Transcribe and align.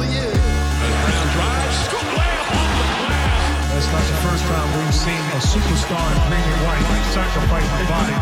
certainly 0.00 0.18
is. 0.18 0.32
Brown 0.32 1.28
drives, 1.34 1.76
scoop 1.84 2.00
layup 2.00 2.50
off 2.50 2.72
the 2.76 2.86
glass. 3.06 3.76
It's 3.76 3.88
not 3.92 4.02
the 4.02 4.14
first 4.28 4.44
time 4.44 4.68
we've 4.78 4.94
seen 4.94 5.12
a 5.12 5.40
superstar 5.40 6.06
in 6.10 6.18
green 6.28 6.40
and 6.40 6.60
white 6.66 6.84
sacrifice 7.12 7.68
the 7.78 7.84
body. 7.88 8.14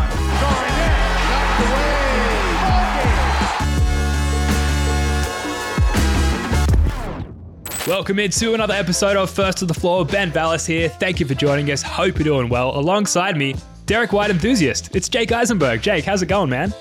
Welcome 7.87 8.19
into 8.19 8.53
another 8.53 8.75
episode 8.75 9.17
of 9.17 9.31
First 9.31 9.59
to 9.59 9.65
the 9.65 9.73
Floor. 9.73 10.05
Ben 10.05 10.31
Vallis 10.31 10.65
here. 10.65 10.89
Thank 10.89 11.19
you 11.19 11.25
for 11.25 11.33
joining 11.33 11.71
us. 11.71 11.81
Hope 11.81 12.19
you're 12.19 12.23
doing 12.23 12.47
well. 12.49 12.77
Alongside 12.77 13.35
me, 13.35 13.55
Derrick 13.87 14.13
White 14.13 14.29
enthusiast. 14.29 14.95
It's 14.95 15.09
Jake 15.09 15.31
Eisenberg. 15.31 15.81
Jake, 15.81 16.05
how's 16.05 16.21
it 16.21 16.27
going, 16.27 16.51
man? 16.51 16.71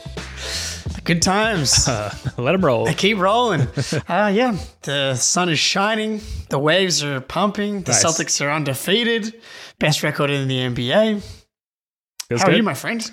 Good 1.08 1.22
times. 1.22 1.88
Let 2.38 2.52
them 2.52 2.62
roll. 2.62 2.86
I 2.86 2.92
keep 2.92 3.16
rolling. 3.16 3.66
Uh, 4.08 4.30
yeah, 4.32 4.56
the 4.82 5.14
sun 5.14 5.48
is 5.48 5.58
shining. 5.58 6.20
The 6.50 6.58
waves 6.58 7.02
are 7.02 7.20
pumping. 7.20 7.82
The 7.82 7.92
Nice. 7.92 8.04
Celtics 8.04 8.44
are 8.44 8.50
undefeated. 8.50 9.40
Best 9.78 10.02
record 10.02 10.28
in 10.28 10.48
the 10.48 10.58
NBA. 10.58 11.22
Feels 12.28 12.42
How 12.42 12.48
are 12.48 12.52
you, 12.52 12.62
my 12.62 12.74
friend? 12.74 13.10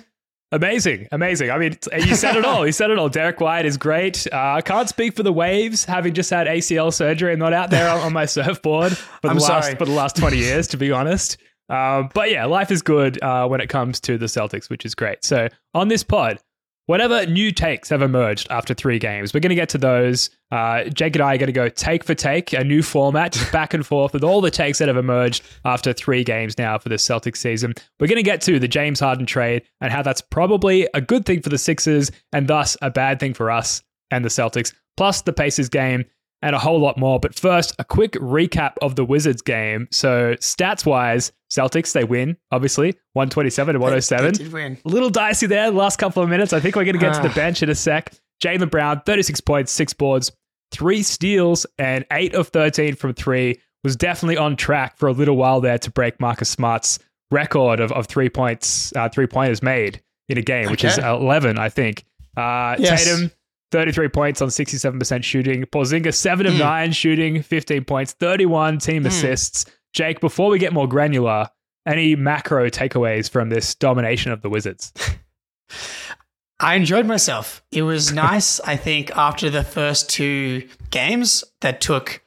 Amazing, 0.52 1.08
amazing. 1.10 1.50
I 1.50 1.56
mean, 1.56 1.76
you 1.96 2.14
said 2.14 2.36
it 2.36 2.44
all. 2.44 2.66
You 2.66 2.72
said 2.72 2.90
it 2.90 2.98
all. 2.98 3.08
Derrick 3.08 3.40
White 3.40 3.64
is 3.64 3.78
great. 3.78 4.26
Uh, 4.30 4.36
I 4.56 4.60
can't 4.60 4.88
speak 4.90 5.16
for 5.16 5.22
the 5.22 5.32
Waves, 5.32 5.84
having 5.86 6.12
just 6.12 6.28
had 6.30 6.46
ACL 6.46 6.92
surgery 6.92 7.32
and 7.32 7.40
not 7.40 7.54
out 7.54 7.70
there 7.70 7.88
on, 7.88 8.00
on 8.00 8.12
my 8.12 8.26
surfboard 8.26 8.96
for 8.96 9.20
the 9.22 9.28
I'm 9.30 9.38
last 9.38 9.64
sorry. 9.64 9.74
for 9.76 9.86
the 9.86 9.92
last 9.92 10.16
twenty 10.16 10.36
years, 10.38 10.68
to 10.68 10.76
be 10.76 10.92
honest. 10.92 11.38
Um, 11.68 12.10
but 12.14 12.30
yeah, 12.30 12.44
life 12.44 12.70
is 12.70 12.82
good 12.82 13.20
uh, 13.22 13.48
when 13.48 13.60
it 13.60 13.68
comes 13.68 14.00
to 14.02 14.18
the 14.18 14.26
Celtics, 14.26 14.68
which 14.70 14.84
is 14.84 14.94
great. 14.94 15.24
So 15.24 15.48
on 15.74 15.88
this 15.88 16.02
pod, 16.04 16.38
whatever 16.86 17.26
new 17.26 17.52
takes 17.52 17.88
have 17.90 18.02
emerged 18.02 18.46
after 18.50 18.74
three 18.74 18.98
games, 18.98 19.34
we're 19.34 19.40
going 19.40 19.50
to 19.50 19.56
get 19.56 19.68
to 19.70 19.78
those. 19.78 20.30
Uh, 20.50 20.84
Jake 20.84 21.16
and 21.16 21.22
I 21.22 21.34
are 21.34 21.38
going 21.38 21.48
to 21.48 21.52
go 21.52 21.68
take 21.68 22.04
for 22.04 22.14
take, 22.14 22.52
a 22.52 22.64
new 22.64 22.82
format, 22.82 23.38
back 23.52 23.74
and 23.74 23.84
forth 23.84 24.12
with 24.12 24.24
all 24.24 24.40
the 24.40 24.50
takes 24.50 24.78
that 24.78 24.88
have 24.88 24.96
emerged 24.96 25.42
after 25.64 25.92
three 25.92 26.24
games 26.24 26.56
now 26.58 26.78
for 26.78 26.88
the 26.88 26.96
Celtics 26.96 27.38
season. 27.38 27.74
We're 28.00 28.06
going 28.06 28.16
to 28.16 28.22
get 28.22 28.40
to 28.42 28.58
the 28.58 28.68
James 28.68 29.00
Harden 29.00 29.26
trade 29.26 29.62
and 29.80 29.92
how 29.92 30.02
that's 30.02 30.20
probably 30.20 30.88
a 30.94 31.00
good 31.00 31.26
thing 31.26 31.42
for 31.42 31.50
the 31.50 31.58
Sixers 31.58 32.10
and 32.32 32.48
thus 32.48 32.76
a 32.82 32.90
bad 32.90 33.20
thing 33.20 33.34
for 33.34 33.50
us 33.50 33.82
and 34.10 34.24
the 34.24 34.28
Celtics, 34.28 34.72
plus 34.96 35.22
the 35.22 35.32
Pacers 35.32 35.68
game 35.68 36.04
and 36.42 36.54
a 36.54 36.58
whole 36.58 36.78
lot 36.80 36.98
more. 36.98 37.18
But 37.18 37.34
first, 37.34 37.74
a 37.78 37.84
quick 37.84 38.12
recap 38.12 38.74
of 38.82 38.94
the 38.96 39.04
Wizards 39.04 39.42
game. 39.42 39.88
So, 39.90 40.34
stats 40.34 40.84
wise, 40.86 41.32
Celtics, 41.50 41.92
they 41.92 42.04
win, 42.04 42.36
obviously, 42.52 42.90
127 43.14 43.74
to 43.74 43.78
107 43.78 44.32
They 44.32 44.44
did 44.44 44.52
win. 44.52 44.78
a 44.84 44.88
little 44.88 45.10
dicey 45.10 45.46
there 45.46 45.70
the 45.70 45.76
last 45.76 45.98
couple 45.98 46.22
of 46.22 46.28
minutes. 46.28 46.52
I 46.52 46.60
think 46.60 46.76
we're 46.76 46.84
going 46.84 46.94
to 46.98 47.00
get 47.00 47.14
to 47.14 47.22
the 47.22 47.30
Ah. 47.30 47.34
bench 47.34 47.62
in 47.62 47.70
a 47.70 47.74
sec. 47.74 48.12
Jaylen 48.44 48.70
Brown, 48.70 49.00
36 49.06 49.40
points, 49.40 49.72
six 49.72 49.92
boards, 49.94 50.30
three 50.72 51.02
steals, 51.02 51.64
and 51.78 52.04
eight 52.12 52.34
of 52.34 52.48
13 52.48 52.94
from 52.96 53.14
three. 53.14 53.60
Was 53.84 53.94
definitely 53.96 54.36
on 54.36 54.56
track 54.56 54.96
for 54.98 55.06
a 55.08 55.12
little 55.12 55.36
while 55.36 55.60
there 55.60 55.78
to 55.78 55.90
break 55.92 56.18
Marcus 56.20 56.50
Smart's 56.50 56.98
record 57.30 57.78
of, 57.80 57.92
of 57.92 58.06
three 58.06 58.28
points, 58.28 58.92
uh, 58.96 59.08
three 59.08 59.26
pointers 59.28 59.62
made 59.62 60.02
in 60.28 60.38
a 60.38 60.42
game, 60.42 60.70
which 60.70 60.82
is 60.84 60.98
11, 60.98 61.56
I 61.58 61.68
think. 61.68 62.04
Uh, 62.36 62.74
Yes. 62.80 63.04
Tatum, 63.04 63.30
33 63.72 64.08
points 64.08 64.40
on 64.42 64.48
67% 64.48 65.24
shooting. 65.24 65.64
Porzingis, 65.66 66.14
7 66.14 66.46
of 66.46 66.54
Mm. 66.54 66.58
9 66.60 66.92
shooting, 66.92 67.42
15 67.42 67.84
points, 67.84 68.12
31 68.12 68.78
team 68.78 69.02
Mm. 69.04 69.06
assists. 69.08 69.64
Jake, 69.92 70.20
before 70.20 70.50
we 70.50 70.58
get 70.58 70.72
more 70.72 70.86
granular, 70.88 71.48
any 71.86 72.14
macro 72.16 72.68
takeaways 72.70 73.30
from 73.30 73.48
this 73.48 73.74
domination 73.74 74.30
of 74.32 74.42
the 74.42 74.48
Wizards? 74.50 74.92
I 76.58 76.74
enjoyed 76.74 77.06
myself. 77.06 77.62
It 77.70 77.82
was 77.82 78.12
nice. 78.14 78.60
I 78.60 78.76
think 78.76 79.10
after 79.16 79.50
the 79.50 79.62
first 79.64 80.08
two 80.08 80.68
games 80.90 81.44
that 81.60 81.80
took, 81.80 82.22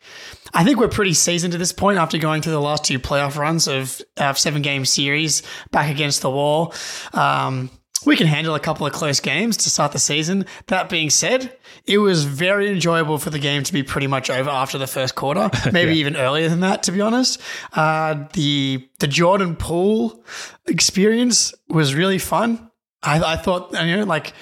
I 0.54 0.64
think 0.64 0.80
we're 0.80 0.88
pretty 0.88 1.14
seasoned 1.14 1.52
to 1.54 1.58
this 1.58 1.72
point 1.72 1.98
after 2.00 2.18
going 2.18 2.42
through 2.42 2.52
the 2.54 2.62
last 2.62 2.84
two 2.84 3.00
playoff 3.00 3.38
runs 3.38 3.68
of 3.68 4.02
uh, 4.18 4.34
seven 4.34 4.62
game 4.62 4.86
series 4.86 5.42
back 5.72 5.90
against 5.90 6.22
the 6.22 6.30
wall. 6.30 6.74
Um, 7.14 7.70
we 8.06 8.16
can 8.16 8.28
handle 8.28 8.56
a 8.56 8.60
couple 8.60 8.86
of 8.86 8.94
close 8.94 9.20
games 9.20 9.58
to 9.58 9.70
start 9.70 9.92
the 9.92 10.00
season. 10.00 10.46
That 10.68 10.90
being 10.90 11.10
said, 11.10 11.58
it 11.86 11.98
was 11.98 12.24
very 12.24 12.70
enjoyable 12.70 13.18
for 13.18 13.30
the 13.30 13.40
game 13.40 13.64
to 13.64 13.74
be 13.74 13.84
pretty 13.84 14.08
much 14.08 14.30
over 14.30 14.50
after 14.50 14.78
the 14.78 14.88
first 14.88 15.16
quarter, 15.16 15.50
maybe 15.72 15.98
even 15.98 16.16
earlier 16.16 16.50
than 16.50 16.62
that, 16.62 16.84
to 16.84 16.92
be 16.92 17.02
honest. 17.02 17.42
Uh, 17.74 18.26
the 18.34 18.88
the 19.00 19.08
Jordan 19.08 19.56
Poole 19.56 20.24
experience 20.66 21.54
was 21.68 21.94
really 21.94 22.20
fun. 22.20 22.70
I, 23.04 23.34
I 23.34 23.36
thought, 23.38 23.72
you 23.74 23.98
know, 23.98 24.04
like 24.04 24.34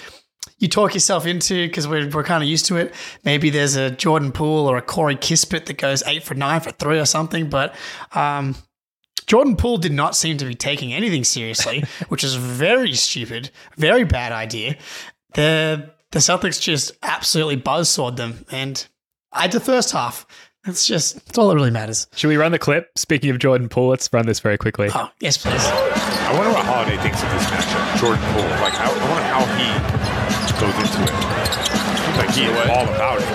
you 0.60 0.68
talk 0.68 0.94
yourself 0.94 1.26
into 1.26 1.68
because 1.68 1.88
we're, 1.88 2.10
we're 2.10 2.24
kind 2.24 2.44
of 2.44 2.50
used 2.50 2.66
to 2.68 2.78
it. 2.78 2.94
Maybe 3.24 3.50
there's 3.50 3.76
a 3.76 3.92
Jordan 3.92 4.32
Poole 4.32 4.68
or 4.68 4.78
a 4.78 4.82
Corey 4.82 5.16
Kispert 5.16 5.66
that 5.66 5.78
goes 5.78 6.04
eight 6.08 6.24
for 6.24 6.34
nine 6.34 6.62
for 6.62 6.72
three 6.72 7.00
or 7.00 7.06
something, 7.06 7.50
but 7.50 7.76
um, 8.14 8.56
Jordan 9.28 9.58
Poole 9.58 9.78
did 9.78 9.92
not 9.92 10.16
seem 10.16 10.38
to 10.38 10.46
be 10.46 10.56
taking 10.56 10.94
anything 10.94 11.24
seriously, 11.24 11.84
which 12.08 12.24
is 12.24 12.36
very 12.36 12.94
stupid, 12.94 13.52
very 13.76 14.06
bad 14.06 14.32
idea. 14.32 14.78
The 15.34 15.92
the 16.12 16.20
Celtics 16.20 16.62
just 16.62 16.94
absolutely 17.04 17.58
buzzsawed 17.58 18.16
them, 18.16 18.46
and 18.50 18.88
I 19.32 19.48
the 19.48 19.60
first 19.60 19.92
half. 19.92 20.26
It's 20.66 20.86
just 20.86 21.18
it's 21.28 21.38
all 21.38 21.50
that 21.50 21.56
really 21.56 21.72
matters. 21.72 22.08
Should 22.16 22.28
we 22.28 22.38
run 22.38 22.52
the 22.52 22.60
clip? 22.60 22.90
Speaking 22.98 23.30
of 23.30 23.40
Jordan 23.40 23.70
Poole, 23.70 23.90
let's 23.90 24.12
run 24.12 24.26
this 24.26 24.40
very 24.40 24.58
quickly. 24.58 24.90
Oh 24.94 25.10
yes, 25.20 25.38
please. 25.38 25.64
I 25.64 26.34
wonder 26.34 26.52
what 26.52 26.66
Holiday 26.66 26.98
thinks 26.98 27.24
of 27.24 27.30
this 27.32 27.44
matchup. 27.46 28.00
Jordan 28.00 28.24
Poole. 28.34 28.50
Like, 28.60 28.74
how, 28.74 28.92
I 28.92 29.08
wonder 29.08 29.24
how 29.24 29.46
he 29.56 29.98
goes 30.60 30.76
into 30.76 31.04
it. 31.04 32.18
Like 32.18 32.32
he 32.32 32.46
is 32.46 32.70
all 32.70 32.84
about 32.84 33.22
it. 33.22 33.30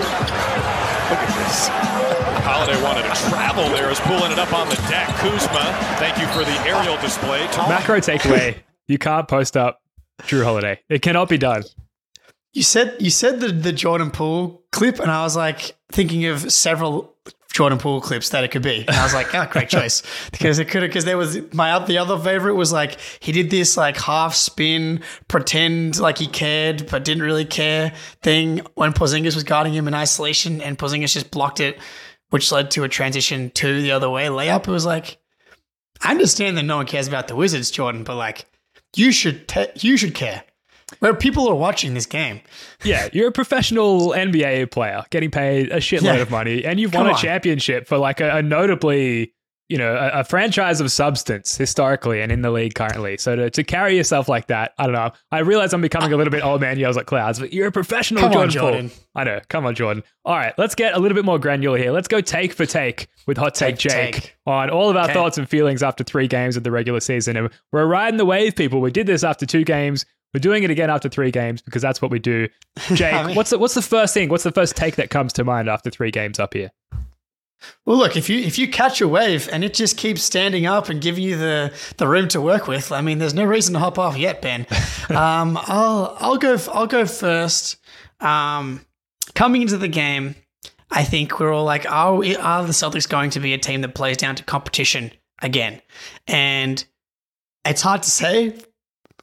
Look 1.08 1.20
at 1.20 1.32
this. 1.38 2.11
Holiday 2.42 2.82
wanted 2.82 3.02
to 3.02 3.30
travel 3.30 3.64
there, 3.70 3.90
is 3.90 4.00
pulling 4.00 4.32
it 4.32 4.38
up 4.38 4.52
on 4.52 4.68
the 4.68 4.76
deck. 4.88 5.08
Kuzma, 5.16 5.62
thank 5.98 6.18
you 6.18 6.26
for 6.28 6.44
the 6.44 6.68
aerial 6.68 6.96
display. 7.00 7.46
Macro 7.68 7.98
takeaway: 7.98 8.56
You 8.88 8.98
can't 8.98 9.28
post 9.28 9.56
up 9.56 9.80
Jrue 10.22 10.44
Holiday. 10.44 10.80
It 10.88 11.02
cannot 11.02 11.28
be 11.28 11.38
done. 11.38 11.62
You 12.52 12.62
said 12.62 12.96
you 13.00 13.10
said 13.10 13.40
the 13.40 13.48
the 13.48 13.72
Jordan 13.72 14.10
Poole 14.10 14.62
clip, 14.72 14.98
and 14.98 15.10
I 15.10 15.22
was 15.22 15.36
like 15.36 15.76
thinking 15.90 16.26
of 16.26 16.52
several 16.52 17.14
Jordan 17.52 17.78
Poole 17.78 18.00
clips 18.00 18.30
that 18.30 18.44
it 18.44 18.50
could 18.50 18.62
be. 18.62 18.84
And 18.86 18.96
I 18.96 19.04
was 19.04 19.14
like, 19.14 19.34
oh, 19.34 19.46
great 19.50 19.68
choice 19.70 20.02
because 20.32 20.58
it 20.58 20.68
could 20.68 20.82
have 20.82 20.90
because 20.90 21.04
there 21.04 21.18
was 21.18 21.38
my 21.52 21.78
the 21.84 21.98
other 21.98 22.18
favorite 22.18 22.54
was 22.54 22.72
like 22.72 22.98
he 23.20 23.32
did 23.32 23.50
this 23.50 23.76
like 23.76 23.96
half 23.96 24.34
spin 24.34 25.02
pretend 25.28 25.98
like 25.98 26.18
he 26.18 26.26
cared 26.26 26.90
but 26.90 27.04
didn't 27.04 27.22
really 27.22 27.44
care 27.44 27.92
thing 28.22 28.62
when 28.74 28.92
Porzingis 28.92 29.34
was 29.34 29.44
guarding 29.44 29.72
him 29.72 29.86
in 29.86 29.94
isolation, 29.94 30.60
and 30.60 30.78
Porzingis 30.78 31.12
just 31.12 31.30
blocked 31.30 31.60
it, 31.60 31.78
which 32.32 32.50
led 32.50 32.70
to 32.72 32.82
a 32.84 32.88
transition 32.88 33.50
to 33.50 33.80
the 33.82 33.92
other 33.92 34.08
way 34.10 34.26
layup. 34.26 34.66
It 34.66 34.70
was 34.72 34.86
like 34.86 35.18
I 36.02 36.10
understand 36.10 36.56
that 36.56 36.64
no 36.64 36.78
one 36.78 36.86
cares 36.86 37.06
about 37.06 37.28
the 37.28 37.36
Wizards, 37.36 37.70
Jordan, 37.70 38.04
but 38.04 38.16
like 38.16 38.46
you 38.96 39.12
should 39.12 39.46
te- 39.48 39.68
you 39.76 39.96
should 39.96 40.14
care. 40.14 40.42
Where 40.98 41.14
people 41.14 41.48
are 41.48 41.54
watching 41.54 41.94
this 41.94 42.04
game. 42.04 42.40
Yeah, 42.84 43.08
you're 43.14 43.28
a 43.28 43.32
professional 43.32 44.10
NBA 44.10 44.70
player 44.70 45.04
getting 45.10 45.30
paid 45.30 45.70
a 45.70 45.76
shitload 45.76 46.02
Yeah. 46.02 46.22
of 46.22 46.30
money, 46.30 46.64
and 46.64 46.78
you've 46.78 46.92
Come 46.92 47.02
won 47.04 47.10
a 47.10 47.14
on. 47.14 47.18
championship 47.20 47.86
for 47.88 47.96
like 47.98 48.20
a, 48.20 48.36
a 48.38 48.42
notably, 48.42 49.32
you 49.68 49.78
know, 49.78 49.94
a, 49.94 50.20
a 50.20 50.24
franchise 50.24 50.80
of 50.80 50.92
substance 50.92 51.56
historically 51.56 52.20
and 52.20 52.30
in 52.30 52.42
the 52.42 52.50
league 52.50 52.74
currently. 52.74 53.16
So 53.16 53.36
to, 53.36 53.50
to 53.50 53.64
carry 53.64 53.96
yourself 53.96 54.28
like 54.28 54.48
that, 54.48 54.72
I 54.78 54.84
don't 54.84 54.92
know. 54.94 55.12
I 55.30 55.38
realize 55.38 55.72
I'm 55.72 55.80
becoming 55.80 56.12
a 56.12 56.16
little 56.16 56.30
bit 56.30 56.44
old 56.44 56.60
man 56.60 56.78
yells 56.78 56.96
at 56.96 57.06
clouds, 57.06 57.38
but 57.38 57.52
you're 57.52 57.68
a 57.68 57.72
professional 57.72 58.20
Come 58.20 58.32
on, 58.36 58.50
Jordan, 58.50 58.60
Poole. 58.60 58.70
Jordan. 58.72 58.90
I 59.14 59.24
know. 59.24 59.40
Come 59.48 59.64
on, 59.64 59.74
Jordan. 59.74 60.02
All 60.24 60.36
right, 60.36 60.52
let's 60.58 60.74
get 60.74 60.94
a 60.94 60.98
little 60.98 61.14
bit 61.16 61.24
more 61.24 61.38
granular 61.38 61.78
here. 61.78 61.90
Let's 61.92 62.08
go 62.08 62.20
take 62.20 62.52
for 62.52 62.66
take 62.66 63.08
with 63.26 63.38
Hot 63.38 63.54
Take, 63.54 63.78
Take 63.78 63.90
Jake 63.90 64.14
take. 64.14 64.36
on 64.46 64.68
all 64.68 64.90
of 64.90 64.96
our 64.96 65.04
Okay. 65.04 65.12
thoughts 65.14 65.38
and 65.38 65.48
feelings 65.48 65.82
after 65.82 66.04
three 66.04 66.28
games 66.28 66.56
of 66.56 66.64
the 66.64 66.70
regular 66.70 67.00
season. 67.00 67.36
And 67.36 67.48
we're 67.72 67.86
riding 67.86 68.18
the 68.18 68.24
wave, 68.26 68.54
people. 68.56 68.80
We 68.80 68.90
did 68.90 69.06
this 69.06 69.24
after 69.24 69.46
two 69.46 69.64
games. 69.64 70.04
We're 70.34 70.40
doing 70.40 70.62
it 70.64 70.70
again 70.70 70.90
after 70.90 71.08
three 71.08 71.30
games 71.30 71.60
because 71.62 71.82
that's 71.82 72.00
what 72.02 72.10
we 72.10 72.18
do. 72.18 72.48
Jake, 72.94 73.12
I 73.14 73.26
mean- 73.26 73.36
what's 73.36 73.50
the 73.50 73.58
what's 73.58 73.74
the 73.74 73.82
first 73.82 74.12
thing? 74.14 74.28
What's 74.28 74.44
the 74.44 74.52
first 74.52 74.76
take 74.76 74.96
that 74.96 75.08
comes 75.10 75.32
to 75.34 75.44
mind 75.44 75.68
after 75.68 75.88
three 75.90 76.10
games 76.10 76.38
up 76.40 76.52
here? 76.54 76.70
Well, 77.84 77.96
look 77.96 78.16
if 78.16 78.28
you 78.28 78.38
if 78.38 78.58
you 78.58 78.68
catch 78.68 79.00
a 79.00 79.08
wave 79.08 79.48
and 79.52 79.64
it 79.64 79.74
just 79.74 79.96
keeps 79.96 80.22
standing 80.22 80.66
up 80.66 80.88
and 80.88 81.00
giving 81.00 81.24
you 81.24 81.36
the 81.36 81.72
the 81.96 82.06
room 82.06 82.28
to 82.28 82.40
work 82.40 82.66
with, 82.66 82.92
I 82.92 83.00
mean, 83.00 83.18
there's 83.18 83.34
no 83.34 83.44
reason 83.44 83.74
to 83.74 83.80
hop 83.80 83.98
off 83.98 84.16
yet, 84.16 84.42
Ben. 84.42 84.66
um, 85.10 85.58
I'll 85.62 86.16
I'll 86.20 86.38
go 86.38 86.56
I'll 86.72 86.86
go 86.86 87.06
first. 87.06 87.76
Um, 88.20 88.86
coming 89.34 89.62
into 89.62 89.78
the 89.78 89.88
game, 89.88 90.36
I 90.90 91.04
think 91.04 91.40
we're 91.40 91.52
all 91.52 91.64
like, 91.64 91.90
are 91.90 92.14
we, 92.14 92.36
are 92.36 92.64
the 92.64 92.72
Celtics 92.72 93.08
going 93.08 93.30
to 93.30 93.40
be 93.40 93.54
a 93.54 93.58
team 93.58 93.80
that 93.80 93.94
plays 93.94 94.16
down 94.16 94.36
to 94.36 94.44
competition 94.44 95.10
again? 95.40 95.80
And 96.28 96.84
it's 97.64 97.82
hard 97.82 98.02
to 98.02 98.10
say 98.10 98.54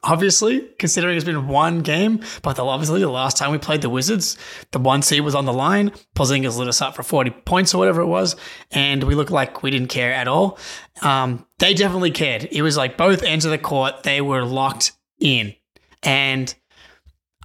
obviously, 0.02 0.68
considering 0.78 1.16
it's 1.16 1.24
been 1.24 1.48
one 1.48 1.80
game. 1.80 2.20
But 2.42 2.58
obviously, 2.58 3.00
the 3.00 3.08
last 3.08 3.36
time 3.36 3.52
we 3.52 3.58
played 3.58 3.82
the 3.82 3.90
Wizards, 3.90 4.36
the 4.72 4.78
one 4.78 5.02
seed 5.02 5.22
was 5.22 5.34
on 5.34 5.44
the 5.44 5.52
line. 5.52 5.92
Porzingis 6.14 6.56
lit 6.56 6.68
us 6.68 6.80
up 6.80 6.94
for 6.94 7.02
40 7.02 7.30
points 7.30 7.74
or 7.74 7.78
whatever 7.78 8.00
it 8.00 8.06
was. 8.06 8.36
And 8.70 9.04
we 9.04 9.14
looked 9.14 9.30
like 9.30 9.62
we 9.62 9.70
didn't 9.70 9.88
care 9.88 10.12
at 10.12 10.28
all. 10.28 10.58
Um, 11.02 11.46
they 11.58 11.74
definitely 11.74 12.10
cared. 12.10 12.48
It 12.50 12.62
was 12.62 12.76
like 12.76 12.96
both 12.96 13.22
ends 13.22 13.44
of 13.44 13.50
the 13.50 13.58
court, 13.58 14.02
they 14.02 14.20
were 14.20 14.44
locked 14.44 14.92
in. 15.18 15.54
And 16.02 16.54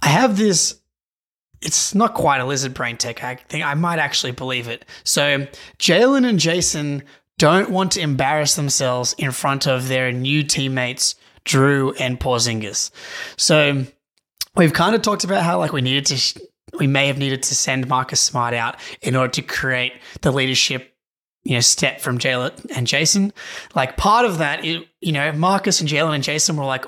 I 0.02 0.08
have 0.08 0.36
this 0.36 0.80
it's 1.62 1.94
not 1.94 2.14
quite 2.14 2.40
a 2.40 2.44
lizard 2.44 2.74
brain 2.74 2.96
tech. 2.96 3.24
I 3.24 3.36
think 3.36 3.64
I 3.64 3.74
might 3.74 3.98
actually 3.98 4.32
believe 4.32 4.68
it. 4.68 4.84
So 5.04 5.46
Jaylen 5.78 6.28
and 6.28 6.38
Jayson 6.38 7.02
don't 7.38 7.70
want 7.70 7.92
to 7.92 8.00
embarrass 8.00 8.54
themselves 8.54 9.14
in 9.18 9.30
front 9.30 9.66
of 9.66 9.88
their 9.88 10.12
new 10.12 10.42
teammates, 10.42 11.16
Jrue 11.46 11.98
and 11.98 12.20
Porzingis. 12.20 12.90
So 13.36 13.86
we've 14.54 14.72
kind 14.72 14.94
of 14.94 15.02
talked 15.02 15.24
about 15.24 15.42
how 15.42 15.58
like 15.58 15.72
we 15.72 15.80
needed 15.80 16.06
to, 16.06 16.16
sh- 16.16 16.36
we 16.78 16.86
may 16.86 17.06
have 17.06 17.18
needed 17.18 17.42
to 17.44 17.54
send 17.54 17.88
Marcus 17.88 18.20
Smart 18.20 18.52
out 18.52 18.76
in 19.00 19.16
order 19.16 19.30
to 19.32 19.42
create 19.42 19.94
the 20.20 20.30
leadership 20.32 20.92
you 21.44 21.54
know, 21.54 21.60
step 21.60 22.00
from 22.00 22.18
Jaylen 22.18 22.52
and 22.74 22.88
Jayson. 22.88 23.32
Like 23.74 23.96
part 23.96 24.26
of 24.26 24.38
that, 24.38 24.64
you 24.64 24.84
know, 25.00 25.30
Marcus 25.30 25.80
and 25.80 25.88
Jaylen 25.88 26.12
and 26.12 26.24
Jayson 26.24 26.56
were 26.56 26.64
like 26.64 26.84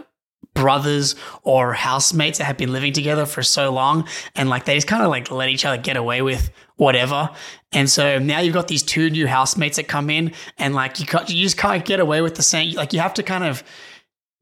brothers 0.54 1.14
or 1.44 1.72
housemates 1.72 2.38
that 2.38 2.44
had 2.44 2.56
been 2.56 2.72
living 2.72 2.92
together 2.92 3.24
for 3.24 3.44
so 3.44 3.70
long, 3.70 4.08
and 4.34 4.48
like 4.48 4.64
they 4.64 4.74
just 4.74 4.88
kind 4.88 5.04
of 5.04 5.10
like 5.10 5.30
let 5.30 5.48
each 5.48 5.64
other 5.64 5.80
get 5.80 5.96
away 5.96 6.22
with 6.22 6.50
whatever. 6.76 7.30
And 7.70 7.88
so 7.88 8.18
now 8.18 8.40
you've 8.40 8.54
got 8.54 8.66
these 8.66 8.82
two 8.82 9.10
new 9.10 9.28
housemates 9.28 9.76
that 9.76 9.86
come 9.86 10.10
in, 10.10 10.32
and 10.58 10.74
like 10.74 10.98
you 10.98 11.06
can't, 11.06 11.30
you 11.30 11.42
just 11.42 11.56
can't 11.56 11.84
get 11.84 12.00
away 12.00 12.20
with 12.20 12.34
the 12.34 12.42
same. 12.42 12.74
Like 12.74 12.92
you 12.92 12.98
have 12.98 13.14
to 13.14 13.22
kind 13.22 13.44
of 13.44 13.62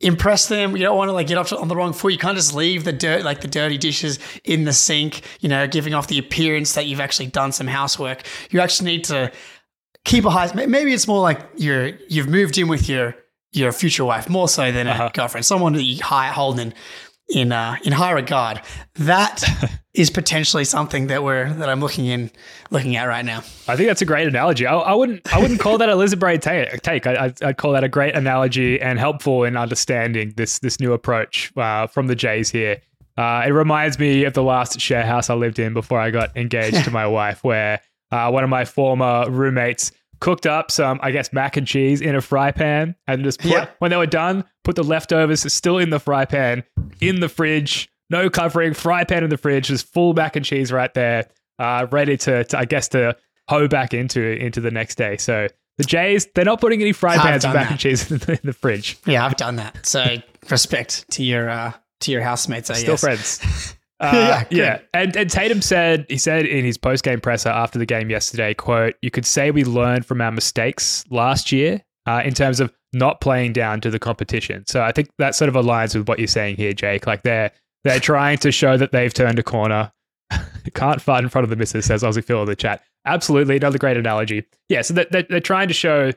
impress 0.01 0.49
them. 0.49 0.77
You 0.77 0.83
don't 0.83 0.97
want 0.97 1.09
to 1.09 1.13
like 1.13 1.27
get 1.27 1.39
off 1.39 1.53
on 1.53 1.69
the 1.69 1.77
wrong 1.77 1.93
foot. 1.93 2.13
You 2.13 2.19
can't 2.19 2.37
just 2.37 2.55
leave 2.55 2.85
the 2.85 2.93
dirt, 2.93 3.25
like 3.25 3.41
the 3.41 3.49
dirty 3.49 3.79
dishes 3.79 4.19
in 4.45 4.65
the 4.65 4.73
sink, 4.73 5.23
you 5.41 5.49
know, 5.49 5.67
giving 5.67 5.95
off 5.95 6.07
the 6.09 6.19
appearance 6.19 6.75
that 6.75 6.87
you've 6.87 7.01
actually 7.01 7.27
done 7.29 7.53
some 7.53 7.67
housework. 7.67 8.23
You 8.51 8.61
actually 8.61 8.91
need 8.91 9.05
to 9.05 9.33
keep 10.05 10.25
a 10.25 10.31
high. 10.31 10.53
Maybe 10.55 10.93
it's 10.93 11.09
more 11.09 11.21
like 11.23 11.41
you're 11.57 11.93
you've 12.09 12.29
moved 12.29 12.59
in 12.59 12.69
with 12.69 12.89
your 12.89 13.17
your 13.53 13.73
future 13.73 14.05
wife 14.05 14.29
more 14.29 14.49
so 14.49 14.71
than 14.71 14.87
Uh-huh. 14.87 15.09
a 15.13 15.17
girlfriend, 15.17 15.47
someone 15.47 15.73
that 15.73 15.83
you 15.83 16.03
high, 16.03 16.29
hold 16.29 16.59
in 16.61 16.75
in 17.29 17.53
uh, 17.53 17.77
in 17.85 17.93
high 17.93 18.13
regard. 18.13 18.61
That 18.95 19.45
is 19.95 20.11
potentially 20.11 20.65
something 20.65 21.07
that 21.09 21.23
we're 21.25 21.53
that 21.55 21.69
I'm 21.69 21.81
looking 21.81 22.07
in 22.07 22.31
looking 22.71 22.97
at 22.97 23.05
right 23.05 23.25
now. 23.25 23.39
I 23.69 23.77
think 23.77 23.89
that's 23.89 24.03
a 24.03 24.07
great 24.07 24.29
analogy. 24.29 24.67
I, 24.67 24.77
I 24.77 24.95
wouldn't 24.95 25.33
I 25.33 25.41
wouldn't 25.41 25.61
call 25.61 25.79
that 25.79 25.89
a 25.89 25.97
lizard 25.97 26.21
brain 26.21 26.41
take. 26.41 27.07
I, 27.07 27.25
I'd, 27.25 27.43
I'd 27.43 27.57
call 27.57 27.73
that 27.73 27.85
a 27.85 27.89
great 27.89 28.15
analogy 28.15 28.81
and 28.81 28.99
helpful 28.99 29.45
in 29.45 29.57
understanding 29.57 30.35
this 30.37 30.59
this 30.61 30.81
new 30.81 30.93
approach 30.93 31.53
uh, 31.57 31.87
from 31.87 32.07
the 32.07 32.15
Jays 32.15 32.51
here. 32.51 32.81
Uh, 33.17 33.45
it 33.47 33.51
reminds 33.51 33.99
me 33.99 34.25
of 34.25 34.35
the 34.35 34.43
last 34.43 34.79
share 34.79 35.05
house 35.05 35.31
I 35.31 35.35
lived 35.35 35.59
in 35.59 35.73
before 35.73 35.99
I 35.99 36.11
got 36.11 36.37
engaged 36.37 36.85
to 36.85 36.91
my 36.91 37.07
wife, 37.07 37.43
where 37.43 37.81
uh, 38.11 38.31
one 38.31 38.45
of 38.45 38.51
my 38.51 38.65
former 38.65 39.29
roommates 39.31 39.91
cooked 40.21 40.47
up 40.47 40.71
some, 40.71 40.99
I 41.03 41.11
guess, 41.11 41.33
mac 41.33 41.57
and 41.57 41.67
cheese 41.67 42.01
in 42.01 42.15
a 42.15 42.21
fry 42.21 42.51
pan 42.53 42.95
and 43.07 43.23
just 43.25 43.41
put, 43.41 43.51
Yeah. 43.51 43.69
when 43.79 43.91
they 43.91 43.97
were 43.97 44.07
done, 44.07 44.45
put 44.65 44.77
the 44.77 44.83
leftovers 44.85 45.51
still 45.53 45.79
in 45.79 45.91
the 45.91 46.01
fry 46.01 46.25
pan 46.25 46.65
in 47.01 47.21
the 47.21 47.29
fridge, 47.29 47.89
no 48.11 48.31
covering, 48.31 48.73
fry 48.75 49.05
pan 49.05 49.25
in 49.25 49.31
the 49.31 49.37
fridge, 49.37 49.69
just 49.69 49.93
full 49.93 50.15
mac 50.15 50.37
and 50.37 50.45
cheese 50.45 50.73
right 50.73 50.93
there, 50.95 51.29
uh, 51.59 51.87
ready 51.91 52.17
to, 52.19 52.45
to, 52.45 52.59
I 52.59 52.65
guess, 52.65 52.89
to 52.89 53.17
hoe 53.49 53.69
back 53.69 53.95
into 53.95 54.23
into 54.23 54.61
the 54.61 54.71
next 54.71 54.97
day. 54.97 55.17
So 55.19 55.49
the 55.79 55.85
Jays, 55.85 56.27
they're 56.35 56.45
not 56.45 56.61
putting 56.61 56.81
any 56.81 56.93
fry 56.93 57.17
pans 57.19 57.45
of 57.45 57.53
mac 57.55 57.65
that. 57.65 57.71
and 57.73 57.81
cheese 57.81 58.11
in 58.11 58.19
the, 58.19 58.33
in 58.33 58.41
the 58.45 58.53
fridge. 58.53 58.99
Yeah, 59.07 59.25
I've 59.27 59.37
done 59.37 59.57
that. 59.57 59.85
So 59.87 60.17
respect 60.51 61.09
to 61.13 61.23
your 61.23 61.49
uh, 61.51 61.73
to 62.01 62.13
your 62.13 62.23
housemates. 62.23 62.71
I 62.71 62.75
Still 62.75 62.95
guess. 62.95 63.01
friends. 63.39 63.76
Uh, 64.01 64.13
Yeah, 64.13 64.45
yeah. 64.51 64.79
And, 64.93 65.17
and 65.17 65.31
Tatum 65.31 65.63
said, 65.63 66.05
he 66.11 66.19
said 66.19 66.45
in 66.45 66.65
his 66.65 66.77
post 66.77 67.03
game 67.03 67.21
presser 67.21 67.49
after 67.49 67.79
the 67.79 67.87
game 67.87 68.11
yesterday, 68.11 68.53
quote, 68.53 68.95
you 69.01 69.11
could 69.11 69.25
say 69.25 69.51
we 69.51 69.65
learned 69.65 70.05
from 70.05 70.21
our 70.21 70.31
mistakes 70.31 71.05
last 71.09 71.51
year 71.51 71.83
uh, 72.07 72.21
in 72.23 72.35
terms 72.35 72.61
of 72.61 72.73
not 72.93 73.23
playing 73.23 73.55
down 73.55 73.81
to 73.81 73.91
the 73.91 73.99
competition. 73.99 74.65
So 74.67 74.83
I 74.83 74.93
think 74.93 75.09
that 75.19 75.35
sort 75.35 75.49
of 75.49 75.55
aligns 75.55 75.95
with 75.97 76.09
what 76.09 76.19
you're 76.19 76.29
saying 76.29 76.57
here, 76.57 76.75
Jake. 76.75 77.07
Like 77.07 77.23
they're, 77.23 77.51
they're 77.85 78.01
trying 78.01 78.37
to 78.39 78.53
show 78.53 78.77
that 78.77 78.93
they've 78.93 79.15
turned 79.15 79.39
a 79.39 79.43
corner. 79.43 79.91
Can't 80.75 81.01
fart 81.01 81.23
in 81.23 81.31
front 81.31 81.45
of 81.45 81.51
the 81.51 81.57
missus, 81.57 81.87
says 81.87 82.03
Aussie 82.03 82.23
Phil 82.23 82.43
in 82.43 82.47
the 82.47 82.57
chat. 82.57 82.83
Absolutely. 83.07 83.57
Another 83.57 83.79
great 83.79 83.97
analogy. 83.97 84.45
Yeah. 84.69 84.83
So 84.83 84.93
that 84.95 85.11
they're 85.11 85.41
trying 85.41 85.69
to 85.69 85.75
show 85.75 86.13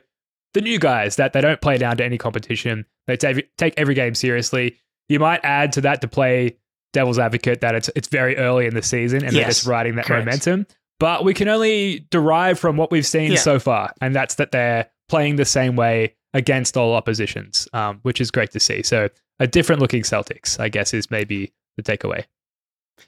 the 0.52 0.60
new 0.60 0.78
guys 0.78 1.16
that 1.16 1.32
they 1.32 1.40
don't 1.40 1.60
play 1.60 1.78
down 1.78 1.96
to 1.96 2.04
any 2.04 2.18
competition. 2.18 2.84
They 3.06 3.16
take, 3.16 3.56
take 3.56 3.72
every 3.76 3.94
game 3.94 4.14
seriously. 4.14 4.76
You 5.08 5.18
might 5.18 5.40
add 5.44 5.72
to 5.74 5.80
that 5.82 6.00
to 6.02 6.08
play 6.08 6.56
devil's 6.92 7.18
advocate 7.18 7.60
that 7.60 7.74
it's 7.74 7.90
it's 7.96 8.08
very 8.08 8.36
early 8.36 8.66
in 8.66 8.74
the 8.74 8.82
season 8.82 9.24
and 9.24 9.34
they're 9.34 9.44
just 9.46 9.66
riding 9.66 9.96
that 9.96 10.06
correct. 10.06 10.24
momentum. 10.26 10.66
But 10.98 11.24
we 11.24 11.32
can 11.32 11.48
only 11.48 12.06
derive 12.10 12.58
from 12.58 12.76
what 12.76 12.90
we've 12.90 13.06
seen 13.06 13.32
Yeah. 13.32 13.38
so 13.38 13.58
far, 13.58 13.92
and 14.02 14.14
that's 14.14 14.34
that 14.34 14.50
they're 14.52 14.86
playing 15.08 15.36
the 15.36 15.44
same 15.46 15.74
way 15.76 16.14
against 16.34 16.76
all 16.76 16.94
oppositions, 16.94 17.66
um, 17.72 17.98
which 18.02 18.20
is 18.20 18.30
great 18.30 18.50
to 18.52 18.60
see. 18.60 18.82
So 18.82 19.08
a 19.38 19.46
different 19.46 19.80
looking 19.80 20.02
Celtics, 20.02 20.60
I 20.60 20.68
guess, 20.68 20.92
is 20.92 21.10
maybe 21.10 21.52
the 21.76 21.82
takeaway. 21.82 22.24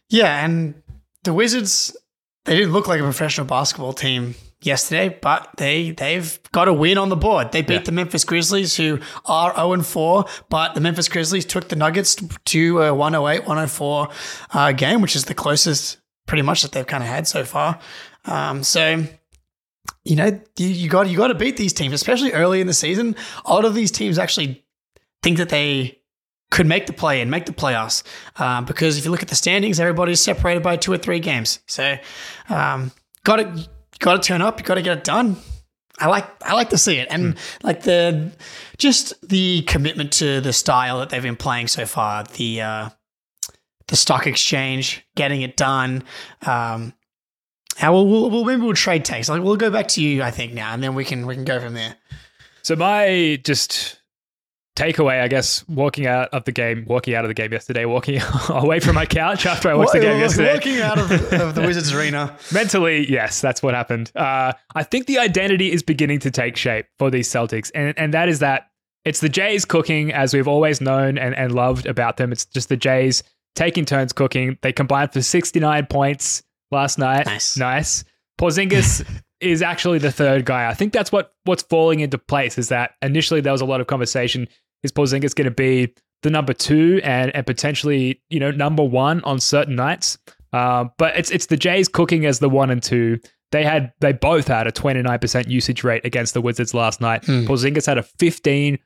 Yeah, 0.09 0.45
and 0.45 0.75
the 1.25 1.35
Wizards 1.35 1.95
they 2.45 2.57
didn't 2.57 2.73
look 2.73 2.89
like 2.89 3.01
a 3.01 3.05
professional 3.05 3.47
basketball 3.47 3.93
team 3.93 4.35
yesterday, 4.67 5.19
but 5.21 5.49
they 5.59 5.91
they've 5.91 6.39
got 6.53 6.69
a 6.69 6.73
win 6.73 6.99
on 6.99 7.09
the 7.09 7.17
board. 7.17 7.53
They 7.53 7.63
beat 7.63 7.75
Yeah. 7.75 7.81
the 7.83 7.93
Memphis 7.93 8.25
Grizzlies, 8.25 8.77
who 8.77 8.99
are 9.27 9.55
0 9.55 9.73
and 9.75 9.87
4, 9.87 10.25
but 10.49 10.75
the 10.75 10.81
Memphis 10.81 11.09
Grizzlies 11.09 11.45
took 11.45 11.69
the 11.69 11.77
Nuggets 11.77 12.17
to 12.47 12.83
a 12.83 12.95
108 12.95 13.41
104 13.47 14.09
uh, 14.53 14.73
game, 14.73 15.01
which 15.03 15.17
is 15.17 15.25
the 15.27 15.35
closest 15.35 15.99
pretty 16.27 16.43
much 16.43 16.63
that 16.63 16.73
they've 16.73 16.87
kind 16.87 17.03
of 17.03 17.09
had 17.09 17.27
so 17.27 17.45
far. 17.45 17.79
Um, 18.25 18.63
so 18.63 19.05
you 20.05 20.17
know 20.17 20.41
you, 20.57 20.67
you 20.67 20.89
got 20.89 21.09
you 21.09 21.17
got 21.17 21.29
to 21.29 21.35
beat 21.35 21.57
these 21.57 21.73
teams, 21.73 21.93
especially 21.93 22.33
early 22.33 22.61
in 22.61 22.67
the 22.67 22.75
season. 22.75 23.17
A 23.45 23.53
lot 23.53 23.65
of 23.65 23.75
these 23.75 23.91
teams 23.91 24.19
actually 24.19 24.65
think 25.23 25.39
that 25.39 25.49
they 25.49 25.99
could 26.51 26.67
make 26.67 26.85
the 26.87 26.93
play 26.93 27.21
and 27.23 27.31
make 27.31 27.47
the 27.47 27.53
playoffs 27.53 28.03
um, 28.39 28.67
because 28.67 28.99
if 28.99 29.05
you 29.07 29.11
look 29.11 29.23
at 29.23 29.29
the 29.29 29.35
standings, 29.35 29.81
everybody's 29.81 30.21
separated 30.21 30.63
by 30.63 30.77
two 30.77 30.93
or 30.93 30.99
three 30.99 31.19
games. 31.19 31.61
So, 31.67 31.97
um, 32.51 32.93
got 33.25 33.37
to 33.37 33.69
got 34.03 34.23
to 34.23 34.27
turn 34.27 34.43
up. 34.43 34.59
You 34.59 34.65
got 34.67 34.75
to 34.75 34.83
get 34.83 34.99
it 34.99 35.05
done. 35.05 35.37
I 35.99 36.09
like 36.09 36.27
I 36.43 36.55
like 36.55 36.71
to 36.71 36.79
see 36.79 36.97
it, 36.97 37.09
and 37.11 37.37
like 37.63 37.83
the 37.83 38.33
just 38.77 39.15
the 39.29 39.63
commitment 39.63 40.13
to 40.15 40.41
the 40.41 40.53
style 40.53 40.99
that 40.99 41.11
they've 41.11 41.23
been 41.23 41.37
playing 41.37 41.69
so 41.69 41.87
far. 41.87 42.25
The 42.25 42.63
uh, 42.63 42.91
the 43.89 43.97
stock 43.97 44.27
exchange, 44.27 45.07
getting 45.15 45.43
it 45.43 45.57
done. 45.57 46.03
Um, 46.47 46.95
how 47.77 47.93
we'll, 47.93 48.07
we'll, 48.07 48.31
we'll 48.31 48.45
maybe 48.45 48.63
we'll 48.63 48.75
trade 48.75 49.05
takes. 49.05 49.29
Like 49.29 49.43
we'll 49.43 49.57
go 49.57 49.71
back 49.71 49.89
to 49.89 50.03
you, 50.03 50.23
I 50.23 50.31
think 50.31 50.53
now, 50.53 50.73
and 50.73 50.83
then 50.83 50.95
we 50.95 51.05
can 51.05 51.27
we 51.27 51.35
can 51.35 51.45
go 51.45 51.61
from 51.61 51.75
there. 51.75 51.97
So 52.63 52.75
my 52.75 53.41
just 53.45 54.01
takeaway, 54.77 55.21
I 55.21 55.29
guess, 55.29 55.67
walking 55.69 56.07
out 56.07 56.29
of 56.31 56.45
the 56.45 56.53
game, 56.53 56.85
walking 56.87 57.15
out 57.15 57.25
of 57.25 57.29
the 57.29 57.35
game 57.35 57.53
yesterday, 57.53 57.85
walking 57.85 58.21
away 58.49 58.81
from 58.81 58.95
my 58.95 59.07
couch 59.07 59.47
after 59.47 59.71
I 59.71 59.75
watched 59.75 59.93
the 59.93 60.01
game 60.01 60.19
yesterday. 60.19 60.55
Walking 60.55 60.81
out 60.81 60.99
of, 60.99 61.11
of 61.33 61.55
the 61.55 61.63
Wizards 61.63 61.93
arena. 61.95 62.37
Mentally, 62.53 63.11
yes, 63.11 63.41
that's 63.41 63.63
what 63.63 63.75
happened. 63.75 64.13
Uh, 64.15 64.53
I 64.75 64.83
think 64.83 65.07
the 65.07 65.19
identity 65.19 65.73
is 65.73 65.83
beginning 65.83 66.21
to 66.21 66.31
take 66.31 66.57
shape 66.57 66.87
for 66.99 67.11
these 67.11 67.29
Celtics, 67.29 67.71
and 67.75 67.99
and 67.99 68.15
that 68.15 68.29
is 68.29 68.39
that 68.41 68.69
it's 69.05 69.21
the 69.21 69.29
Jays 69.29 69.65
cooking 69.65 70.13
as 70.13 70.33
we've 70.33 70.49
always 70.49 70.81
known 70.81 71.19
and, 71.19 71.35
and 71.35 71.55
loved 71.55 71.87
about 71.87 72.17
them. 72.17 72.33
It's 72.33 72.45
just 72.45 72.69
the 72.69 72.77
Jays 72.77 73.23
taking 73.55 73.85
turns 73.85 74.13
cooking. 74.13 74.59
They 74.63 74.73
combined 74.73 75.13
for 75.13 75.23
69 75.23 75.87
points 75.87 76.43
last 76.71 76.99
night. 76.99 77.27
Nice. 77.27 77.57
Nice. 77.57 78.05
Porzingis 78.41 79.05
is 79.43 79.63
actually 79.63 79.99
the 79.99 80.13
third 80.13 80.45
guy. 80.45 80.69
I 80.69 80.75
think 80.75 80.93
that's 80.93 81.11
what 81.13 81.33
what's 81.45 81.63
falling 81.65 82.01
into 82.01 82.19
place 82.19 82.59
is 82.59 82.69
that 82.69 82.93
initially 83.03 83.41
there 83.41 83.53
was 83.53 83.61
a 83.61 83.67
lot 83.67 83.81
of 83.81 83.87
conversation. 83.87 84.49
Is 84.83 84.93
Porzingis 84.93 85.35
going 85.35 85.45
to 85.47 85.51
be 85.51 85.95
the 86.23 86.31
number 86.31 86.53
two 86.53 87.01
and 87.05 87.35
and 87.35 87.47
potentially 87.47 88.21
you 88.31 88.41
know 88.41 88.51
number 88.51 88.83
one 88.85 89.23
on 89.25 89.41
certain 89.41 89.75
nights? 89.77 90.19
Uh, 90.53 90.85
but 90.99 91.17
it's 91.17 91.31
it's 91.31 91.47
the 91.47 91.57
Jays 91.57 91.89
cooking 91.89 92.27
as 92.27 92.39
the 92.39 92.49
one 92.49 92.71
and 92.71 92.83
two. 92.83 93.19
They 93.53 93.65
had 93.65 93.93
they 94.01 94.13
both 94.13 94.49
had 94.49 94.67
a 94.67 94.73
29% 94.73 95.49
usage 95.49 95.85
rate 95.85 96.05
against 96.07 96.33
the 96.35 96.41
Wizards 96.41 96.73
last 96.75 97.01
night. 97.03 97.23
Porzingis 97.23 97.87
had 97.87 97.99
a 97.99 98.03
15% 98.03 98.79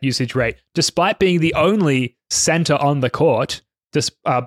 usage 0.00 0.34
rate, 0.34 0.56
despite 0.74 1.18
being 1.18 1.40
the 1.40 1.54
only 1.54 2.16
center 2.30 2.74
on 2.74 3.00
the 3.00 3.10
court, 3.10 3.62
just 3.92 4.12
uh, 4.24 4.42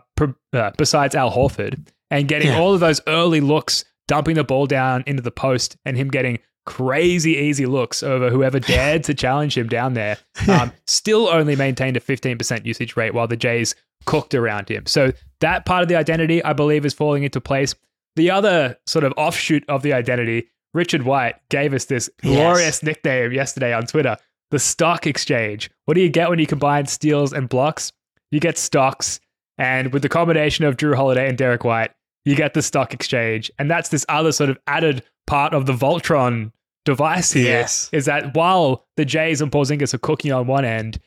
uh, 0.54 0.72
besides 0.78 1.16
Al 1.16 1.32
Horford, 1.32 1.88
and 2.10 2.28
getting 2.28 2.48
Yeah. 2.50 2.60
all 2.60 2.74
of 2.74 2.80
those 2.80 3.02
early 3.08 3.42
looks, 3.42 3.84
dumping 4.10 4.36
the 4.36 4.44
ball 4.44 4.66
down 4.66 5.04
into 5.08 5.22
the 5.22 5.32
post, 5.32 5.78
and 5.86 5.96
him 5.96 6.10
getting 6.10 6.40
crazy 6.66 7.36
easy 7.38 7.66
looks 7.66 8.04
over 8.04 8.30
whoever 8.30 8.60
dared 8.60 9.04
to 9.06 9.14
challenge 9.14 9.58
him 9.58 9.68
down 9.70 9.94
there. 9.94 10.18
Um, 10.50 10.72
still 10.88 11.28
only 11.28 11.56
maintained 11.56 11.96
a 11.96 12.00
15% 12.00 12.66
usage 12.66 12.98
rate 12.98 13.14
while 13.14 13.28
the 13.28 13.38
Jays 13.38 13.76
cooked 14.06 14.34
around 14.34 14.68
him. 14.70 14.86
So 14.88 15.12
that 15.42 15.66
part 15.66 15.84
of 15.84 15.88
the 15.90 15.96
identity, 15.96 16.44
I 16.44 16.54
believe, 16.54 16.86
is 16.86 16.94
falling 16.94 17.24
into 17.24 17.40
place. 17.40 17.76
The 18.16 18.32
other 18.32 18.78
sort 18.88 19.04
of 19.06 19.14
offshoot 19.16 19.64
of 19.70 19.84
the 19.84 19.94
identity, 19.94 20.50
Richard 20.74 21.04
White 21.04 21.36
gave 21.50 21.74
us 21.74 21.86
this 21.86 22.10
Yes. 22.24 22.34
glorious 22.36 22.84
nickname 22.84 23.32
yesterday 23.32 23.74
on 23.74 23.86
Twitter, 23.86 24.18
the 24.52 24.60
stock 24.60 25.06
exchange. 25.06 25.70
What 25.86 25.94
do 25.96 26.02
you 26.02 26.10
get 26.10 26.30
when 26.30 26.40
you 26.40 26.48
combine 26.48 26.88
steals 26.88 27.32
and 27.34 27.48
blocks? 27.48 27.92
You 28.32 28.40
get 28.40 28.58
stocks. 28.58 29.20
And 29.58 29.92
with 29.94 30.02
the 30.02 30.10
combination 30.10 30.66
of 30.66 30.78
Jrue 30.78 30.96
Holiday 30.96 31.28
and 31.28 31.38
Derrick 31.38 31.64
White, 31.64 31.92
you 32.26 32.36
get 32.36 32.54
the 32.54 32.62
stock 32.62 32.94
exchange. 32.94 33.52
And 33.60 33.70
that's 33.70 33.90
this 33.90 34.06
other 34.10 34.32
sort 34.32 34.50
of 34.50 34.58
added 34.68 35.04
part 35.28 35.54
of 35.54 35.66
the 35.66 35.74
Voltron 35.74 36.52
device 36.86 37.32
here 37.32 37.44
Yes. 37.60 37.90
is 37.92 38.06
that 38.06 38.36
while 38.36 38.86
the 38.98 39.06
Jays 39.06 39.42
and 39.42 39.52
Porzingis 39.52 39.94
are 39.94 39.98
cooking 40.00 40.32
on 40.32 40.48
one 40.48 40.66
end, 40.66 41.00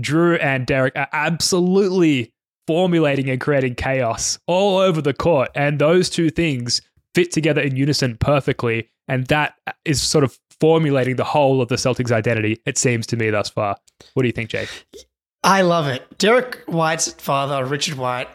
Jrue 0.00 0.38
and 0.42 0.66
Derrick 0.66 0.94
are 0.96 1.08
absolutely 1.12 2.32
formulating 2.66 3.30
and 3.30 3.40
creating 3.40 3.74
chaos 3.76 4.38
all 4.46 4.78
over 4.78 5.00
the 5.00 5.14
court. 5.14 5.50
And 5.54 5.78
those 5.78 6.10
two 6.10 6.30
things 6.30 6.80
fit 7.14 7.30
together 7.32 7.60
in 7.60 7.76
unison 7.76 8.16
perfectly. 8.18 8.90
And 9.08 9.26
that 9.28 9.54
is 9.84 10.02
sort 10.02 10.24
of 10.24 10.38
formulating 10.60 11.16
the 11.16 11.24
whole 11.24 11.60
of 11.62 11.68
the 11.68 11.76
Celtics 11.76 12.10
identity, 12.10 12.60
it 12.66 12.76
seems 12.78 13.06
to 13.08 13.16
me 13.16 13.30
thus 13.30 13.48
far. 13.48 13.76
What 14.14 14.22
do 14.22 14.26
you 14.26 14.32
think, 14.32 14.50
Jake? 14.50 14.68
I 15.44 15.62
love 15.62 15.86
it. 15.86 16.18
Derrick 16.18 16.62
White's 16.66 17.12
father, 17.12 17.64
Richard 17.64 17.98
White, 17.98 18.28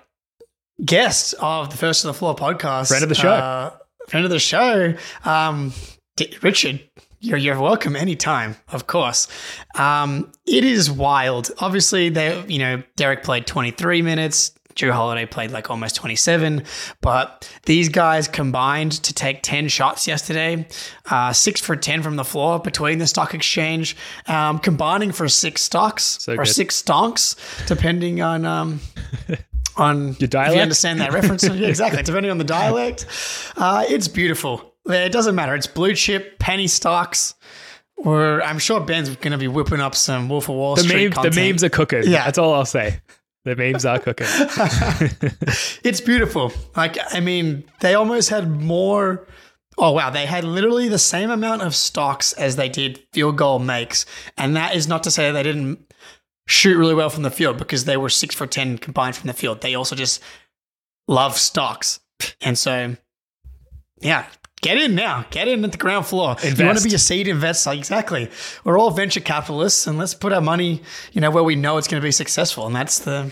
guest 0.84 1.34
of 1.40 1.70
the 1.70 1.78
First 1.78 2.04
of 2.04 2.10
the 2.10 2.14
Floor 2.14 2.36
podcast. 2.36 2.88
Friend 2.90 3.04
of 3.04 3.10
the 3.10 3.16
show. 3.16 3.30
Uh, 3.32 3.72
friend 4.08 4.26
of 4.26 4.32
the 4.32 4.40
show. 4.40 4.94
Um, 5.24 5.74
Richard, 6.42 6.82
you're, 7.20 7.38
you're 7.38 7.60
welcome 7.60 7.96
anytime, 7.96 8.56
of 8.70 8.88
course. 8.88 9.28
Um, 9.76 10.32
it 10.46 10.64
is 10.64 10.90
wild. 10.92 11.52
Obviously, 11.60 12.10
they, 12.10 12.44
you 12.48 12.60
know, 12.60 12.84
Derrick 12.96 13.24
played 13.24 13.46
23 13.48 14.02
minutes. 14.02 14.52
Jrue 14.76 14.92
Holiday 14.92 15.26
played 15.26 15.52
like 15.52 15.70
almost 15.70 15.98
27, 15.98 16.64
but 17.02 17.52
these 17.66 17.90
guys 17.90 18.30
combined 18.30 18.94
to 19.04 19.14
take 19.14 19.42
10 19.44 19.68
shots 19.68 20.08
yesterday, 20.08 20.66
uh, 21.10 21.34
six 21.34 21.60
for 21.60 21.76
10 21.76 22.02
from 22.02 22.16
the 22.16 22.24
floor 22.24 22.58
between 22.58 22.98
the 22.98 23.06
stock 23.06 23.34
exchange, 23.34 23.98
um, 24.28 24.60
combining 24.60 25.12
for 25.12 25.28
six 25.28 25.62
stocks 25.62 26.20
So 26.22 26.34
or 26.36 26.38
good. 26.38 26.48
six 26.48 26.82
stonks, 26.82 27.36
depending 27.68 28.22
on 28.22 28.46
um, 28.46 28.80
on 29.78 30.08
Your 30.14 30.18
If 30.22 30.30
dialect? 30.30 30.56
you 30.56 30.62
understand 30.62 31.02
that 31.02 31.14
reference, 31.14 31.44
yeah, 31.44 31.54
exactly. 31.68 32.04
Depending 32.04 32.32
on 32.32 32.38
the 32.38 32.44
dialect, 32.44 33.06
uh, 33.58 33.86
it's 33.88 34.08
beautiful. 34.08 34.74
It 34.88 35.12
doesn't 35.12 35.36
matter. 35.36 35.56
It's 35.56 35.68
blue 35.68 35.94
chip 35.96 36.40
penny 36.40 36.68
stocks. 36.68 37.36
Or 37.98 38.42
I'm 38.42 38.58
sure 38.58 38.80
Ben's 38.80 39.16
going 39.18 39.32
to 39.32 39.38
be 39.38 39.48
whipping 39.48 39.80
up 39.80 39.94
some 39.94 40.28
Wolf 40.28 40.50
of 40.50 40.56
Wall 40.56 40.76
The, 40.76 40.82
Street 40.82 41.16
meme, 41.16 41.30
the 41.30 41.40
memes 41.40 41.64
are 41.64 41.70
cooking. 41.70 42.02
Yeah. 42.06 42.26
That's 42.26 42.40
all 42.40 42.52
I'll 42.56 42.66
say. 42.66 43.00
The 43.46 43.56
memes 43.56 43.86
are 43.86 44.00
cooking. 44.00 44.26
It's 45.84 46.02
beautiful. 46.02 46.52
Like, 46.76 46.98
I 47.14 47.20
mean, 47.20 47.64
they 47.80 47.96
almost 47.96 48.30
had 48.30 48.50
more. 48.50 49.28
Oh, 49.78 49.92
wow. 49.92 50.10
They 50.10 50.26
had 50.26 50.44
literally 50.44 50.88
the 50.90 51.00
same 51.00 51.30
amount 51.30 51.62
of 51.62 51.76
stocks 51.76 52.34
as 52.34 52.56
they 52.56 52.70
did 52.70 53.00
field 53.14 53.38
goal 53.38 53.60
makes. 53.60 54.06
And 54.38 54.56
that 54.56 54.76
is 54.76 54.88
not 54.88 55.04
to 55.04 55.12
say 55.12 55.32
they 55.32 55.44
didn't 55.44 55.91
shoot 56.48 56.78
really 56.78 56.96
well 56.96 57.10
from 57.10 57.24
the 57.24 57.32
field 57.32 57.58
because 57.58 57.86
they 57.86 57.98
were 57.98 58.10
six 58.10 58.36
for 58.36 58.46
10 58.48 58.78
combined 58.78 59.16
from 59.16 59.28
the 59.28 59.34
field. 59.34 59.62
They 59.62 59.76
also 59.76 59.96
just 59.96 60.22
love 61.08 61.38
stocks. 61.38 62.00
And 62.42 62.58
so, 62.58 62.96
yeah. 64.00 64.26
Get 64.62 64.78
in 64.78 64.94
now. 64.94 65.26
Get 65.32 65.48
in 65.48 65.66
at 65.66 65.72
the 65.72 65.78
ground 65.78 66.06
floor. 66.06 66.36
You 66.44 66.66
want 66.66 66.78
to 66.78 66.84
be 66.88 66.94
a 66.94 67.00
seed 67.00 67.28
investor. 67.28 67.72
Exactly. 67.72 68.30
We're 68.64 68.78
all 68.78 68.92
venture 68.92 69.20
capitalists 69.20 69.88
and 69.88 69.98
let's 69.98 70.14
put 70.14 70.34
our 70.34 70.42
money, 70.42 70.84
you 71.14 71.22
know, 71.22 71.32
where 71.32 71.44
we 71.44 71.56
know 71.56 71.78
it's 71.78 71.88
going 71.88 72.00
to 72.00 72.06
be 72.06 72.12
successful. 72.12 72.68
And 72.68 72.76
that's 72.76 73.00
the, 73.00 73.32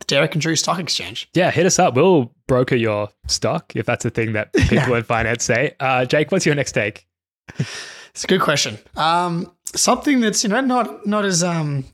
the 0.00 0.04
Derrick 0.06 0.34
and 0.34 0.42
Jrue 0.42 0.58
Stock 0.58 0.80
Exchange. 0.80 1.28
yeah, 1.32 1.52
hit 1.52 1.64
us 1.64 1.78
up. 1.78 1.94
We'll 1.94 2.32
broker 2.48 2.74
your 2.74 3.08
stock 3.28 3.76
if 3.76 3.86
that's 3.86 4.04
a 4.04 4.10
thing 4.10 4.32
that 4.32 4.52
people 4.68 4.94
in 4.94 5.04
finance 5.04 5.44
say. 5.44 5.76
Uh, 5.78 6.06
Jake, 6.06 6.32
what's 6.32 6.44
your 6.44 6.56
next 6.56 6.72
take? 6.72 7.06
It's 7.56 8.24
a 8.24 8.26
good 8.26 8.40
question. 8.40 8.78
Um, 8.96 9.52
something 9.66 10.20
that's 10.20 10.42
you 10.42 10.50
know 10.50 10.60
not 10.60 11.06
not 11.06 11.24
as 11.24 11.42
um 11.44 11.84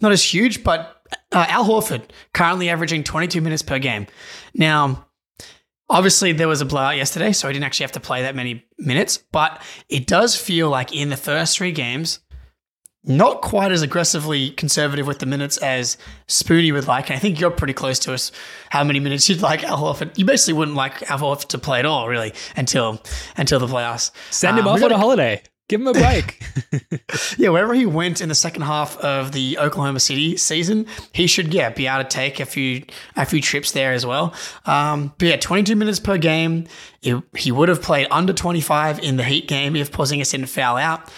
not 0.00 0.12
as 0.12 0.22
huge, 0.22 0.62
but 0.64 1.02
uh, 1.32 1.46
Al 1.48 1.64
Horford 1.64 2.02
currently 2.32 2.68
averaging 2.68 3.04
22 3.04 3.40
minutes 3.40 3.62
per 3.62 3.78
game. 3.78 4.06
Now, 4.54 5.06
obviously 5.88 6.32
there 6.32 6.48
was 6.48 6.60
a 6.60 6.64
blowout 6.66 6.96
yesterday, 6.96 7.32
so 7.32 7.48
he 7.48 7.52
didn't 7.54 7.64
actually 7.64 7.84
have 7.84 7.92
to 7.92 8.00
play 8.00 8.22
that 8.22 8.34
many 8.34 8.64
minutes. 8.78 9.18
But 9.18 9.60
it 9.88 10.06
does 10.06 10.36
feel 10.36 10.68
like 10.70 10.94
in 10.94 11.10
the 11.10 11.16
first 11.16 11.56
three 11.58 11.72
games, 11.72 12.20
not 13.02 13.40
quite 13.40 13.72
as 13.72 13.80
aggressively 13.80 14.50
conservative 14.50 15.06
with 15.06 15.20
the 15.20 15.26
minutes 15.26 15.56
as 15.58 15.96
Spoonie 16.28 16.70
would 16.72 16.86
like. 16.86 17.08
And 17.08 17.16
I 17.16 17.18
think 17.18 17.40
you're 17.40 17.50
pretty 17.50 17.72
close 17.72 17.98
to 18.00 18.12
us. 18.12 18.30
How 18.68 18.84
many 18.84 19.00
minutes 19.00 19.26
you'd 19.28 19.40
like 19.40 19.64
Al 19.64 19.78
Horford? 19.78 20.18
You 20.18 20.26
basically 20.26 20.52
wouldn't 20.54 20.76
like 20.76 21.10
Al 21.10 21.18
Horford 21.18 21.48
to 21.48 21.58
play 21.58 21.78
at 21.78 21.86
all, 21.86 22.08
really, 22.08 22.34
until 22.56 23.00
until 23.38 23.58
the 23.58 23.66
playoffs. 23.66 24.10
Send 24.30 24.58
him 24.58 24.66
Um, 24.68 24.74
off 24.74 24.82
on 24.82 24.92
a 24.92 24.98
holiday. 24.98 25.42
Give 25.70 25.80
him 25.80 25.86
a 25.86 25.92
break. 25.92 26.42
yeah, 27.38 27.50
wherever 27.50 27.72
he 27.74 27.86
went 27.86 28.20
in 28.20 28.28
the 28.28 28.34
second 28.34 28.62
half 28.62 28.96
of 28.98 29.30
the 29.30 29.56
Oklahoma 29.56 30.00
City 30.00 30.36
season, 30.36 30.84
he 31.12 31.28
should 31.28 31.54
yeah 31.54 31.70
be 31.70 31.86
able 31.86 32.02
to 32.02 32.08
take 32.08 32.40
a 32.40 32.44
few 32.44 32.82
a 33.14 33.24
few 33.24 33.40
trips 33.40 33.70
there 33.70 33.92
as 33.92 34.04
well. 34.04 34.34
Um, 34.66 35.14
but 35.16 35.28
yeah, 35.28 35.36
22 35.36 35.76
minutes 35.76 36.00
per 36.00 36.18
game. 36.18 36.66
It- 37.02 37.22
he 37.36 37.52
would 37.52 37.68
have 37.68 37.80
played 37.82 38.08
under 38.10 38.32
25 38.32 38.98
in 38.98 39.16
the 39.16 39.22
Heat 39.22 39.46
game 39.46 39.76
if 39.76 39.92
Porzingis 39.92 40.32
didn't 40.32 40.48
foul 40.48 40.76
out. 40.76 41.08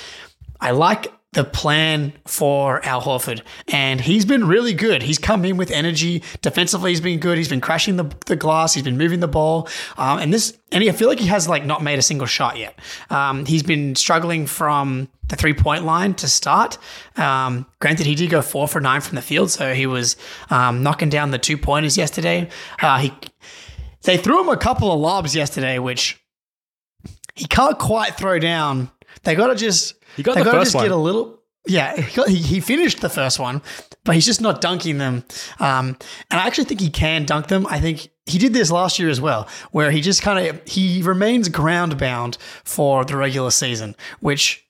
I 0.61 0.73
like 0.73 1.11
the 1.33 1.45
plan 1.45 2.13
for 2.27 2.85
Al 2.85 3.01
Horford, 3.01 3.41
and 3.69 4.01
he's 4.01 4.25
been 4.27 4.47
really 4.47 4.75
good. 4.75 5.03
He's 5.03 5.19
come 5.19 5.45
in 5.45 5.57
with 5.57 5.71
energy. 5.71 6.23
Defensively, 6.43 6.91
he's 6.91 7.01
been 7.01 7.21
good. 7.21 7.39
He's 7.39 7.49
been 7.49 7.61
crashing 7.61 7.97
the, 7.97 8.05
the 8.27 8.37
glass. 8.37 8.75
He's 8.75 8.83
been 8.83 8.99
moving 8.99 9.21
the 9.21 9.29
ball, 9.29 9.69
um, 9.97 10.19
and 10.19 10.33
this. 10.33 10.59
And 10.71 10.85
I 10.85 10.93
feel 10.93 11.09
like 11.09 11.21
he 11.21 11.27
has 11.27 11.49
like 11.49 11.65
not 11.65 11.83
made 11.83 11.99
a 11.99 12.03
single 12.03 12.27
shot 12.27 12.59
yet. 12.59 12.79
Um, 13.11 13.47
he's 13.47 13.63
been 13.63 13.95
struggling 13.95 14.47
from 14.47 15.09
the 15.29 15.37
three 15.37 15.55
point 15.55 15.85
line 15.85 16.15
to 16.15 16.29
start. 16.29 16.77
Um, 17.17 17.67
granted, 17.81 18.07
he 18.07 18.15
did 18.15 18.29
go 18.31 18.43
four 18.43 18.69
for 18.69 18.81
nine 18.81 19.01
from 19.01 19.17
the 19.17 19.23
field, 19.23 19.51
so 19.51 19.73
he 19.73 19.87
was 19.87 20.17
um, 20.51 20.83
knocking 20.83 21.09
down 21.09 21.31
the 21.31 21.39
two 21.39 21.57
pointers 21.57 21.97
yesterday. 21.97 22.51
Uh, 22.81 22.99
he 22.99 23.13
they 24.03 24.17
threw 24.17 24.41
him 24.41 24.49
a 24.49 24.57
couple 24.57 24.93
of 24.93 25.01
lobs 25.01 25.35
yesterday, 25.35 25.79
which 25.79 26.21
he 27.35 27.47
can't 27.47 27.79
quite 27.79 28.17
throw 28.17 28.39
down. 28.39 28.91
They 29.25 29.35
got 29.35 29.49
to 29.49 29.55
just 29.55 29.95
He 30.17 30.23
got 30.23 30.35
they 30.35 30.43
the 30.43 30.51
gotta 30.51 30.65
just 30.65 30.75
get 30.77 30.91
a 30.91 30.97
little. 30.97 31.39
Yeah, 31.67 31.97
he, 32.01 32.17
got- 32.17 32.29
he 32.29 32.37
he 32.37 32.61
finished 32.61 33.01
the 33.01 33.09
first 33.09 33.39
one, 33.39 33.63
but 34.05 34.17
he's 34.17 34.27
just 34.27 34.41
not 34.41 34.61
dunking 34.61 34.99
them. 34.99 35.25
Um, 35.61 35.97
and 36.31 36.41
I 36.41 36.47
actually 36.47 36.65
think 36.65 36.81
he 36.81 36.91
can 36.91 37.25
dunk 37.25 37.47
them. 37.47 37.67
I 37.69 37.79
think 37.81 38.09
he 38.27 38.39
did 38.39 38.53
this 38.53 38.71
last 38.73 38.99
year 38.99 39.09
as 39.09 39.21
well, 39.21 39.49
where 39.71 39.93
he 39.93 40.01
just 40.01 40.23
kind 40.23 40.45
of 40.49 40.61
he 40.69 41.03
remains 41.03 41.49
ground 41.49 41.99
bound 41.99 42.37
for 42.65 43.05
the 43.05 43.17
regular 43.17 43.53
season, 43.53 43.95
which 44.19 44.65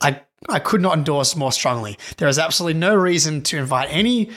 I 0.00 0.22
I 0.48 0.58
could 0.60 0.80
not 0.80 0.96
endorse 0.96 1.36
more 1.36 1.52
strongly. 1.52 1.98
There 2.16 2.28
is 2.28 2.38
absolutely 2.38 2.80
no 2.80 2.94
reason 2.94 3.42
to 3.42 3.58
invite 3.58 3.88
any 3.90 4.30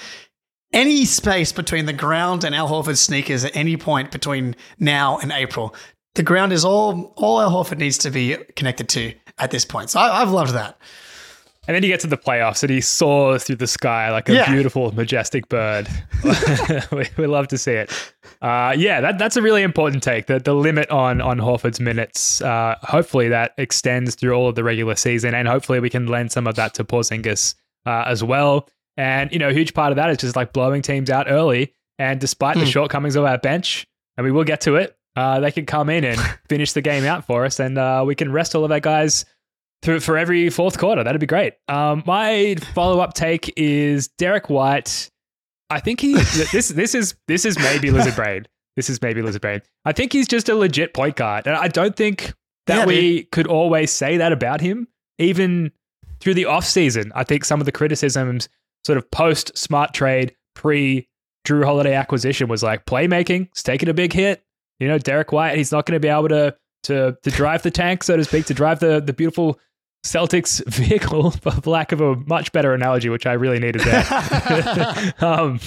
any 0.74 1.06
space 1.06 1.54
between 1.54 1.86
the 1.86 1.94
ground 1.94 2.44
and 2.44 2.54
Al 2.54 2.68
Horford's 2.68 3.00
sneakers 3.00 3.46
at 3.46 3.56
any 3.56 3.78
point 3.78 4.12
between 4.12 4.58
now 4.78 5.20
and 5.20 5.32
April. 5.32 5.74
The 6.16 6.24
ground 6.24 6.52
is 6.54 6.66
all 6.66 7.14
all 7.16 7.40
Al 7.42 7.52
Horford 7.52 7.78
needs 7.78 7.98
to 8.00 8.10
be 8.10 8.38
connected 8.56 8.90
to 8.90 9.14
at 9.38 9.52
this 9.52 9.66
point. 9.66 9.90
So 9.92 10.00
I, 10.00 10.22
I've 10.22 10.32
loved 10.32 10.54
that. 10.54 10.78
And 11.68 11.74
then 11.74 11.82
you 11.82 11.90
get 11.90 12.00
to 12.02 12.08
the 12.08 12.18
playoffs 12.18 12.62
and 12.62 12.70
he 12.70 12.80
soars 12.80 13.44
through 13.46 13.56
the 13.56 13.66
sky 13.68 14.12
like 14.12 14.30
a 14.30 14.34
Yeah. 14.36 14.52
beautiful, 14.54 14.94
majestic 14.94 15.50
bird. 15.50 15.88
we, 16.92 17.06
we 17.18 17.26
love 17.26 17.48
to 17.48 17.58
see 17.58 17.72
it. 17.72 17.92
Uh, 18.40 18.76
yeah, 18.78 19.02
that, 19.02 19.18
that's 19.18 19.36
a 19.36 19.42
really 19.42 19.64
important 19.64 20.04
take. 20.04 20.28
The, 20.28 20.40
the 20.40 20.54
limit 20.54 20.90
on 20.92 21.22
on 21.22 21.40
Horford's 21.40 21.80
minutes, 21.80 22.40
uh, 22.42 22.76
hopefully 22.84 23.30
that 23.30 23.54
extends 23.58 24.14
through 24.14 24.34
all 24.34 24.48
of 24.48 24.54
the 24.56 24.64
regular 24.64 24.96
season. 24.96 25.34
And 25.34 25.48
hopefully 25.48 25.80
we 25.80 25.90
can 25.90 26.06
lend 26.06 26.32
some 26.32 26.46
of 26.46 26.54
that 26.56 26.76
to 26.76 26.84
Porzingis 26.84 27.56
uh, 27.88 28.04
as 28.06 28.24
well. 28.24 28.70
And, 28.96 29.32
you 29.32 29.40
know, 29.40 29.50
a 29.50 29.54
huge 29.54 29.74
part 29.74 29.92
of 29.92 29.96
that 29.96 30.12
is 30.12 30.18
just 30.20 30.36
like 30.36 30.54
blowing 30.54 30.82
teams 30.84 31.10
out 31.10 31.26
early. 31.30 31.74
And 31.98 32.20
despite 32.22 32.58
the 32.58 32.66
shortcomings 32.66 33.16
of 33.16 33.26
our 33.26 33.38
bench, 33.40 33.88
and 34.18 34.24
we 34.24 34.32
will 34.32 34.44
get 34.44 34.62
to 34.62 34.76
it, 34.76 34.95
uh, 35.16 35.40
they 35.40 35.52
can 35.52 35.66
come 35.66 35.90
in 35.90 36.04
and 36.04 36.20
finish 36.50 36.74
the 36.74 36.82
game 36.82 37.06
out 37.06 37.26
for 37.26 37.46
us. 37.46 37.60
And 37.60 37.78
uh, 37.78 38.04
we 38.06 38.16
can 38.16 38.32
rest 38.32 38.56
all 38.56 38.66
of 38.66 38.72
our 38.72 38.80
guys 38.80 39.26
through 39.82 40.00
for 40.02 40.18
every 40.18 40.50
fourth 40.50 40.78
quarter. 40.78 41.04
That'd 41.04 41.22
be 41.22 41.28
great. 41.28 41.54
Um, 41.68 42.04
my 42.06 42.56
follow 42.74 43.00
up 43.00 43.14
take 43.14 43.54
is 43.56 44.08
Derrick 44.08 44.50
White. 44.50 45.10
I 45.70 45.80
think 45.80 46.00
he 46.00 46.14
this 46.52 46.70
this 46.70 46.96
is 46.96 47.16
this 47.28 47.46
is 47.46 47.58
maybe 47.60 47.92
lizard 47.92 48.16
brain. 48.18 48.46
This 48.76 48.90
is 48.90 49.02
maybe 49.02 49.22
lizard 49.22 49.42
brain. 49.42 49.62
I 49.86 49.94
think 49.94 50.12
he's 50.12 50.28
just 50.28 50.50
a 50.50 50.56
legit 50.56 50.94
point 50.94 51.16
guard, 51.16 51.48
and 51.48 51.56
I 51.56 51.68
don't 51.70 51.96
think 51.96 52.34
that 52.68 52.80
Yeah, 52.80 52.86
we 52.86 53.24
could 53.26 53.48
always 53.48 53.92
say 53.92 54.18
that 54.18 54.32
about 54.32 54.60
him. 54.62 54.88
Even 55.18 55.72
through 56.20 56.34
the 56.34 56.46
off 56.46 56.66
season, 56.66 57.12
I 57.16 57.24
think 57.24 57.46
some 57.46 57.62
of 57.62 57.66
the 57.66 57.72
criticisms, 57.72 58.50
sort 58.86 58.98
of 58.98 59.10
post 59.12 59.58
smart 59.58 59.94
trade, 59.94 60.36
pre 60.56 61.08
Jrue 61.48 61.64
Holiday 61.64 61.94
acquisition, 61.94 62.48
was 62.48 62.64
like 62.64 62.86
playmaking. 62.86 63.48
It's 63.52 63.64
taking 63.64 63.88
a 63.88 63.94
big 63.94 64.12
hit. 64.12 64.44
You 64.80 64.88
know, 64.88 64.98
Derrick 64.98 65.32
White, 65.32 65.58
he's 65.58 65.72
not 65.72 65.86
going 65.86 65.96
to 65.96 66.00
be 66.00 66.10
able 66.10 66.30
to 66.30 66.56
to 66.84 67.18
to 67.24 67.32
drive 67.32 67.64
the 67.64 67.72
tank, 67.72 68.04
so 68.04 68.18
to 68.18 68.24
speak, 68.24 68.46
to 68.48 68.54
drive 68.54 68.80
the 68.80 69.00
the 69.02 69.14
beautiful 69.14 69.60
Celtics 70.06 70.64
vehicle, 70.72 71.32
for 71.32 71.52
lack 71.70 71.92
of 71.92 72.02
a 72.02 72.16
much 72.16 72.52
better 72.52 72.74
analogy, 72.74 73.10
which 73.10 73.26
I 73.26 73.34
really 73.34 73.60
needed 73.60 73.82
there. 73.82 75.14
um, 75.22 75.60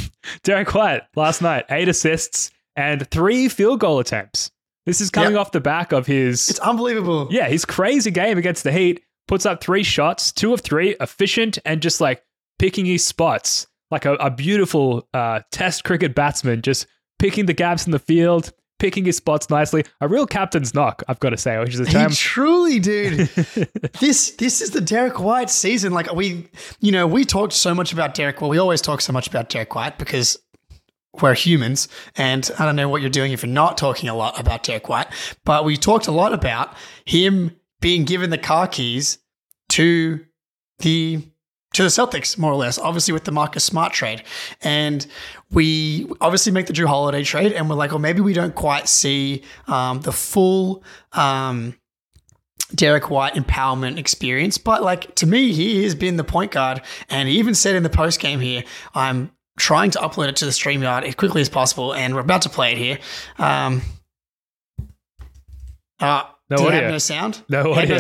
Derrick 0.44 0.72
White 0.74 1.02
last 1.16 1.42
night, 1.42 1.64
eight 1.70 1.88
assists 1.88 2.50
and 2.76 3.08
three 3.10 3.48
field 3.48 3.80
goal 3.80 3.98
attempts. 3.98 4.50
This 4.86 5.00
is 5.00 5.10
coming 5.10 5.32
Yep. 5.32 5.40
off 5.40 5.52
the 5.52 5.60
back 5.60 5.92
of 5.92 6.06
his 6.06 6.48
It's 6.48 6.60
unbelievable. 6.60 7.28
yeah, 7.30 7.48
his 7.48 7.64
crazy 7.64 8.10
game 8.10 8.38
against 8.38 8.64
the 8.64 8.72
Heat 8.72 9.02
puts 9.26 9.44
up 9.44 9.60
three 9.62 9.82
shots, 9.82 10.32
two 10.32 10.54
of 10.54 10.60
three, 10.60 10.96
efficient 11.00 11.58
and 11.66 11.82
just 11.82 12.00
like 12.00 12.22
picking 12.58 12.86
his 12.86 13.04
spots 13.06 13.66
like 13.90 14.04
a, 14.06 14.14
a 14.14 14.30
beautiful 14.30 15.06
uh, 15.12 15.40
test 15.50 15.84
cricket 15.84 16.14
batsman, 16.14 16.62
just 16.62 16.86
picking 17.18 17.44
the 17.46 17.52
gaps 17.52 17.84
in 17.86 17.92
the 17.92 17.98
field, 17.98 18.52
picking 18.78 19.04
his 19.04 19.16
spots 19.16 19.50
nicely. 19.50 19.84
A 20.00 20.08
real 20.08 20.26
captain's 20.26 20.74
knock, 20.74 21.02
I've 21.08 21.20
got 21.20 21.30
to 21.30 21.36
say, 21.36 21.58
which 21.58 21.74
is 21.74 21.80
a 21.80 21.86
He 21.86 21.92
term. 21.92 22.10
truly, 22.12 22.78
dude. 22.78 23.28
this 24.00 24.30
this 24.32 24.60
is 24.60 24.70
the 24.70 24.80
Derrick 24.80 25.18
White 25.20 25.50
season. 25.50 25.92
Like 25.92 26.12
we, 26.12 26.48
you 26.80 26.92
know, 26.92 27.06
we 27.06 27.24
talked 27.24 27.52
so 27.52 27.74
much 27.74 27.92
about 27.92 28.14
Derrick. 28.14 28.40
Well, 28.40 28.50
we 28.50 28.58
always 28.58 28.80
talk 28.80 29.00
so 29.00 29.12
much 29.12 29.26
about 29.28 29.48
Derrick 29.48 29.74
White 29.74 29.98
because 29.98 30.38
we're 31.20 31.34
humans, 31.34 31.88
and 32.16 32.48
I 32.58 32.64
don't 32.64 32.76
know 32.76 32.88
what 32.88 33.00
you're 33.00 33.10
doing 33.10 33.32
if 33.32 33.42
you're 33.42 33.50
not 33.52 33.76
talking 33.78 34.08
a 34.08 34.14
lot 34.14 34.38
about 34.38 34.62
Derrick 34.62 34.88
White. 34.88 35.08
But 35.44 35.64
we 35.64 35.76
talked 35.76 36.06
a 36.06 36.12
lot 36.12 36.32
about 36.32 36.74
him 37.04 37.56
being 37.80 38.04
given 38.04 38.30
the 38.30 38.38
car 38.38 38.68
keys 38.68 39.18
to 39.70 40.24
the 40.80 41.22
to 41.74 41.82
the 41.82 41.88
Celtics, 41.88 42.38
more 42.38 42.50
or 42.52 42.56
less, 42.56 42.78
obviously 42.78 43.12
with 43.12 43.24
the 43.24 43.32
Marcus 43.32 43.62
Smart 43.62 43.92
trade. 43.92 44.22
And 44.62 45.06
we 45.50 46.08
obviously 46.20 46.50
make 46.52 46.66
the 46.66 46.72
Jrue 46.72 46.86
Holiday 46.86 47.22
trade, 47.22 47.52
and 47.52 47.68
we're 47.68 47.76
like, 47.76 47.90
well, 47.90 47.98
maybe 47.98 48.20
we 48.20 48.32
don't 48.32 48.54
quite 48.54 48.88
see 48.88 49.42
um, 49.66 50.00
the 50.00 50.12
full 50.12 50.82
um, 51.12 51.76
Derrick 52.74 53.10
White 53.10 53.34
empowerment 53.34 53.98
experience. 53.98 54.56
But 54.58 54.82
like 54.82 55.14
to 55.16 55.26
me, 55.26 55.52
he 55.52 55.82
has 55.84 55.94
been 55.94 56.16
the 56.16 56.24
point 56.24 56.52
guard, 56.52 56.80
and 57.10 57.28
he 57.28 57.38
even 57.38 57.54
said 57.54 57.76
in 57.76 57.82
the 57.82 57.90
post 57.90 58.18
game 58.18 58.40
here, 58.40 58.64
I'm 58.94 59.30
trying 59.58 59.90
to 59.90 59.98
upload 59.98 60.28
it 60.28 60.36
to 60.36 60.44
the 60.46 60.52
StreamYard 60.52 61.02
as 61.04 61.14
quickly 61.16 61.40
as 61.42 61.48
possible, 61.50 61.92
and 61.94 62.14
we're 62.14 62.20
about 62.20 62.42
to 62.42 62.48
play 62.48 62.72
it 62.72 62.78
here. 62.78 62.98
Um, 63.38 63.82
uh, 66.00 66.24
No 66.50 66.66
audio. 66.66 66.90
no 66.90 66.98
sound? 66.98 67.42
No 67.48 67.72
audio. 67.74 67.98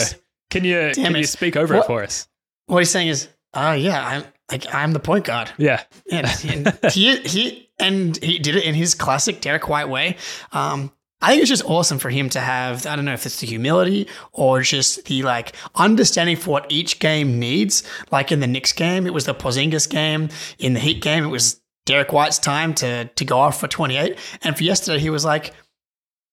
Can 0.50 0.64
you 0.64 0.92
can 0.94 1.14
it. 1.14 1.18
you 1.18 1.24
speak 1.24 1.56
over 1.56 1.74
What- 1.74 1.84
it 1.84 1.86
for 1.86 2.02
us? 2.02 2.28
what 2.66 2.78
he's 2.78 2.90
saying 2.90 3.08
is, 3.08 3.28
uh, 3.54 3.76
yeah, 3.78 4.06
I'm 4.06 4.24
like 4.50 4.74
I'm 4.74 4.92
the 4.92 5.00
point 5.00 5.24
guard. 5.24 5.50
Yeah. 5.58 5.82
And, 6.10 6.26
and 6.44 6.78
he 6.92 7.16
he 7.20 7.70
and 7.78 8.16
he 8.22 8.38
did 8.38 8.56
it 8.56 8.64
in 8.64 8.74
his 8.74 8.94
classic 8.94 9.40
Derrick 9.40 9.68
White 9.68 9.88
way. 9.88 10.16
Um, 10.52 10.92
I 11.20 11.30
think 11.30 11.42
it's 11.42 11.48
just 11.48 11.64
awesome 11.64 11.98
for 11.98 12.10
him 12.10 12.28
to 12.30 12.40
have. 12.40 12.86
I 12.86 12.94
don't 12.94 13.04
know 13.04 13.12
if 13.12 13.26
it's 13.26 13.40
the 13.40 13.46
humility 13.46 14.06
or 14.32 14.62
just 14.62 15.04
the 15.06 15.22
like 15.22 15.54
understanding 15.74 16.36
for 16.36 16.50
what 16.50 16.70
each 16.70 17.00
game 17.00 17.38
needs. 17.38 17.82
Like 18.12 18.30
in 18.30 18.40
the 18.40 18.46
Knicks 18.46 18.72
game, 18.72 19.06
it 19.06 19.12
was 19.12 19.24
the 19.24 19.34
Porzingis 19.34 19.90
game. 19.90 20.28
In 20.58 20.74
the 20.74 20.80
Heat 20.80 21.02
game, 21.02 21.24
it 21.24 21.28
was 21.28 21.60
Derrick 21.86 22.12
White's 22.12 22.38
time 22.38 22.74
to 22.74 23.06
to 23.06 23.24
go 23.24 23.38
off 23.38 23.58
for 23.58 23.66
28. 23.66 24.16
And 24.42 24.56
for 24.56 24.62
yesterday, 24.62 25.00
he 25.00 25.10
was 25.10 25.24
like, 25.24 25.52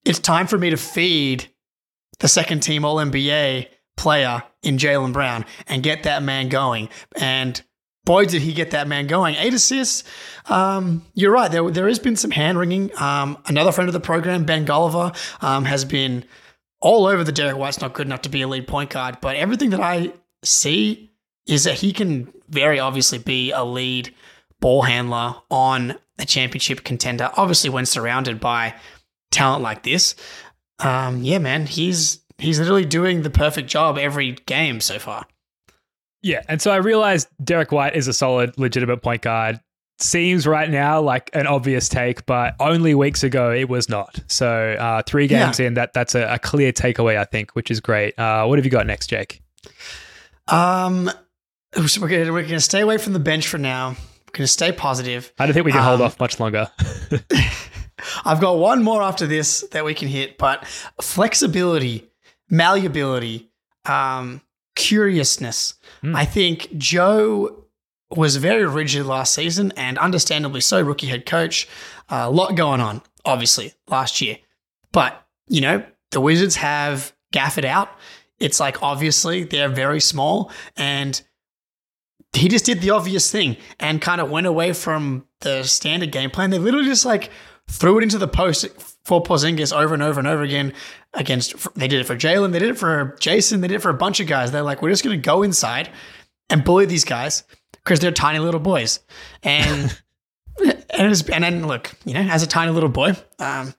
"It's 0.05 0.19
time 0.19 0.45
for 0.45 0.57
me 0.57 0.69
to 0.69 0.77
feed 0.77 1.47
the 2.19 2.27
second 2.27 2.61
team 2.61 2.85
All 2.85 2.97
NBA 2.97 3.67
player 3.95 4.43
in 4.63 4.77
Jaylen 4.77 5.13
Brown 5.13 5.45
and 5.67 5.83
get 5.83 6.03
that 6.03 6.23
man 6.23 6.49
going." 6.49 6.89
And 7.15 7.61
boy, 8.05 8.25
did 8.25 8.41
he 8.41 8.53
get 8.53 8.71
that 8.71 8.87
man 8.87 9.07
going. 9.07 9.35
Eight 9.35 9.53
assists. 9.53 10.03
Um, 10.45 11.05
you're 11.15 11.31
right. 11.31 11.51
There, 11.51 11.69
there 11.69 11.87
has 11.87 11.99
been 11.99 12.15
some 12.15 12.31
hand 12.31 12.57
wringing. 12.57 12.91
Um, 13.01 13.37
another 13.47 13.71
friend 13.71 13.89
of 13.89 13.93
the 13.93 13.99
program, 13.99 14.45
Ben 14.45 14.63
Gulliver, 14.63 15.11
um, 15.41 15.65
has 15.65 15.83
been 15.83 16.23
all 16.79 17.07
over 17.07 17.23
the 17.23 17.31
Derrick 17.31 17.57
White's 17.57 17.81
not 17.81 17.93
good 17.93 18.05
enough 18.05 18.21
to 18.21 18.29
be 18.29 18.43
a 18.43 18.47
lead 18.47 18.67
point 18.67 18.91
guard. 18.91 19.17
But 19.21 19.35
everything 19.35 19.71
that 19.71 19.79
I 19.81 20.13
see 20.43 21.11
is 21.47 21.63
that 21.63 21.75
he 21.75 21.91
can 21.91 22.31
very 22.47 22.79
obviously 22.79 23.17
be 23.17 23.51
a 23.51 23.63
lead 23.63 24.13
ball 24.59 24.83
handler 24.83 25.35
on 25.49 25.95
a 26.19 26.25
championship 26.25 26.83
contender. 26.83 27.31
Obviously, 27.35 27.69
when 27.69 27.85
surrounded 27.85 28.39
by 28.39 28.75
talent 29.31 29.63
like 29.63 29.83
this, 29.83 30.15
um, 30.79 31.23
yeah, 31.23 31.39
man, 31.39 31.65
he's 31.65 32.19
he's 32.37 32.59
literally 32.59 32.85
doing 32.85 33.21
the 33.21 33.29
perfect 33.29 33.69
job 33.69 33.97
every 33.97 34.33
game 34.45 34.79
so 34.81 34.99
far. 34.99 35.25
Yeah, 36.21 36.41
and 36.49 36.61
so 36.61 36.71
I 36.71 36.77
realized 36.77 37.27
Derrick 37.43 37.71
White 37.71 37.95
is 37.95 38.07
a 38.07 38.13
solid, 38.13 38.57
legitimate 38.57 38.97
point 39.03 39.21
guard. 39.21 39.59
Seems 39.99 40.45
right 40.45 40.69
now 40.69 40.99
like 40.99 41.29
an 41.33 41.47
obvious 41.47 41.87
take, 41.87 42.25
but 42.25 42.55
only 42.59 42.95
weeks 42.95 43.23
ago 43.23 43.51
it 43.53 43.69
was 43.69 43.87
not. 43.87 44.19
So 44.27 44.75
uh, 44.79 45.03
three 45.03 45.27
games 45.27 45.59
in, 45.59 45.75
that 45.75 45.93
that's 45.93 46.15
a, 46.15 46.33
a 46.33 46.39
clear 46.39 46.73
takeaway, 46.73 47.17
I 47.17 47.23
think, 47.25 47.51
which 47.51 47.69
is 47.71 47.79
great. 47.79 48.17
Uh, 48.19 48.45
what 48.45 48.57
have 48.57 48.65
you 48.65 48.71
got 48.71 48.87
next, 48.87 49.07
Jake? 49.07 49.41
Um, 50.47 51.09
so 51.87 52.01
we're 52.01 52.07
gonna 52.09 52.33
we're 52.33 52.43
gonna 52.43 52.59
stay 52.59 52.81
away 52.81 52.97
from 52.97 53.13
the 53.13 53.19
bench 53.19 53.47
for 53.47 53.57
now. 53.57 53.89
We're 54.27 54.31
gonna 54.33 54.47
stay 54.47 54.71
positive. 54.71 55.31
I 55.39 55.45
don't 55.45 55.53
think 55.53 55.65
we 55.65 55.71
can 55.71 55.81
hold 55.83 56.01
Um, 56.01 56.07
off 56.07 56.19
much 56.19 56.39
longer. 56.39 56.69
I've 58.25 58.41
got 58.41 58.57
one 58.57 58.83
more 58.83 59.01
after 59.01 59.25
this 59.27 59.61
that 59.71 59.85
we 59.85 59.93
can 59.93 60.07
hit, 60.07 60.37
but 60.37 60.65
flexibility, 61.01 62.09
malleability, 62.55 63.49
um, 63.85 64.41
curiousness. 64.75 65.75
I 66.03 66.25
think 66.25 66.77
Joe 66.77 67.65
was 68.09 68.35
very 68.35 68.65
rigid 68.65 69.05
last 69.05 69.33
season, 69.33 69.73
and 69.75 69.97
understandably 69.97 70.61
so. 70.61 70.81
Rookie 70.81 71.07
head 71.07 71.25
coach, 71.25 71.67
a 72.09 72.29
lot 72.29 72.55
going 72.55 72.81
on, 72.81 73.01
obviously 73.23 73.73
last 73.87 74.21
year, 74.21 74.37
but 74.91 75.25
you 75.47 75.61
know 75.61 75.83
the 76.11 76.21
Wizards 76.21 76.55
have 76.57 77.13
Gafford 77.33 77.65
out. 77.65 77.89
It's 78.39 78.59
like 78.59 78.83
obviously 78.83 79.43
they're 79.43 79.69
very 79.69 79.99
small, 79.99 80.51
and 80.77 81.21
he 82.33 82.47
just 82.47 82.65
did 82.65 82.81
the 82.81 82.91
obvious 82.91 83.31
thing 83.31 83.57
and 83.79 84.01
kind 84.01 84.21
of 84.21 84.29
went 84.29 84.47
away 84.47 84.73
from 84.73 85.25
the 85.41 85.63
standard 85.63 86.11
game 86.11 86.29
plan. 86.29 86.49
They 86.49 86.59
literally 86.59 86.87
just 86.87 87.05
like 87.05 87.31
threw 87.69 87.97
it 87.97 88.03
into 88.03 88.17
the 88.17 88.27
post 88.27 88.67
for 89.03 89.21
Porzingis 89.21 89.75
over 89.75 89.93
and 89.93 90.03
over 90.03 90.19
and 90.19 90.27
over 90.27 90.43
again. 90.43 90.73
Against 91.13 91.73
they 91.75 91.87
did 91.87 92.01
it 92.01 92.05
for 92.05 92.15
Jaylen, 92.15 92.51
they 92.51 92.59
did 92.59 92.69
it 92.69 92.77
for 92.77 93.15
Jayson, 93.19 93.61
they 93.61 93.69
did 93.69 93.75
it 93.75 93.81
for 93.81 93.89
a 93.89 93.93
bunch 93.93 94.19
of 94.19 94.27
guys. 94.27 94.51
They're 94.51 94.61
like, 94.61 94.81
we're 94.81 94.89
just 94.89 95.03
going 95.03 95.17
to 95.17 95.21
go 95.21 95.43
inside 95.43 95.89
and 96.49 96.63
bully 96.63 96.85
these 96.85 97.05
guys 97.05 97.43
because 97.71 97.99
they're 97.99 98.11
tiny 98.11 98.39
little 98.39 98.59
boys. 98.59 98.99
And 99.43 99.97
and 100.89 101.09
was, 101.09 101.27
and 101.29 101.43
then 101.43 101.67
look, 101.67 101.91
you 102.05 102.13
know, 102.13 102.21
as 102.21 102.43
a 102.43 102.47
tiny 102.47 102.71
little 102.71 102.89
boy, 102.89 103.11
um, 103.39 103.73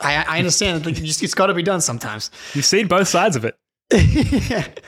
I, 0.00 0.24
I 0.26 0.38
understand 0.38 0.82
that 0.82 0.98
it's, 0.98 1.22
it's 1.22 1.34
got 1.34 1.46
to 1.46 1.54
be 1.54 1.62
done 1.62 1.80
sometimes. 1.80 2.30
You've 2.54 2.64
seen 2.64 2.88
both 2.88 3.08
sides 3.08 3.36
of 3.36 3.44
it. 3.44 3.56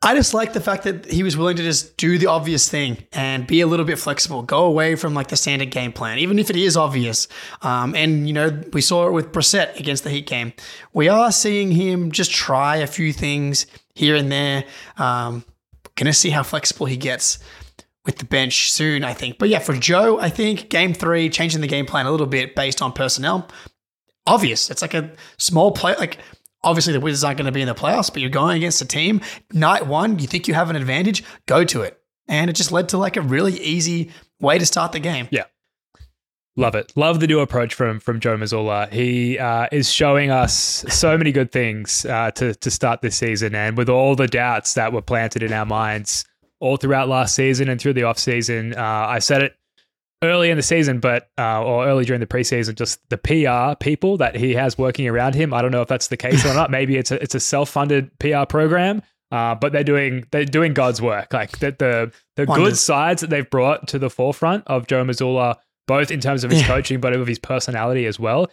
I 0.00 0.14
just 0.14 0.32
like 0.32 0.52
the 0.52 0.60
fact 0.60 0.84
that 0.84 1.06
he 1.06 1.24
was 1.24 1.36
willing 1.36 1.56
to 1.56 1.62
just 1.62 1.96
do 1.96 2.18
the 2.18 2.26
obvious 2.26 2.68
thing 2.68 2.98
and 3.12 3.46
be 3.48 3.60
a 3.62 3.66
little 3.66 3.84
bit 3.84 3.98
flexible, 3.98 4.42
go 4.42 4.64
away 4.64 4.94
from 4.94 5.12
like 5.12 5.26
the 5.26 5.36
standard 5.36 5.72
game 5.72 5.92
plan, 5.92 6.18
even 6.18 6.38
if 6.38 6.50
it 6.50 6.56
is 6.56 6.76
obvious. 6.76 7.26
Um, 7.62 7.96
and 7.96 8.28
you 8.28 8.32
know, 8.32 8.62
we 8.72 8.80
saw 8.80 9.08
it 9.08 9.12
with 9.12 9.32
Brissett 9.32 9.78
against 9.78 10.04
the 10.04 10.10
Heat 10.10 10.26
game. 10.26 10.52
We 10.92 11.08
are 11.08 11.32
seeing 11.32 11.72
him 11.72 12.12
just 12.12 12.30
try 12.30 12.76
a 12.76 12.86
few 12.86 13.12
things 13.12 13.66
here 13.96 14.14
and 14.14 14.30
there. 14.30 14.64
Um, 14.98 15.44
gonna 15.96 16.12
see 16.12 16.30
how 16.30 16.44
flexible 16.44 16.86
he 16.86 16.96
gets 16.96 17.40
with 18.06 18.18
the 18.18 18.24
bench 18.24 18.70
soon, 18.70 19.02
I 19.02 19.14
think. 19.14 19.38
But 19.38 19.48
yeah, 19.48 19.58
for 19.58 19.74
Joe, 19.74 20.20
I 20.20 20.30
think 20.30 20.68
game 20.68 20.94
three, 20.94 21.28
changing 21.28 21.60
the 21.60 21.66
game 21.66 21.86
plan 21.86 22.06
a 22.06 22.12
little 22.12 22.26
bit 22.26 22.54
based 22.54 22.80
on 22.80 22.92
personnel, 22.92 23.48
obvious. 24.28 24.70
It's 24.70 24.80
like 24.80 24.94
a 24.94 25.10
small 25.38 25.72
play, 25.72 25.96
like 25.96 26.18
obviously 26.62 26.92
the 26.92 27.00
Wizards 27.00 27.24
aren't 27.24 27.38
going 27.38 27.46
to 27.46 27.52
be 27.52 27.62
in 27.62 27.68
the 27.68 27.74
playoffs, 27.74 28.12
but 28.12 28.20
you're 28.20 28.30
going 28.30 28.56
against 28.56 28.80
a 28.80 28.86
team. 28.86 29.20
Night 29.52 29.86
one, 29.86 30.18
you 30.18 30.26
think 30.26 30.48
you 30.48 30.54
have 30.54 30.70
an 30.70 30.76
advantage, 30.76 31.24
go 31.46 31.64
to 31.64 31.82
it. 31.82 32.00
And 32.26 32.50
it 32.50 32.54
just 32.54 32.72
led 32.72 32.90
to 32.90 32.98
like 32.98 33.16
a 33.16 33.22
really 33.22 33.54
easy 33.60 34.10
way 34.40 34.58
to 34.58 34.66
start 34.66 34.92
the 34.92 35.00
game. 35.00 35.28
Yeah. 35.30 35.44
Love 36.56 36.74
it. 36.74 36.92
Love 36.96 37.20
the 37.20 37.28
new 37.28 37.38
approach 37.38 37.72
from 37.72 38.00
from 38.00 38.18
Joe 38.18 38.36
Mazzulla. 38.36 38.92
He 38.92 39.38
uh, 39.38 39.68
is 39.70 39.92
showing 39.92 40.32
us 40.32 40.84
so 40.88 41.16
many 41.16 41.30
good 41.30 41.52
things 41.52 42.04
uh, 42.04 42.32
to 42.32 42.52
to 42.52 42.68
start 42.68 43.00
this 43.00 43.14
season, 43.14 43.54
and 43.54 43.76
with 43.76 43.88
all 43.88 44.16
the 44.16 44.26
doubts 44.26 44.74
that 44.74 44.92
were 44.92 45.00
planted 45.00 45.44
in 45.44 45.52
our 45.52 45.64
minds 45.64 46.24
all 46.58 46.76
throughout 46.76 47.08
last 47.08 47.36
season 47.36 47.68
and 47.68 47.80
through 47.80 47.92
the 47.92 48.02
off 48.02 48.18
season, 48.18 48.74
uh, 48.76 48.82
I 48.82 49.20
said 49.20 49.42
it 49.44 49.54
early 50.22 50.50
in 50.50 50.56
the 50.56 50.62
season, 50.62 51.00
but 51.00 51.30
uh, 51.38 51.62
or 51.62 51.86
early 51.86 52.04
during 52.04 52.20
the 52.20 52.26
preseason, 52.26 52.74
just 52.74 53.00
the 53.10 53.18
PR 53.18 53.76
people 53.82 54.16
that 54.18 54.34
he 54.36 54.54
has 54.54 54.76
working 54.78 55.06
around 55.08 55.34
him. 55.34 55.52
I 55.54 55.62
don't 55.62 55.70
know 55.72 55.82
if 55.82 55.88
that's 55.88 56.08
the 56.08 56.16
case 56.16 56.44
or 56.44 56.54
not. 56.54 56.70
Maybe 56.70 56.96
it's 56.96 57.10
a 57.10 57.22
it's 57.22 57.34
a 57.34 57.40
self 57.40 57.68
funded 57.70 58.10
PR 58.18 58.44
program. 58.48 59.02
Uh, 59.30 59.54
but 59.54 59.72
they're 59.72 59.84
doing 59.84 60.24
they're 60.30 60.46
doing 60.46 60.72
God's 60.72 61.02
work. 61.02 61.32
Like 61.34 61.58
the 61.58 61.70
the, 61.78 62.12
the 62.36 62.46
good 62.46 62.78
sides 62.78 63.20
that 63.20 63.28
they've 63.30 63.48
brought 63.48 63.86
to 63.88 63.98
the 63.98 64.08
forefront 64.08 64.64
of 64.66 64.86
Joe 64.86 65.04
Mazzulla, 65.04 65.56
both 65.86 66.10
in 66.10 66.20
terms 66.20 66.44
of 66.44 66.50
his 66.50 66.62
Yeah. 66.62 66.66
coaching, 66.68 66.98
but 67.00 67.12
of 67.14 67.26
his 67.26 67.38
personality 67.38 68.06
as 68.06 68.18
well. 68.18 68.50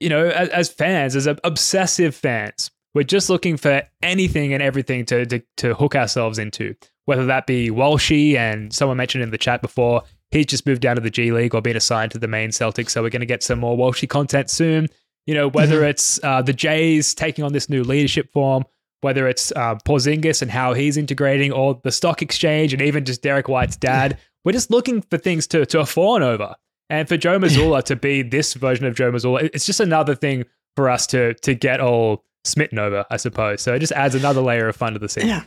You 0.00 0.08
know, 0.08 0.26
as, 0.26 0.48
as 0.48 0.68
fans, 0.68 1.14
as 1.14 1.26
obsessive 1.26 2.14
fans, 2.14 2.70
we're 2.92 3.04
just 3.04 3.30
looking 3.30 3.56
for 3.56 3.82
anything 4.02 4.52
and 4.52 4.62
everything 4.62 5.04
to, 5.06 5.24
to 5.26 5.42
to 5.58 5.74
hook 5.74 5.94
ourselves 5.94 6.38
into. 6.40 6.74
Whether 7.04 7.26
that 7.26 7.46
be 7.46 7.70
Walshy 7.70 8.36
and 8.36 8.72
someone 8.74 8.96
mentioned 8.96 9.22
in 9.22 9.30
the 9.30 9.38
chat 9.38 9.62
before, 9.62 10.02
he's 10.30 10.46
just 10.46 10.66
moved 10.66 10.82
down 10.82 10.96
to 10.96 11.02
the 11.02 11.10
G 11.10 11.32
League 11.32 11.54
or 11.54 11.62
been 11.62 11.76
assigned 11.76 12.12
to 12.12 12.18
the 12.18 12.28
main 12.28 12.50
Celtics, 12.50 12.90
so 12.90 13.02
we're 13.02 13.10
going 13.10 13.20
to 13.20 13.26
get 13.26 13.42
some 13.42 13.58
more 13.58 13.76
Walshy 13.76 14.08
content 14.08 14.50
soon. 14.50 14.88
You 15.26 15.34
know, 15.34 15.48
whether 15.48 15.84
it's 15.84 16.22
uh, 16.22 16.42
the 16.42 16.52
Jays 16.52 17.14
taking 17.14 17.44
on 17.44 17.52
this 17.52 17.68
new 17.68 17.82
leadership 17.82 18.32
form, 18.32 18.64
whether 19.00 19.26
it's 19.26 19.52
uh, 19.52 19.74
Porzingis 19.86 20.40
and 20.42 20.50
how 20.50 20.72
he's 20.72 20.96
integrating, 20.96 21.52
or 21.52 21.80
the 21.82 21.92
stock 21.92 22.22
exchange, 22.22 22.72
and 22.72 22.80
even 22.80 23.04
just 23.04 23.22
Derrick 23.22 23.48
White's 23.48 23.76
dad. 23.76 24.18
We're 24.44 24.52
just 24.52 24.70
looking 24.70 25.02
for 25.02 25.18
things 25.18 25.46
to 25.48 25.66
to 25.66 25.84
fawn 25.84 26.22
over, 26.22 26.54
and 26.88 27.08
for 27.08 27.16
Joe 27.16 27.38
Mazzulla 27.38 27.82
to 27.84 27.96
be 27.96 28.22
this 28.22 28.54
version 28.54 28.86
of 28.86 28.94
Joe 28.94 29.10
Mazzulla, 29.10 29.50
it's 29.52 29.66
just 29.66 29.80
another 29.80 30.14
thing 30.14 30.44
for 30.76 30.88
us 30.88 31.06
to 31.08 31.34
to 31.34 31.54
get 31.54 31.80
all 31.80 32.24
smitten 32.44 32.78
over, 32.78 33.04
I 33.10 33.16
suppose. 33.16 33.60
So 33.62 33.74
it 33.74 33.80
just 33.80 33.92
adds 33.92 34.14
another 34.14 34.40
layer 34.40 34.68
of 34.68 34.76
fun 34.76 34.92
to 34.92 35.00
the 35.00 35.08
season. 35.08 35.28
Yeah. 35.30 35.42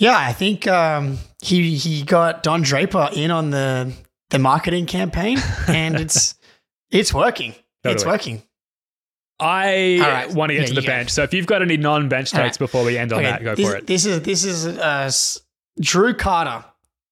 Yeah, 0.00 0.16
I 0.18 0.32
think 0.32 0.66
um, 0.66 1.18
he 1.42 1.76
he 1.76 2.02
got 2.02 2.42
Don 2.42 2.62
Draper 2.62 3.10
in 3.14 3.30
on 3.30 3.50
the 3.50 3.92
the 4.30 4.38
marketing 4.38 4.86
campaign, 4.86 5.38
and 5.68 6.00
it's 6.00 6.34
it's 6.90 7.12
working. 7.14 7.54
It's 7.84 8.04
working. 8.04 8.42
I 9.38 9.98
right. 10.00 10.30
want 10.34 10.50
to 10.50 10.54
get 10.54 10.62
Yeah, 10.62 10.66
to 10.68 10.74
the 10.74 10.80
you 10.82 10.86
go. 10.86 10.92
bench. 10.92 11.10
So 11.10 11.22
if 11.22 11.32
you've 11.32 11.46
got 11.46 11.62
any 11.62 11.76
non-bench 11.78 12.30
takes 12.30 12.38
right. 12.42 12.58
before 12.58 12.84
we 12.84 12.98
end 12.98 13.12
on 13.12 13.20
Okay, 13.20 13.30
that, 13.30 13.42
go 13.42 13.54
this, 13.54 13.68
for 13.68 13.76
it. 13.76 13.86
This 13.86 14.04
is 14.04 14.20
this 14.22 14.44
is 14.44 14.66
uh, 14.66 15.10
Drew 15.80 16.14
Carter 16.14 16.64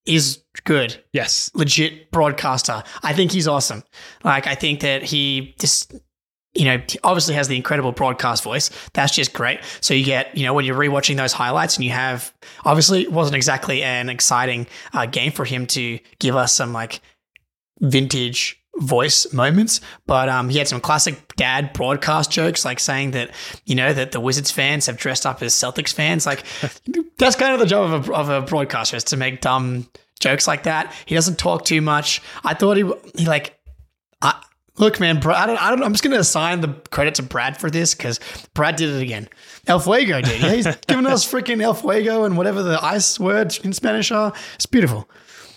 is 0.05 0.42
good. 0.64 1.03
yes. 1.12 1.51
legit 1.55 2.11
broadcaster. 2.11 2.83
I 3.03 3.12
think 3.12 3.33
he's 3.33 3.48
awesome. 3.48 3.83
Like 4.24 4.46
I 4.46 4.55
think 4.55 4.81
that 4.81 5.03
he 5.05 5.55
just 5.59 5.94
you 6.55 6.65
know 6.65 6.83
obviously 7.05 7.35
has 7.35 7.49
the 7.49 7.57
incredible 7.57 7.93
broadcast 7.93 8.43
voice. 8.43 8.71
That's 8.93 9.15
just 9.15 9.33
great. 9.33 9.61
So 9.81 9.95
you 9.95 10.05
get 10.05 10.37
you 10.37 10.45
know 10.45 10.55
when 10.55 10.65
you're 10.65 10.79
rewatching 10.79 11.17
those 11.17 11.33
highlights 11.33 11.77
and 11.77 11.85
you 11.85 11.93
have 11.93 12.33
obviously 12.65 13.03
it 13.03 13.13
wasn't 13.13 13.37
exactly 13.37 13.83
an 13.83 14.09
exciting 14.09 14.67
uh, 14.93 15.07
game 15.07 15.33
for 15.33 15.45
him 15.45 15.67
to 15.69 15.99
give 16.19 16.37
us 16.37 16.53
some 16.55 16.73
like 16.73 17.01
vintage 17.81 18.59
voice 18.81 19.33
moments 19.33 19.81
but 20.07 20.29
um 20.29 20.49
he 20.49 20.59
had 20.59 20.69
some 20.69 20.81
classic 20.81 21.35
dad 21.37 21.73
broadcast 21.73 22.31
jokes 22.31 22.65
like 22.65 22.79
saying 22.79 23.11
that 23.11 23.31
you 23.65 23.75
know 23.75 23.93
that 23.93 24.13
the 24.13 24.21
wizards 24.21 24.53
fans 24.53 24.87
have 24.87 24.97
dressed 24.97 25.27
up 25.27 25.43
as 25.43 25.53
celtics 25.53 25.93
fans 25.93 26.27
like 26.27 26.45
that's 27.19 27.35
kind 27.35 27.53
of 27.53 27.59
the 27.59 27.67
job 27.67 27.93
of 27.93 28.09
a, 28.09 28.13
of 28.13 28.29
a 28.29 28.41
broadcaster 28.43 28.97
is 28.97 29.03
to 29.03 29.17
make 29.17 29.41
dumb 29.41 29.89
jokes 30.21 30.47
like 30.47 30.63
that 30.63 30.95
he 31.07 31.15
doesn't 31.17 31.39
talk 31.39 31.65
too 31.65 31.81
much 31.81 32.23
i 32.45 32.55
thought 32.55 32.77
he 32.77 32.89
he 33.17 33.27
like 33.27 33.59
I, 34.23 34.41
look 34.79 35.01
man 35.01 35.17
I 35.19 35.47
don't, 35.47 35.62
I 35.62 35.71
don't 35.71 35.83
i'm 35.83 35.93
just 35.93 36.05
gonna 36.05 36.19
assign 36.19 36.61
the 36.61 36.69
credit 36.91 37.17
to 37.17 37.23
brad 37.23 37.59
for 37.61 37.71
this 37.71 37.95
because 37.95 38.21
brad 38.55 38.77
did 38.77 38.91
it 38.91 39.03
again 39.03 39.29
el 39.67 39.81
fuego 39.81 40.21
did 40.21 40.41
yeah 40.41 40.53
he's 40.53 40.67
giving 40.87 41.07
us 41.07 41.31
freaking 41.31 41.61
el 41.62 41.75
fuego 41.75 42.25
and 42.25 42.37
whatever 42.37 42.62
the 42.62 42.83
ice 42.85 43.19
words 43.21 43.59
in 43.59 43.73
spanish 43.73 44.11
are 44.11 44.33
it's 44.55 44.67
beautiful 44.67 45.09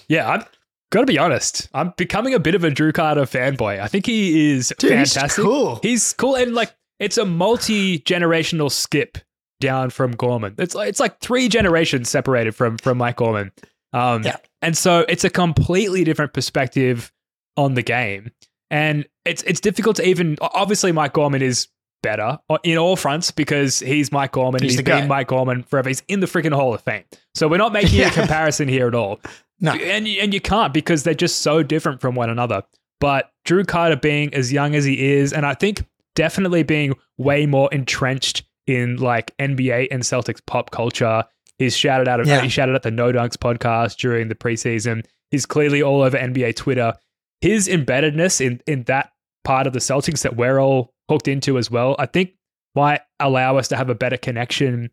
Yeah, 0.07 0.29
I've 0.29 0.45
got 0.89 1.01
to 1.01 1.05
be 1.05 1.17
honest. 1.17 1.69
I'm 1.73 1.93
becoming 1.95 2.33
a 2.33 2.39
bit 2.39 2.53
of 2.53 2.65
a 2.65 2.69
Drew 2.69 2.91
Carter 2.91 3.21
fanboy. 3.21 3.79
I 3.79 3.87
think 3.87 4.05
he 4.05 4.51
is 4.51 4.73
Dude, 4.77 4.91
he's 4.99 5.13
fantastic. 5.13 5.45
cool. 5.45 5.79
He's 5.81 6.11
cool, 6.13 6.35
and 6.35 6.53
like 6.53 6.73
it's 6.99 7.17
a 7.17 7.23
multi 7.25 7.99
generational 7.99 8.69
skip 8.69 9.17
down 9.61 9.89
from 9.89 10.11
Gorman. 10.11 10.55
It's 10.57 10.75
like 10.75 10.89
it's 10.89 10.99
like 10.99 11.21
three 11.21 11.47
generations 11.47 12.09
separated 12.09 12.53
from 12.55 12.77
from 12.77 12.97
Mike 12.97 13.15
Gorman. 13.17 13.53
Um, 13.93 14.23
Yeah. 14.23 14.35
and 14.61 14.75
so 14.77 15.05
it's 15.07 15.23
a 15.23 15.29
completely 15.29 16.03
different 16.03 16.33
perspective 16.33 17.09
on 17.55 17.75
the 17.75 17.83
game, 17.83 18.31
and 18.71 19.05
it's 19.25 19.43
it's 19.43 19.59
difficult 19.61 19.97
to 19.97 20.07
even. 20.07 20.37
Obviously, 20.41 20.91
Mike 20.91 21.13
Gorman 21.13 21.43
is 21.43 21.67
better 22.01 22.39
in 22.63 22.79
all 22.79 22.95
fronts 22.95 23.29
because 23.29 23.77
he's 23.79 24.11
Mike 24.11 24.31
Gorman. 24.31 24.63
He's 24.63 24.71
He's, 24.71 24.77
the 24.77 24.83
been 24.83 25.01
guy. 25.01 25.07
Mike 25.07 25.27
Gorman 25.27 25.61
forever. 25.61 25.89
He's 25.89 26.01
in 26.07 26.19
the 26.19 26.25
freaking 26.25 26.51
Hall 26.55 26.73
of 26.73 26.81
Fame. 26.81 27.03
So 27.35 27.47
we're 27.47 27.57
not 27.57 27.71
making 27.73 27.93
Yeah. 27.99 28.07
a 28.07 28.11
comparison 28.11 28.67
here 28.67 28.87
at 28.87 28.95
all. 28.95 29.19
No. 29.59 29.73
And 29.73 30.07
you- 30.07 30.19
and 30.19 30.33
you 30.33 30.41
can't 30.41 30.73
because 30.73 31.03
they're 31.03 31.13
just 31.13 31.43
so 31.43 31.61
different 31.61 32.01
from 32.01 32.15
one 32.15 32.31
another. 32.31 32.63
But 32.99 33.29
Drew 33.45 33.63
Carter 33.63 33.95
being 33.97 34.33
as 34.33 34.51
young 34.51 34.73
as 34.73 34.83
he 34.85 35.11
is, 35.13 35.31
and 35.33 35.45
I 35.45 35.53
think 35.53 35.85
definitely 36.15 36.63
being 36.63 36.93
way 37.19 37.45
more 37.45 37.69
entrenched 37.71 38.43
in 38.67 38.97
like 38.97 39.35
NBA 39.37 39.87
and 39.91 40.01
Celtics 40.03 40.39
pop 40.47 40.71
culture. 40.71 41.23
He's 41.59 41.77
shouted 41.77 42.07
out. 42.07 42.19
Uh, 42.19 42.23
yeah. 42.23 42.41
He 42.41 42.49
shouted 42.49 42.73
at 42.73 42.81
the 42.83 42.89
No 42.91 43.11
Dunks 43.11 43.37
podcast 43.37 43.97
during 43.97 44.27
the 44.27 44.35
preseason. 44.35 45.05
He's 45.29 45.45
clearly 45.45 45.83
all 45.83 46.01
over 46.01 46.17
NBA 46.17 46.55
Twitter. 46.55 46.93
His 47.41 47.67
embeddedness 47.67 48.39
in 48.45 48.61
in 48.67 48.83
that 48.83 49.11
part 49.43 49.67
of 49.67 49.73
the 49.73 49.79
Celtics 49.79 50.21
that 50.21 50.35
we're 50.35 50.59
all 50.59 50.93
hooked 51.09 51.27
into 51.27 51.57
as 51.57 51.69
well, 51.71 51.95
I 51.99 52.05
think 52.05 52.31
might 52.75 53.01
allow 53.19 53.57
us 53.57 53.67
to 53.69 53.75
have 53.75 53.89
a 53.89 53.95
better 53.95 54.17
connection 54.17 54.89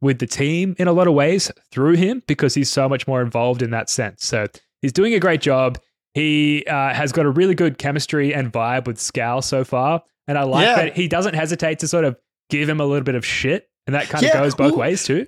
with 0.00 0.18
the 0.18 0.26
team 0.26 0.76
in 0.78 0.86
a 0.88 0.92
lot 0.92 1.08
of 1.08 1.14
ways 1.14 1.50
through 1.72 1.94
him 1.94 2.22
because 2.26 2.54
he's 2.54 2.70
so 2.70 2.88
much 2.88 3.08
more 3.08 3.22
involved 3.22 3.62
in 3.62 3.70
that 3.70 3.88
sense. 3.90 4.24
So 4.24 4.46
he's 4.82 4.92
doing 4.92 5.14
a 5.14 5.18
great 5.18 5.40
job. 5.40 5.78
He 6.14 6.64
uh, 6.66 6.92
has 6.94 7.12
got 7.12 7.24
a 7.26 7.30
really 7.30 7.54
good 7.54 7.78
chemistry 7.78 8.32
and 8.34 8.52
vibe 8.52 8.86
with 8.86 8.98
Scal 8.98 9.42
so 9.42 9.64
far. 9.64 10.02
And 10.28 10.36
I 10.38 10.42
like 10.44 10.66
Yeah. 10.66 10.76
that 10.76 10.96
he 10.96 11.08
doesn't 11.08 11.34
hesitate 11.34 11.78
to 11.80 11.88
sort 11.88 12.04
of 12.04 12.16
give 12.50 12.68
him 12.68 12.78
a 12.80 12.84
little 12.84 13.04
bit 13.04 13.14
of 13.14 13.24
shit. 13.24 13.68
And 13.86 13.94
that 13.94 14.08
kind 14.08 14.24
of 14.24 14.30
Yeah, 14.34 14.40
goes 14.40 14.54
both 14.54 14.76
ways 14.76 15.04
too. 15.04 15.26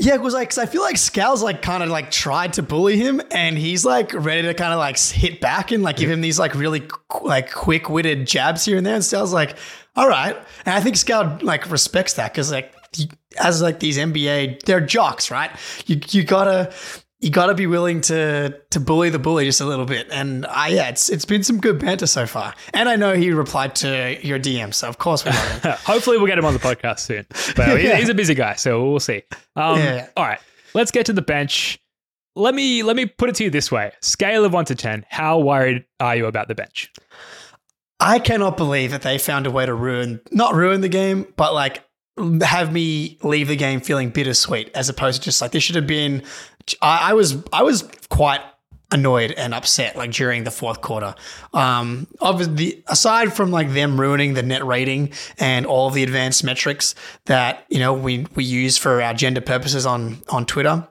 Yeah, 0.00 0.14
it 0.14 0.20
was 0.20 0.34
like, 0.34 0.50
cause 0.50 0.58
I 0.58 0.66
feel 0.66 0.82
like 0.82 0.96
Scal's 0.96 1.42
like 1.42 1.62
kind 1.62 1.82
of 1.82 1.88
like 1.88 2.10
tried 2.10 2.52
to 2.54 2.62
bully 2.62 2.96
him 2.98 3.20
and 3.30 3.56
he's 3.56 3.84
like 3.84 4.12
ready 4.12 4.42
to 4.42 4.54
kind 4.54 4.72
of 4.72 4.78
like 4.78 4.98
hit 4.98 5.40
back 5.40 5.72
and 5.72 5.82
like 5.82 5.96
give 5.96 6.10
him 6.10 6.20
these 6.20 6.38
like 6.38 6.54
really 6.54 6.80
qu- 6.80 7.26
like 7.26 7.52
quick 7.52 7.88
witted 7.88 8.26
jabs 8.26 8.64
here 8.64 8.76
and 8.76 8.86
there. 8.86 8.94
And 8.94 9.04
Scal's 9.04 9.32
like, 9.32 9.56
all 9.96 10.08
right. 10.08 10.36
And 10.66 10.74
I 10.74 10.80
think 10.80 10.96
Scal 10.96 11.42
like 11.42 11.70
respects 11.70 12.12
that 12.14 12.32
because 12.32 12.52
like 12.52 12.72
he- 12.94 13.10
as 13.40 13.62
like 13.62 13.80
these 13.80 13.96
NBA, 13.98 14.62
they're 14.64 14.80
jocks, 14.80 15.30
right? 15.30 15.50
You, 15.86 15.98
you 16.10 16.22
gotta, 16.22 16.72
you 17.20 17.30
gotta 17.30 17.54
be 17.54 17.66
willing 17.66 18.00
to 18.02 18.60
to 18.70 18.80
bully 18.80 19.10
the 19.10 19.18
bully 19.18 19.44
just 19.44 19.60
a 19.60 19.64
little 19.64 19.84
bit. 19.84 20.06
And 20.10 20.46
I, 20.46 20.68
yeah, 20.68 20.88
it's 20.88 21.08
it's 21.08 21.24
been 21.24 21.42
some 21.42 21.58
good 21.58 21.80
banter 21.80 22.06
so 22.06 22.26
far. 22.26 22.54
And 22.72 22.88
I 22.88 22.96
know 22.96 23.14
he 23.14 23.32
replied 23.32 23.74
to 23.76 24.18
your 24.22 24.38
DM, 24.38 24.72
so 24.72 24.88
of 24.88 24.98
course 24.98 25.24
we 25.24 25.32
love 25.32 25.62
him. 25.62 25.72
Hopefully, 25.84 26.16
we'll 26.18 26.28
get 26.28 26.38
him 26.38 26.44
on 26.44 26.54
the 26.54 26.60
podcast 26.60 27.00
soon. 27.00 27.26
But 27.56 27.80
he's, 27.80 27.92
he's 27.94 28.08
a 28.08 28.14
busy 28.14 28.34
guy, 28.34 28.54
so 28.54 28.88
we'll 28.90 29.00
see. 29.00 29.22
Um, 29.56 29.78
Yeah. 29.78 30.06
All 30.16 30.24
right, 30.24 30.38
let's 30.74 30.90
get 30.90 31.06
to 31.06 31.12
the 31.12 31.22
bench. 31.22 31.78
Let 32.36 32.54
me 32.54 32.84
let 32.84 32.94
me 32.94 33.06
put 33.06 33.28
it 33.28 33.34
to 33.36 33.44
you 33.44 33.50
this 33.50 33.72
way: 33.72 33.90
scale 34.00 34.44
of 34.44 34.52
one 34.52 34.64
to 34.66 34.76
ten, 34.76 35.04
how 35.08 35.40
worried 35.40 35.84
are 35.98 36.14
you 36.14 36.26
about 36.26 36.46
the 36.46 36.54
bench? 36.54 36.92
I 38.00 38.20
cannot 38.20 38.56
believe 38.56 38.92
that 38.92 39.02
they 39.02 39.18
found 39.18 39.48
a 39.48 39.50
way 39.50 39.66
to 39.66 39.74
ruin, 39.74 40.20
not 40.30 40.54
ruin 40.54 40.82
the 40.82 40.88
game, 40.88 41.26
but 41.36 41.52
like 41.52 41.82
have 42.42 42.72
me 42.72 43.18
leave 43.22 43.48
the 43.48 43.56
game 43.56 43.80
feeling 43.80 44.10
bittersweet 44.10 44.70
as 44.74 44.88
opposed 44.88 45.22
to 45.22 45.26
just 45.26 45.40
like 45.40 45.52
this 45.52 45.62
should 45.62 45.76
have 45.76 45.86
been. 45.86 46.22
I, 46.82 47.10
I 47.10 47.12
was, 47.14 47.42
I 47.52 47.62
was 47.62 47.88
quite 48.08 48.40
annoyed 48.90 49.32
and 49.32 49.54
upset 49.54 49.96
like 49.96 50.10
during 50.10 50.44
the 50.44 50.50
fourth 50.50 50.80
quarter. 50.80 51.14
Um, 51.52 52.06
obviously, 52.20 52.82
aside 52.86 53.32
from 53.32 53.50
like 53.50 53.72
them 53.72 54.00
ruining 54.00 54.34
the 54.34 54.42
net 54.42 54.64
rating 54.64 55.12
and 55.38 55.66
all 55.66 55.90
the 55.90 56.02
advanced 56.02 56.44
metrics 56.44 56.94
that 57.26 57.64
you 57.68 57.78
know 57.78 57.92
we 57.92 58.26
we 58.34 58.44
use 58.44 58.78
for 58.78 59.02
our 59.02 59.14
gender 59.14 59.40
purposes 59.40 59.86
on 59.86 60.18
on 60.28 60.46
Twitter 60.46 60.88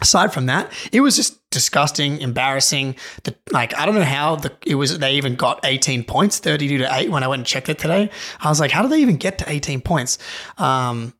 aside 0.00 0.32
from 0.32 0.46
that, 0.46 0.72
it 0.92 1.00
was 1.00 1.16
just 1.16 1.38
disgusting, 1.50 2.20
embarrassing. 2.20 2.96
The 3.24 3.34
like 3.50 3.74
I 3.76 3.86
don't 3.86 3.94
know 3.94 4.02
how 4.02 4.36
the 4.36 4.52
it 4.66 4.74
was 4.74 4.98
they 4.98 5.14
even 5.14 5.36
got 5.36 5.60
18 5.64 6.04
points, 6.04 6.38
32 6.38 6.78
to 6.78 6.88
8 6.94 7.10
when 7.10 7.22
I 7.22 7.28
went 7.28 7.40
and 7.40 7.46
checked 7.46 7.68
it 7.68 7.78
today. 7.78 8.10
I 8.40 8.48
was 8.48 8.60
like, 8.60 8.70
how 8.70 8.82
did 8.82 8.90
they 8.90 9.00
even 9.00 9.16
get 9.16 9.38
to 9.38 9.50
18 9.50 9.80
points? 9.80 10.18
Um 10.58 11.14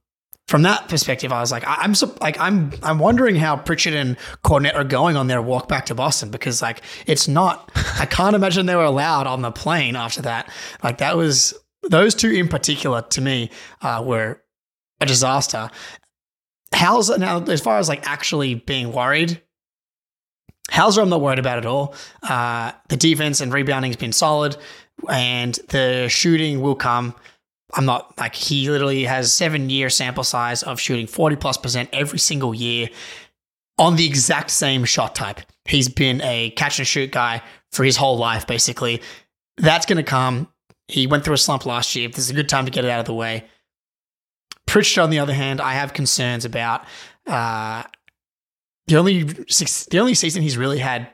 from 0.49 0.63
that 0.63 0.89
perspective, 0.89 1.33
I 1.33 1.41
was 1.41 1.51
like, 1.51 1.67
I, 1.67 1.79
I'm 1.81 1.93
like, 2.21 2.39
I'm, 2.39 2.73
I'm 2.83 3.01
wondering 3.01 3.35
how 3.35 3.57
Pritchard 3.57 3.95
and 3.95 4.17
Kornet 4.45 4.77
are 4.77 4.85
going 4.85 5.17
on 5.17 5.27
their 5.27 5.43
walk 5.43 5.69
back 5.69 5.87
to 5.87 5.95
Boston 5.95 6.31
because, 6.31 6.63
like, 6.63 6.83
it's 7.07 7.27
not. 7.27 7.71
I 7.99 8.07
can't 8.07 8.37
imagine 8.37 8.67
they 8.67 8.77
were 8.77 8.85
allowed 8.85 9.27
on 9.27 9.43
the 9.43 9.51
plane 9.51 9.97
after 9.97 10.23
that. 10.23 10.49
Like, 10.85 10.99
that 10.99 11.17
was 11.17 11.53
those 11.83 12.15
two 12.15 12.31
in 12.31 12.49
particular 12.49 13.03
to 13.03 13.21
me 13.21 13.51
uh, 13.83 14.03
were 14.07 14.41
a 15.01 15.07
disaster. 15.07 15.71
How's 16.73 17.17
now 17.17 17.43
as 17.45 17.61
far 17.61 17.79
as 17.79 17.89
like 17.89 18.07
actually 18.07 18.55
being 18.55 18.93
worried? 18.93 19.41
Hauser, 20.71 21.01
I'm 21.01 21.09
not 21.09 21.21
worried 21.21 21.39
about 21.39 21.59
at 21.59 21.67
all. 21.67 21.95
Uh, 22.23 22.73
the 22.89 22.97
defense 22.97 23.41
and 23.41 23.53
rebounding 23.53 23.91
has 23.91 23.97
been 23.97 24.13
solid, 24.13 24.57
and 25.09 25.55
the 25.69 26.09
shooting 26.09 26.61
will 26.61 26.75
come. 26.75 27.15
I'm 27.75 27.85
not 27.85 28.17
like 28.19 28.35
he 28.35 28.71
literally 28.71 29.05
has 29.05 29.33
seven 29.33 29.71
year 29.71 29.91
sample 29.91 30.25
size 30.25 30.63
of 30.63 30.81
shooting 30.81 31.07
40 31.07 31.37
plus 31.37 31.57
percent 31.57 31.89
every 31.93 32.19
single 32.19 32.55
year 32.55 32.89
on 33.79 33.97
the 33.97 34.07
exact 34.07 34.51
same 34.51 34.85
shot 34.85 35.15
type. 35.15 35.41
He's 35.67 35.89
been 35.89 36.21
a 36.23 36.51
catch 36.51 36.79
and 36.79 36.87
shoot 36.87 37.11
guy 37.11 37.43
for 37.73 37.85
his 37.85 37.97
whole 37.97 38.17
life, 38.17 38.47
basically. 38.47 39.03
That's 39.57 39.87
going 39.87 39.99
to 39.99 40.03
come. 40.03 40.49
He 40.89 41.07
went 41.07 41.25
through 41.25 41.35
a 41.35 41.39
slump 41.39 41.67
last 41.67 41.95
year. 41.97 42.09
This 42.09 42.19
is 42.19 42.31
a 42.31 42.35
good 42.35 42.49
time 42.49 42.65
to 42.65 42.71
get 42.71 42.85
it 42.85 42.91
out 42.91 43.01
of 43.01 43.07
the 43.07 43.15
way. 43.15 43.45
Pritchard, 44.67 45.03
on 45.03 45.11
the 45.11 45.19
other 45.19 45.35
hand, 45.35 45.61
I 45.61 45.73
have 45.75 45.93
concerns 45.93 46.45
about. 46.45 46.85
Uh, 47.27 47.85
the 48.87 48.97
only 48.97 49.23
the 49.25 49.99
only 49.99 50.15
season 50.15 50.43
he's 50.43 50.57
really 50.57 50.79
had 50.79 51.09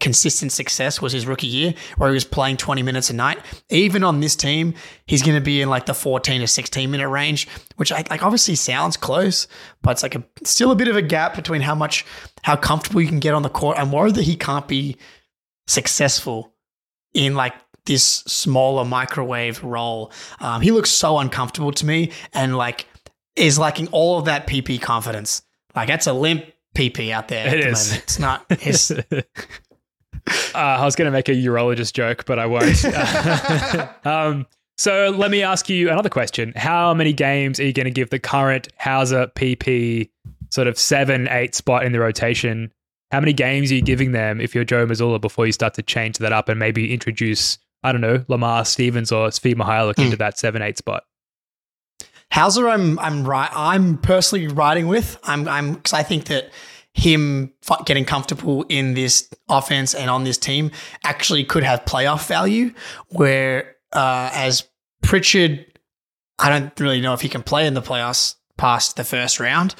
consistent 0.00 0.50
success 0.50 1.00
was 1.00 1.12
his 1.12 1.26
rookie 1.26 1.46
year, 1.46 1.74
where 1.98 2.08
he 2.08 2.14
was 2.14 2.24
playing 2.24 2.56
20 2.56 2.82
minutes 2.82 3.10
a 3.10 3.12
night. 3.12 3.38
Even 3.68 4.02
on 4.02 4.20
this 4.20 4.34
team, 4.34 4.74
he's 5.06 5.22
going 5.22 5.34
to 5.34 5.44
be 5.44 5.60
in 5.60 5.68
like 5.68 5.86
the 5.86 5.94
14 5.94 6.40
to 6.40 6.46
16 6.46 6.90
minute 6.90 7.08
range, 7.08 7.46
which 7.76 7.92
I, 7.92 8.04
like 8.10 8.22
obviously 8.22 8.54
sounds 8.54 8.96
close, 8.96 9.46
but 9.82 9.92
it's 9.92 10.02
like 10.02 10.14
a 10.14 10.24
still 10.42 10.70
a 10.70 10.76
bit 10.76 10.88
of 10.88 10.96
a 10.96 11.02
gap 11.02 11.36
between 11.36 11.60
how 11.60 11.74
much 11.74 12.04
how 12.42 12.56
comfortable 12.56 13.00
you 13.00 13.08
can 13.08 13.20
get 13.20 13.34
on 13.34 13.42
the 13.42 13.50
court. 13.50 13.78
I'm 13.78 13.92
worried 13.92 14.14
that 14.16 14.24
he 14.24 14.36
can't 14.36 14.66
be 14.66 14.96
successful 15.66 16.54
in 17.12 17.34
like 17.34 17.54
this 17.84 18.04
smaller 18.04 18.84
microwave 18.84 19.62
role. 19.62 20.12
Um, 20.40 20.62
he 20.62 20.70
looks 20.70 20.90
so 20.90 21.18
uncomfortable 21.18 21.72
to 21.72 21.86
me, 21.86 22.12
and 22.32 22.56
like 22.56 22.86
is 23.40 23.58
lacking 23.58 23.88
all 23.88 24.18
of 24.18 24.26
that 24.26 24.46
PP 24.46 24.80
confidence. 24.80 25.42
Like 25.74 25.88
that's 25.88 26.06
a 26.06 26.12
limp 26.12 26.44
PP 26.74 27.10
out 27.10 27.28
there. 27.28 27.46
at 27.48 27.54
It 27.58 27.62
the 27.64 27.68
is. 27.70 27.88
moment. 27.88 28.02
It's 28.04 28.18
not 28.18 28.52
his. 28.60 28.92
Uh, 30.54 30.58
I 30.58 30.84
was 30.84 30.96
going 30.96 31.06
to 31.06 31.12
make 31.12 31.28
a 31.28 31.32
urologist 31.32 31.92
joke, 31.92 32.24
but 32.24 32.38
I 32.38 32.46
won't. 32.46 32.84
um, 34.06 34.46
so 34.76 35.10
let 35.16 35.30
me 35.30 35.42
ask 35.42 35.68
you 35.68 35.90
another 35.90 36.08
question. 36.10 36.52
How 36.56 36.94
many 36.94 37.12
games 37.12 37.58
are 37.58 37.64
you 37.64 37.72
going 37.72 37.86
to 37.86 37.90
give 37.90 38.10
the 38.10 38.18
current 38.18 38.68
Hauser 38.78 39.26
PP 39.28 40.10
sort 40.50 40.66
of 40.68 40.78
seven, 40.78 41.26
eight 41.28 41.54
spot 41.54 41.84
in 41.84 41.92
the 41.92 42.00
rotation? 42.00 42.70
How 43.10 43.18
many 43.20 43.32
games 43.32 43.72
are 43.72 43.76
you 43.76 43.82
giving 43.82 44.12
them 44.12 44.40
if 44.40 44.54
you're 44.54 44.62
Joe 44.64 44.86
Mazzulla 44.86 45.20
before 45.20 45.46
you 45.46 45.52
start 45.52 45.74
to 45.74 45.82
change 45.82 46.18
that 46.18 46.32
up 46.32 46.48
and 46.48 46.58
maybe 46.60 46.92
introduce 46.92 47.58
I 47.82 47.90
don't 47.92 48.02
know, 48.02 48.22
Lamar 48.28 48.64
Stevens 48.66 49.10
or 49.10 49.28
Svi 49.28 49.54
Mykhailiuk 49.54 49.96
Hmm. 49.96 50.02
into 50.02 50.16
that 50.18 50.38
seven 50.38 50.60
eight 50.62 50.76
spot. 50.76 51.04
Hauser, 52.32 52.68
I'm 52.68 52.98
I'm 52.98 53.24
right. 53.24 53.50
I'm 53.52 53.98
personally 53.98 54.46
riding 54.48 54.86
with. 54.86 55.18
I'm 55.24 55.48
I'm 55.48 55.74
because 55.74 55.92
I 55.92 56.02
think 56.02 56.26
that 56.26 56.50
him 56.94 57.52
getting 57.84 58.04
comfortable 58.04 58.64
in 58.68 58.94
this 58.94 59.28
offense 59.48 59.94
and 59.94 60.10
on 60.10 60.24
this 60.24 60.38
team 60.38 60.70
actually 61.04 61.44
could 61.44 61.62
have 61.62 61.84
playoff 61.84 62.26
value. 62.26 62.72
Where 63.08 63.76
uh, 63.92 64.30
as 64.32 64.64
Pritchard, 65.02 65.66
I 66.38 66.48
don't 66.50 66.78
really 66.78 67.00
know 67.00 67.14
if 67.14 67.20
he 67.20 67.28
can 67.28 67.42
play 67.42 67.66
in 67.66 67.74
the 67.74 67.82
playoffs 67.82 68.36
past 68.56 68.96
the 68.96 69.04
first 69.04 69.40
round. 69.40 69.74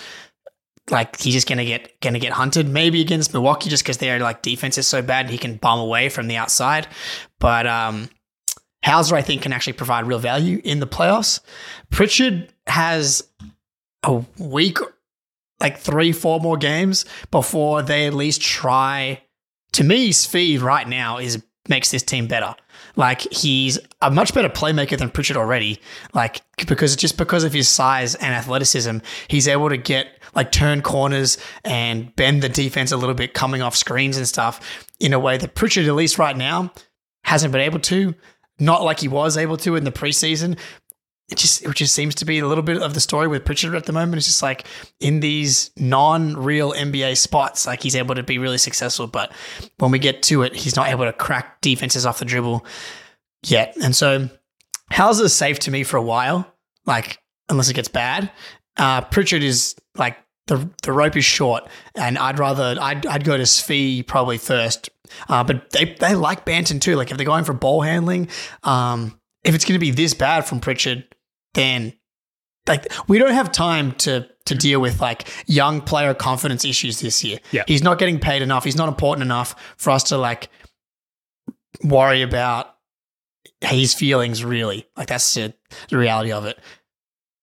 Like 0.91 1.21
he's 1.21 1.35
just 1.35 1.49
gonna 1.49 1.65
get 1.65 2.01
gonna 2.01 2.19
get 2.19 2.33
hunted. 2.33 2.69
Maybe 2.69 3.01
against 3.01 3.33
Milwaukee 3.33 3.71
just 3.71 3.85
because 3.85 3.99
their 3.99 4.19
like 4.19 4.43
defense 4.43 4.77
is 4.77 4.89
so 4.89 5.03
bad, 5.03 5.31
he 5.31 5.39
can 5.39 5.55
bomb 5.57 5.79
away 5.79 6.09
from 6.09 6.27
the 6.27 6.37
outside. 6.37 6.89
But 7.39 7.69
um, 7.69 8.09
Hauser, 8.85 9.15
I 9.15 9.23
think, 9.23 9.43
can 9.43 9.53
actually 9.53 9.75
provide 9.75 10.07
real 10.07 10.19
value 10.19 10.61
in 10.65 10.81
the 10.81 10.87
playoffs. 10.87 11.41
Pritchard 11.91 12.53
has 12.67 13.23
a 14.03 14.25
week, 14.39 14.79
like 15.61 15.79
three, 15.79 16.13
four 16.13 16.41
more 16.41 16.57
games 16.57 17.05
before 17.31 17.83
they 17.83 18.07
at 18.07 18.15
least 18.15 18.41
try. 18.41 19.23
To 19.73 19.85
me, 19.85 20.11
Svi 20.11 20.61
right 20.61 20.89
now 20.89 21.19
is 21.19 21.43
makes 21.69 21.91
this 21.91 22.03
team 22.03 22.27
better. 22.27 22.55
Like 22.97 23.21
he's 23.33 23.79
a 24.03 24.11
much 24.11 24.35
better 24.35 24.49
playmaker 24.49 24.99
than 24.99 25.11
Pritchard 25.11 25.37
already. 25.37 25.81
Like 26.15 26.43
because 26.67 26.97
just 26.97 27.17
because 27.17 27.45
of 27.45 27.53
his 27.53 27.69
size 27.69 28.15
and 28.15 28.35
athleticism, 28.35 28.99
he's 29.29 29.47
able 29.47 29.69
to 29.69 29.77
get 29.77 30.09
like 30.35 30.53
turn 30.53 30.83
corners 30.83 31.39
and 31.65 32.15
bend 32.17 32.43
the 32.43 32.49
defense 32.49 32.93
a 32.93 32.97
little 32.97 33.15
bit, 33.15 33.35
coming 33.35 33.63
off 33.63 33.77
screens 33.77 34.17
and 34.17 34.27
stuff 34.27 34.89
in 34.99 35.13
a 35.13 35.19
way 35.19 35.37
that 35.37 35.55
Pritchard, 35.55 35.87
at 35.87 35.95
least 35.95 36.19
right 36.19 36.37
now, 36.37 36.73
hasn't 37.25 37.53
been 37.53 37.61
able 37.61 37.81
to. 37.81 38.15
Not 38.61 38.83
like 38.83 39.01
he 39.01 39.09
was 39.09 39.37
able 39.37 39.57
to 39.59 39.77
in 39.77 39.85
the 39.85 39.93
preseason. 39.93 40.59
It 41.31 41.39
just 41.39 41.65
it 41.65 41.75
just 41.75 41.95
seems 41.95 42.17
to 42.17 42.25
be 42.25 42.41
a 42.41 42.47
little 42.47 42.63
bit 42.63 42.83
of 42.83 42.95
the 42.95 43.01
story 43.01 43.29
with 43.29 43.45
Pritchard 43.45 43.75
at 43.75 43.87
the 43.87 43.93
moment. 43.93 44.17
It's 44.17 44.27
just 44.27 44.43
like 44.43 44.67
in 44.99 45.21
these 45.21 45.71
non-real 45.77 46.73
NBA 46.73 47.17
spots, 47.17 47.67
like 47.67 47.83
he's 47.83 47.95
able 47.95 48.17
to 48.17 48.23
be 48.23 48.39
really 48.39 48.59
successful, 48.59 49.07
but 49.07 49.33
when 49.79 49.93
we 49.93 50.01
get 50.01 50.23
to 50.25 50.43
it, 50.43 50.57
he's 50.57 50.75
not 50.77 50.89
able 50.89 51.05
to 51.05 51.13
crack 51.13 51.61
defenses 51.61 52.05
off 52.05 52.19
the 52.19 52.25
dribble 52.25 52.67
yet. 53.45 53.77
And 53.81 53.95
so 53.95 54.29
Hauser's 54.93 55.33
safe 55.33 55.61
to 55.61 55.71
me 55.71 55.85
for 55.85 55.97
a 55.97 56.03
while, 56.03 56.53
like 56.85 57.19
unless 57.49 57.69
it 57.69 57.75
gets 57.75 57.89
bad. 57.89 58.31
Uh, 58.77 59.03
Pritchard 59.03 59.43
is 59.43 59.77
like 59.97 60.17
the 60.47 60.69
the 60.83 60.93
rope 60.93 61.17
is 61.17 61.25
short, 61.25 61.69
and 61.95 62.19
I'd 62.19 62.39
rather 62.39 62.77
I'd 62.81 63.07
I'd 63.07 63.25
go 63.25 63.37
to 63.37 63.45
Svi 63.45 64.07
probably 64.07 64.39
first. 64.39 64.91
Uh, 65.29 65.45
but 65.45 65.71
they 65.71 65.97
they 66.01 66.15
like 66.15 66.45
Banton 66.45 66.81
too. 66.81 66.97
Like 66.97 67.11
if 67.11 67.17
they're 67.17 67.27
going 67.27 67.45
for 67.45 67.53
ball 67.53 67.83
handling, 67.83 68.29
um, 68.63 69.19
if 69.45 69.55
it's 69.55 69.65
going 69.65 69.75
to 69.75 69.81
be 69.81 69.91
this 69.91 70.15
bad 70.15 70.47
from 70.47 70.61
Pritchard, 70.61 71.05
then 71.55 71.93
like 72.67 72.93
we 73.09 73.19
don't 73.19 73.33
have 73.33 73.53
time 73.53 73.93
to 73.93 74.29
to 74.47 74.55
deal 74.55 74.81
with 74.81 75.01
like 75.01 75.29
young 75.47 75.81
player 75.81 76.15
confidence 76.15 76.65
issues 76.65 77.01
this 77.01 77.23
year. 77.25 77.39
Yeah. 77.53 77.65
He's 77.67 77.83
not 77.83 77.99
getting 77.99 78.19
paid 78.19 78.43
enough. 78.43 78.65
He's 78.65 78.77
not 78.77 78.89
important 78.89 79.23
enough 79.23 79.55
for 79.77 79.91
us 79.91 80.05
to 80.05 80.19
like 80.19 80.49
worry 81.83 82.23
about 82.23 82.75
his 83.61 83.95
feelings 83.95 84.45
really. 84.45 84.87
Like 84.97 85.09
that's 85.09 85.35
the, 85.35 85.55
the 85.89 85.99
reality 85.99 86.33
of 86.33 86.47
it. 86.47 86.59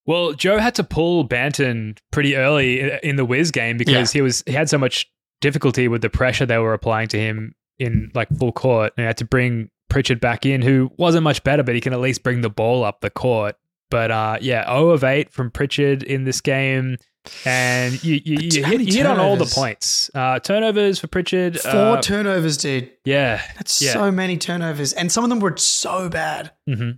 Well, 0.06 0.34
Joe 0.34 0.58
had 0.58 0.76
to 0.76 0.84
pull 0.84 1.28
Banton 1.28 1.98
pretty 2.12 2.36
early 2.38 2.92
in 3.04 3.18
the 3.18 3.26
Wiz 3.26 3.52
game 3.52 3.78
because 3.78 4.12
he 4.12 4.22
was 4.22 4.42
he 4.46 4.54
had 4.54 4.70
so 4.70 4.78
much 4.78 5.12
difficulty 5.42 5.88
with 5.88 6.02
the 6.02 6.10
pressure 6.10 6.46
they 6.46 6.58
were 6.58 6.74
applying 6.74 7.08
to 7.10 7.20
him 7.20 7.56
in 7.80 8.12
like 8.14 8.30
full 8.38 8.52
court, 8.52 8.94
and 8.98 9.04
he 9.04 9.08
had 9.08 9.18
to 9.18 9.26
bring 9.26 9.70
Pritchard 9.90 10.20
back 10.20 10.46
in, 10.46 10.62
who 10.62 10.92
wasn't 10.98 11.24
much 11.24 11.44
better, 11.44 11.64
but 11.64 11.76
he 11.76 11.82
can 11.82 11.94
at 11.94 12.00
least 12.00 12.24
bring 12.24 12.42
the 12.42 12.50
ball 12.50 12.84
up 12.84 13.02
the 13.02 13.10
court. 13.10 13.56
But 13.90 14.12
uh, 14.12 14.38
yeah, 14.42 14.66
0 14.66 14.90
of 14.90 15.04
8 15.04 15.32
from 15.32 15.50
Pritchard 15.52 16.04
in 16.04 16.26
this 16.26 16.42
game. 16.42 16.98
And 17.46 18.02
you, 18.04 18.22
you, 18.24 18.38
you, 18.40 18.64
hit, 18.66 18.82
you 18.82 18.94
hit 18.94 19.06
on 19.06 19.20
all 19.20 19.36
the 19.36 19.46
points. 19.46 20.10
Uh, 20.16 20.40
turnovers 20.40 21.00
for 21.00 21.08
Pritchard. 21.08 21.60
Four 21.60 21.72
uh, 21.98 22.02
turnovers, 22.02 22.58
dude. 22.58 22.92
yeah. 23.06 23.42
That's 23.56 23.82
yeah. 23.82 23.94
so 23.94 24.12
many 24.12 24.38
turnovers, 24.38 24.94
and 24.94 25.12
some 25.12 25.24
of 25.24 25.30
them 25.30 25.40
were 25.40 25.56
so 25.58 26.10
bad. 26.10 26.52
hmm 26.68 26.92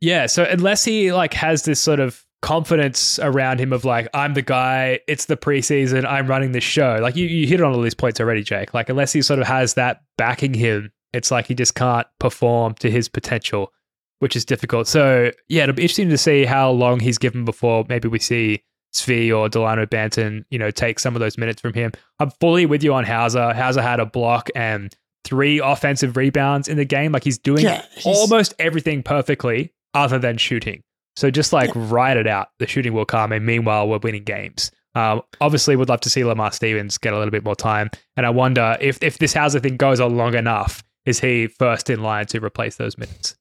Yeah. 0.00 0.26
So 0.26 0.44
unless 0.44 0.84
he 0.84 1.12
like 1.12 1.34
has 1.34 1.62
this 1.62 1.80
sort 1.80 2.00
of 2.00 2.24
confidence 2.42 3.18
around 3.20 3.60
him 3.60 3.72
of 3.72 3.84
like, 3.84 4.08
I'm 4.14 4.34
the 4.34 4.42
guy, 4.42 5.00
it's 5.06 5.26
the 5.26 5.36
preseason, 5.36 6.04
I'm 6.04 6.26
running 6.26 6.52
the 6.52 6.60
show. 6.60 6.98
Like 7.00 7.16
you, 7.16 7.26
you 7.26 7.46
hit 7.46 7.60
on 7.60 7.72
all 7.74 7.80
these 7.82 7.94
points 7.94 8.20
already, 8.20 8.42
Jake. 8.42 8.72
Like 8.74 8.88
unless 8.88 9.12
he 9.12 9.22
sort 9.22 9.40
of 9.40 9.46
has 9.46 9.74
that 9.74 10.02
backing 10.16 10.54
him, 10.54 10.90
it's 11.12 11.30
like 11.30 11.46
he 11.46 11.54
just 11.54 11.74
can't 11.74 12.06
perform 12.18 12.74
to 12.74 12.90
his 12.90 13.08
potential, 13.08 13.72
which 14.20 14.36
is 14.36 14.44
difficult. 14.44 14.88
So 14.88 15.30
yeah, 15.48 15.64
it'll 15.64 15.74
be 15.74 15.82
interesting 15.82 16.08
to 16.10 16.18
see 16.18 16.44
how 16.44 16.70
long 16.70 17.00
he's 17.00 17.18
given 17.18 17.44
before 17.44 17.84
maybe 17.88 18.08
we 18.08 18.18
see 18.18 18.62
Svi 18.94 19.36
or 19.36 19.48
Delano 19.48 19.86
Banton, 19.86 20.44
you 20.50 20.58
know, 20.58 20.70
take 20.70 20.98
some 20.98 21.14
of 21.14 21.20
those 21.20 21.36
minutes 21.38 21.60
from 21.60 21.74
him. 21.74 21.92
I'm 22.18 22.30
fully 22.40 22.66
with 22.66 22.82
you 22.82 22.94
on 22.94 23.04
Hauser. 23.04 23.52
Hauser 23.52 23.82
had 23.82 24.00
a 24.00 24.06
block 24.06 24.48
and 24.54 24.94
three 25.24 25.58
offensive 25.60 26.16
rebounds 26.16 26.66
in 26.68 26.76
the 26.76 26.84
game. 26.84 27.12
Like 27.12 27.22
he's 27.24 27.38
doing 27.38 27.62
Yeah, 27.64 27.82
he's- 27.94 28.06
almost 28.06 28.54
everything 28.58 29.02
perfectly 29.02 29.72
other 29.94 30.18
than 30.18 30.38
shooting. 30.38 30.82
So 31.20 31.30
just 31.30 31.52
like 31.52 31.70
ride 31.74 32.16
it 32.16 32.26
out. 32.26 32.48
The 32.60 32.66
shooting 32.66 32.94
will 32.94 33.04
come, 33.04 33.30
and 33.30 33.44
meanwhile 33.44 33.86
we're 33.86 33.98
winning 33.98 34.24
games. 34.24 34.72
Um, 34.94 35.20
obviously, 35.42 35.76
would 35.76 35.90
love 35.90 36.00
to 36.00 36.08
see 36.08 36.24
Lamar 36.24 36.50
Stevens 36.50 36.96
get 36.96 37.12
a 37.12 37.18
little 37.18 37.30
bit 37.30 37.44
more 37.44 37.54
time, 37.54 37.90
and 38.16 38.24
I 38.24 38.30
wonder 38.30 38.78
if 38.80 38.98
if 39.02 39.18
this 39.18 39.34
Hauser 39.34 39.60
thing 39.60 39.76
goes 39.76 40.00
on 40.00 40.16
long 40.16 40.34
enough, 40.34 40.82
is 41.04 41.20
he 41.20 41.48
first 41.48 41.90
in 41.90 42.02
line 42.02 42.24
to 42.28 42.42
replace 42.42 42.76
those 42.76 42.96
minutes? 42.96 43.36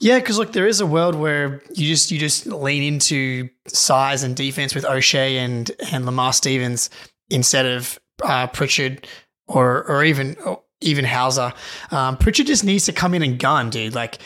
Yeah, 0.00 0.18
because 0.18 0.38
look, 0.38 0.52
there 0.52 0.66
is 0.66 0.80
a 0.80 0.86
world 0.86 1.14
where 1.14 1.62
you 1.72 1.86
just 1.86 2.10
you 2.10 2.18
just 2.18 2.46
lean 2.46 2.82
into 2.82 3.48
size 3.68 4.24
and 4.24 4.34
defense 4.34 4.74
with 4.74 4.84
Oshae 4.84 5.34
and 5.34 5.70
and 5.92 6.04
Lamar 6.04 6.32
Stevens 6.32 6.90
instead 7.30 7.64
of 7.64 7.96
uh, 8.24 8.48
Pritchard 8.48 9.06
or 9.46 9.84
or 9.88 10.02
even 10.02 10.36
or 10.44 10.62
even 10.80 11.04
Hauser. 11.04 11.52
Um, 11.92 12.16
Pritchard 12.16 12.48
just 12.48 12.64
needs 12.64 12.86
to 12.86 12.92
come 12.92 13.14
in 13.14 13.22
and 13.22 13.38
gun, 13.38 13.70
dude. 13.70 13.94
Like 13.94 14.18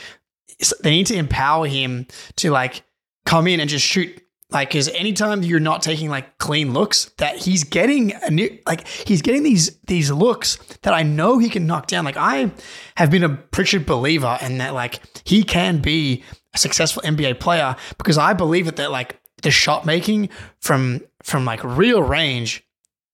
they 0.82 0.90
need 0.90 1.06
to 1.06 1.14
empower 1.14 1.66
him 1.66 2.06
to 2.36 2.50
like 2.50 2.82
come 3.24 3.46
in 3.46 3.60
and 3.60 3.68
just 3.68 3.84
shoot. 3.84 4.18
Like, 4.50 4.68
because 4.68 4.88
anytime 4.88 5.42
you're 5.42 5.60
not 5.60 5.80
taking 5.80 6.10
like 6.10 6.36
clean 6.36 6.74
looks, 6.74 7.06
that 7.16 7.38
he's 7.38 7.64
getting 7.64 8.12
a 8.22 8.30
new, 8.30 8.58
like 8.66 8.86
he's 8.86 9.22
getting 9.22 9.42
these 9.42 9.78
these 9.86 10.10
looks 10.10 10.56
that 10.82 10.92
I 10.92 11.02
know 11.02 11.38
he 11.38 11.48
can 11.48 11.66
knock 11.66 11.86
down. 11.86 12.04
Like 12.04 12.18
I 12.18 12.50
have 12.96 13.10
been 13.10 13.24
a 13.24 13.30
Pritchard 13.30 13.86
believer, 13.86 14.38
and 14.42 14.60
that 14.60 14.74
like 14.74 15.00
he 15.24 15.42
can 15.42 15.80
be 15.80 16.22
a 16.54 16.58
successful 16.58 17.02
NBA 17.02 17.40
player 17.40 17.76
because 17.96 18.18
I 18.18 18.34
believe 18.34 18.66
that 18.66 18.76
that 18.76 18.90
like 18.90 19.18
the 19.42 19.50
shot 19.50 19.86
making 19.86 20.28
from 20.60 21.00
from 21.22 21.46
like 21.46 21.64
real 21.64 22.02
range 22.02 22.62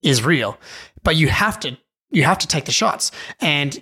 is 0.03 0.23
real, 0.23 0.57
but 1.03 1.15
you 1.15 1.29
have 1.29 1.57
to 1.61 1.77
you 2.11 2.23
have 2.23 2.39
to 2.39 2.47
take 2.47 2.65
the 2.65 2.73
shots, 2.73 3.11
and 3.39 3.81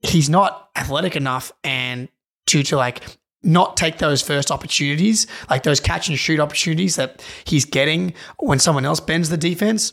he's 0.00 0.28
not 0.28 0.68
athletic 0.76 1.16
enough 1.16 1.52
and 1.62 2.08
to 2.48 2.62
to 2.64 2.76
like 2.76 3.02
not 3.42 3.76
take 3.76 3.98
those 3.98 4.20
first 4.20 4.50
opportunities, 4.50 5.26
like 5.48 5.62
those 5.62 5.80
catch 5.80 6.08
and 6.08 6.18
shoot 6.18 6.40
opportunities 6.40 6.96
that 6.96 7.24
he's 7.44 7.64
getting 7.64 8.14
when 8.38 8.58
someone 8.58 8.84
else 8.84 9.00
bends 9.00 9.28
the 9.28 9.36
defense. 9.36 9.92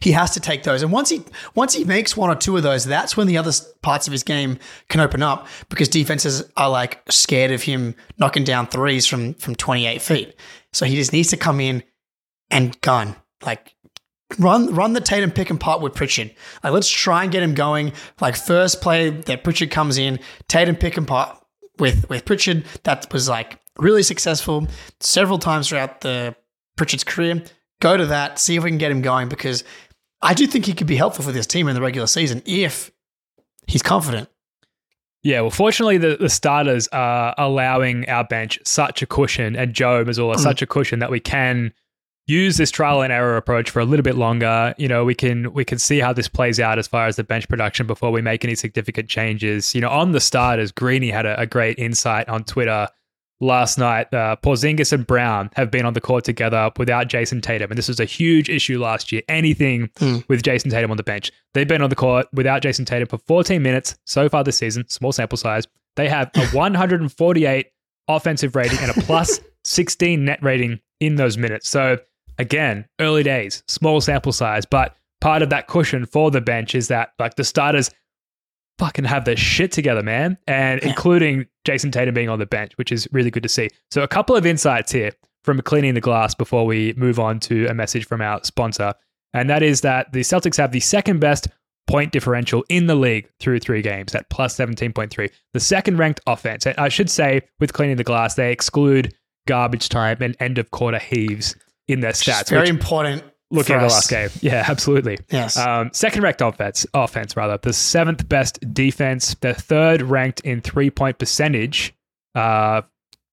He 0.00 0.10
has 0.12 0.32
to 0.32 0.40
take 0.40 0.64
those, 0.64 0.82
and 0.82 0.90
once 0.90 1.10
he 1.10 1.22
once 1.54 1.72
he 1.72 1.84
makes 1.84 2.16
one 2.16 2.28
or 2.28 2.34
two 2.34 2.56
of 2.56 2.64
those, 2.64 2.84
that's 2.84 3.16
when 3.16 3.28
the 3.28 3.38
other 3.38 3.52
parts 3.82 4.08
of 4.08 4.12
his 4.12 4.24
game 4.24 4.58
can 4.88 5.00
open 5.00 5.22
up 5.22 5.46
because 5.68 5.88
defenses 5.88 6.42
are 6.56 6.68
like 6.68 7.00
scared 7.08 7.52
of 7.52 7.62
him 7.62 7.94
knocking 8.18 8.42
down 8.42 8.66
threes 8.66 9.06
from 9.06 9.34
from 9.34 9.54
twenty 9.54 9.86
eight 9.86 10.02
feet. 10.02 10.34
So 10.72 10.86
he 10.86 10.96
just 10.96 11.12
needs 11.12 11.30
to 11.30 11.36
come 11.36 11.60
in 11.60 11.84
and 12.50 12.78
gun 12.80 13.14
like 13.44 13.74
run 14.38 14.74
run 14.74 14.92
the 14.92 15.00
Tatum 15.00 15.30
pick 15.30 15.50
and 15.50 15.60
pop 15.60 15.80
with 15.80 15.94
Pritchard. 15.94 16.34
Like 16.64 16.72
let's 16.72 16.90
try 16.90 17.22
and 17.22 17.32
get 17.32 17.42
him 17.42 17.54
going. 17.54 17.92
Like 18.20 18.36
first 18.36 18.80
play 18.80 19.10
that 19.10 19.44
Pritchard 19.44 19.70
comes 19.70 19.98
in, 19.98 20.18
Tatum 20.48 20.76
pick 20.76 20.96
and 20.96 21.06
pop 21.06 21.45
with 21.78 22.08
with 22.08 22.24
Pritchard. 22.24 22.64
That 22.84 23.12
was 23.12 23.28
like 23.28 23.58
really 23.78 24.02
successful 24.02 24.66
several 25.00 25.38
times 25.38 25.68
throughout 25.68 26.00
the 26.00 26.34
Pritchard's 26.76 27.04
career. 27.04 27.42
Go 27.80 27.96
to 27.96 28.06
that, 28.06 28.38
see 28.38 28.56
if 28.56 28.64
we 28.64 28.70
can 28.70 28.78
get 28.78 28.90
him 28.90 29.02
going 29.02 29.28
because 29.28 29.62
I 30.22 30.34
do 30.34 30.46
think 30.46 30.64
he 30.64 30.72
could 30.72 30.86
be 30.86 30.96
helpful 30.96 31.24
for 31.24 31.32
this 31.32 31.46
team 31.46 31.68
in 31.68 31.74
the 31.74 31.80
regular 31.80 32.06
season 32.06 32.42
if 32.46 32.90
he's 33.66 33.82
confident. 33.82 34.28
Yeah, 35.22 35.40
well, 35.40 35.50
fortunately, 35.50 35.98
the, 35.98 36.16
the 36.20 36.28
starters 36.28 36.86
are 36.88 37.34
allowing 37.36 38.08
our 38.08 38.22
bench 38.22 38.60
such 38.64 39.02
a 39.02 39.06
cushion, 39.06 39.56
and 39.56 39.74
Joe 39.74 40.04
Mazzulla 40.04 40.36
mm. 40.36 40.38
such 40.38 40.62
a 40.62 40.66
cushion 40.66 41.00
that 41.00 41.10
we 41.10 41.18
can 41.18 41.72
use 42.26 42.56
this 42.56 42.70
trial 42.70 43.02
and 43.02 43.12
error 43.12 43.36
approach 43.36 43.70
for 43.70 43.80
a 43.80 43.84
little 43.84 44.02
bit 44.02 44.16
longer. 44.16 44.74
You 44.78 44.88
know, 44.88 45.04
we 45.04 45.14
can 45.14 45.52
we 45.52 45.64
can 45.64 45.78
see 45.78 45.98
how 46.00 46.12
this 46.12 46.28
plays 46.28 46.58
out 46.60 46.78
as 46.78 46.86
far 46.88 47.06
as 47.06 47.16
the 47.16 47.24
bench 47.24 47.48
production 47.48 47.86
before 47.86 48.10
we 48.10 48.20
make 48.22 48.44
any 48.44 48.54
significant 48.54 49.08
changes. 49.08 49.74
You 49.74 49.80
know, 49.80 49.90
on 49.90 50.12
the 50.12 50.20
starters, 50.20 50.72
Greeny 50.72 51.10
had 51.10 51.26
a, 51.26 51.40
a 51.40 51.46
great 51.46 51.78
insight 51.78 52.28
on 52.28 52.44
Twitter 52.44 52.88
last 53.40 53.76
night. 53.78 54.12
Uh, 54.14 54.34
Porzingis 54.42 54.92
and 54.92 55.06
Brown 55.06 55.50
have 55.56 55.70
been 55.70 55.84
on 55.84 55.92
the 55.92 56.00
court 56.00 56.24
together 56.24 56.70
without 56.78 57.08
Jayson 57.08 57.42
Tatum, 57.42 57.70
and 57.70 57.76
this 57.78 57.86
was 57.88 58.00
a 58.00 58.04
huge 58.06 58.48
issue 58.48 58.78
last 58.80 59.12
year. 59.12 59.22
Anything 59.28 59.90
Hmm. 59.98 60.18
with 60.28 60.42
Jayson 60.42 60.70
Tatum 60.70 60.90
on 60.90 60.96
the 60.96 61.02
bench, 61.02 61.30
they've 61.54 61.68
been 61.68 61.82
on 61.82 61.90
the 61.90 61.96
court 61.96 62.26
without 62.32 62.62
Jayson 62.62 62.86
Tatum 62.86 63.08
for 63.08 63.18
14 63.18 63.62
minutes 63.62 63.94
so 64.04 64.28
far 64.28 64.42
this 64.42 64.56
season. 64.56 64.88
Small 64.88 65.12
sample 65.12 65.36
size. 65.36 65.66
They 65.96 66.08
have 66.08 66.30
a 66.34 66.46
148 66.56 67.66
offensive 68.08 68.56
rating 68.56 68.78
and 68.78 68.90
a 68.90 68.94
plus 69.02 69.40
16 69.64 70.24
net 70.24 70.42
rating 70.42 70.80
in 71.00 71.16
those 71.16 71.36
minutes. 71.36 71.68
So 71.68 71.98
again, 72.38 72.86
early 73.00 73.22
days, 73.22 73.62
small 73.68 74.00
sample 74.00 74.32
size, 74.32 74.64
but 74.66 74.96
part 75.20 75.42
of 75.42 75.50
that 75.50 75.66
cushion 75.66 76.06
for 76.06 76.30
the 76.30 76.40
bench 76.40 76.74
is 76.74 76.88
that 76.88 77.10
like 77.18 77.36
the 77.36 77.44
starters 77.44 77.90
fucking 78.78 79.04
have 79.06 79.24
their 79.24 79.36
shit 79.36 79.72
together, 79.72 80.02
man, 80.02 80.36
and 80.46 80.80
Yeah. 80.82 80.88
including 80.90 81.46
Jayson 81.64 81.90
Tatum 81.90 82.14
being 82.14 82.28
on 82.28 82.38
the 82.38 82.46
bench, 82.46 82.72
which 82.76 82.92
is 82.92 83.08
really 83.12 83.30
good 83.30 83.42
to 83.42 83.48
see. 83.48 83.70
So 83.90 84.02
a 84.02 84.08
couple 84.08 84.36
of 84.36 84.44
insights 84.44 84.92
here 84.92 85.12
from 85.44 85.60
cleaning 85.62 85.94
the 85.94 86.00
glass 86.00 86.34
before 86.34 86.66
we 86.66 86.92
move 86.96 87.18
on 87.18 87.40
to 87.40 87.66
a 87.68 87.74
message 87.74 88.06
from 88.06 88.20
our 88.20 88.40
sponsor, 88.44 88.92
and 89.32 89.48
that 89.48 89.62
is 89.62 89.80
that 89.82 90.12
the 90.12 90.20
Celtics 90.20 90.56
have 90.58 90.72
the 90.72 90.80
second 90.80 91.20
best 91.20 91.48
point 91.86 92.10
differential 92.12 92.64
in 92.68 92.86
the 92.86 92.96
league 92.96 93.28
through 93.38 93.60
three 93.60 93.80
games 93.80 94.14
at 94.14 94.28
plus 94.28 94.56
17.3. 94.56 95.30
The 95.54 95.60
second 95.60 95.98
ranked 95.98 96.20
offense. 96.26 96.66
And 96.66 96.76
I 96.78 96.88
should 96.88 97.08
say, 97.08 97.42
with 97.60 97.72
cleaning 97.72 97.96
the 97.96 98.02
glass, 98.04 98.34
they 98.34 98.50
exclude 98.50 99.14
garbage 99.46 99.88
time 99.88 100.16
and 100.20 100.36
end 100.40 100.58
of 100.58 100.72
quarter 100.72 100.98
heaves 100.98 101.54
in 101.88 102.00
their 102.00 102.10
Which 102.10 102.16
stats. 102.18 102.48
very 102.50 102.68
important. 102.68 103.22
looking 103.50 103.74
for 103.76 103.80
at 103.80 103.88
the 103.88 103.94
last 103.94 104.10
game. 104.10 104.28
Yeah, 104.40 104.64
absolutely. 104.68 105.18
Yes. 105.30 105.56
Um, 105.56 105.90
second 105.92 106.22
ranked 106.22 106.40
offense, 106.42 106.86
offense 106.94 107.36
rather, 107.36 107.58
the 107.58 107.72
seventh 107.72 108.28
best 108.28 108.58
defense, 108.74 109.34
the 109.40 109.54
third 109.54 110.02
ranked 110.02 110.40
in 110.40 110.60
three 110.60 110.90
point 110.90 111.18
percentage, 111.18 111.94
uh, 112.34 112.82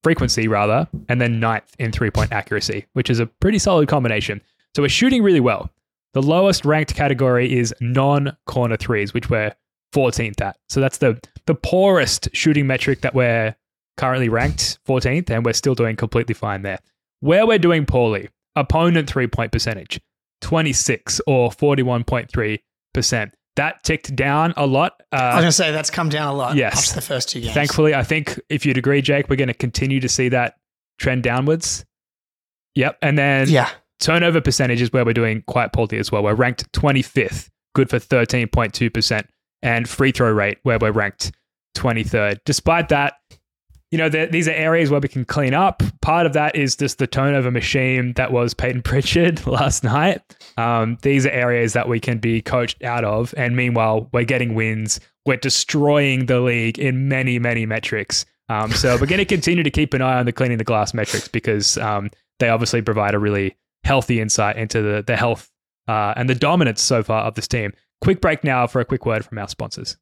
frequency 0.04 0.48
rather, 0.48 0.88
and 1.10 1.20
then 1.22 1.40
ninth 1.40 1.74
in 1.80 1.92
three 1.92 2.12
point 2.12 2.32
accuracy, 2.32 2.86
which 2.94 3.10
is 3.10 3.20
a 3.20 3.26
pretty 3.26 3.58
solid 3.60 3.88
combination. 3.88 4.42
So 4.76 4.84
we're 4.84 4.90
shooting 4.90 5.24
really 5.24 5.40
well. 5.40 5.70
The 6.14 6.22
lowest 6.22 6.64
ranked 6.66 6.94
category 6.96 7.52
is 7.58 7.74
non 7.82 8.38
corner 8.46 8.78
threes, 8.78 9.14
which 9.16 9.30
we're 9.32 9.54
14th 9.96 10.42
at. 10.42 10.58
So 10.70 10.80
that's 10.80 11.00
the 11.00 11.20
the 11.48 11.56
poorest 11.56 12.30
shooting 12.34 12.68
metric 12.68 13.02
that 13.02 13.14
we're 13.16 13.56
currently 13.98 14.30
ranked 14.30 14.80
14th, 14.88 15.30
and 15.32 15.44
we're 15.46 15.54
still 15.54 15.76
doing 15.76 15.96
completely 15.96 16.34
fine 16.36 16.62
there. 16.62 16.80
Where 17.22 17.46
we're 17.48 17.58
doing 17.60 17.86
poorly, 17.86 18.30
opponent 18.56 19.10
three 19.10 19.28
point 19.28 19.52
percentage, 19.52 20.00
26 20.42 21.22
or 21.28 21.50
41.3%. 21.50 23.32
That 23.56 23.84
ticked 23.84 24.16
down 24.16 24.54
a 24.58 24.66
lot. 24.66 24.94
I 25.12 25.16
was 25.16 25.22
Uh, 25.22 25.38
going 25.38 25.46
to 25.46 25.52
say 25.52 25.72
that's 25.72 25.92
come 25.92 26.10
down 26.10 26.28
a 26.28 26.34
lot 26.34 26.56
yes. 26.56 26.90
after 26.90 26.96
the 26.96 27.06
first 27.06 27.30
two 27.30 27.42
games. 27.42 27.54
thankfully, 27.54 27.94
I 27.94 28.04
think 28.04 28.40
if 28.50 28.66
you'd 28.66 28.78
agree, 28.80 29.02
Jake, 29.02 29.30
we're 29.30 29.36
going 29.36 29.48
to 29.48 29.54
continue 29.54 30.00
to 30.00 30.10
see 30.10 30.30
that 30.30 30.56
trend 30.98 31.22
downwards. 31.24 31.86
Yep. 32.76 32.98
And 33.04 33.16
then 33.18 33.48
Yeah. 33.50 33.70
turnover 34.00 34.42
percentage 34.42 34.82
is 34.82 34.92
where 34.92 35.06
we're 35.06 35.14
doing 35.14 35.44
quite 35.46 35.72
poorly 35.72 36.00
as 36.00 36.12
well. 36.12 36.24
We're 36.24 36.34
ranked 36.34 36.72
25th, 36.74 37.50
good 37.76 37.92
for 37.92 38.00
13.2%, 38.00 39.28
and 39.62 39.88
free 39.88 40.12
throw 40.12 40.32
rate, 40.32 40.58
where 40.64 40.80
we're 40.80 40.92
ranked 40.92 41.32
23rd. 41.76 42.40
Despite 42.46 42.90
that, 42.90 43.14
you 43.94 44.00
know, 44.00 44.10
these 44.10 44.48
are 44.48 44.54
areas 44.54 44.90
where 44.90 45.00
we 45.00 45.08
can 45.08 45.24
clean 45.24 45.54
up. 45.54 45.84
Part 46.02 46.26
of 46.26 46.34
that 46.34 46.56
is 46.56 46.76
just 46.76 46.98
the 46.98 47.06
turnover 47.06 47.52
machine 47.52 48.14
that 48.14 48.32
was 48.32 48.56
Peyton 48.56 48.82
Pritchard 48.84 49.46
last 49.46 49.84
night. 49.84 50.20
Um, 50.58 50.98
these 51.04 51.28
are 51.28 51.30
areas 51.30 51.74
that 51.74 51.88
we 51.88 52.00
can 52.00 52.18
be 52.18 52.42
coached 52.42 52.84
out 52.84 53.06
of. 53.06 53.36
And 53.38 53.56
meanwhile, 53.56 54.10
we're 54.12 54.24
getting 54.24 54.56
wins. 54.56 55.00
We're 55.28 55.38
destroying 55.38 56.26
the 56.26 56.40
league 56.40 56.80
in 56.80 57.08
many, 57.08 57.38
many 57.38 57.68
metrics. 57.68 58.26
Um, 58.50 58.72
so 58.72 58.98
we're 59.00 59.06
going 59.06 59.20
to 59.20 59.26
continue 59.26 59.62
to 59.62 59.70
keep 59.70 59.94
an 59.94 60.02
eye 60.02 60.18
on 60.18 60.26
the 60.26 60.32
cleaning 60.32 60.58
the 60.58 60.64
glass 60.64 60.96
metrics 60.96 61.28
because 61.28 61.78
um, 61.78 62.10
they 62.40 62.50
obviously 62.50 62.82
provide 62.82 63.14
a 63.14 63.20
really 63.20 63.56
healthy 63.84 64.20
insight 64.20 64.58
into 64.58 64.82
the, 64.82 65.04
the 65.06 65.16
health 65.16 65.52
uh, 65.88 66.16
and 66.18 66.28
the 66.28 66.34
dominance 66.34 66.82
so 66.82 67.04
far 67.04 67.26
of 67.26 67.36
this 67.36 67.48
team. 67.48 67.72
Quick 68.02 68.22
break 68.22 68.44
now 68.44 68.66
for 68.66 68.82
a 68.82 68.86
quick 68.86 69.06
word 69.06 69.24
from 69.24 69.38
our 69.38 69.48
sponsors. 69.48 69.98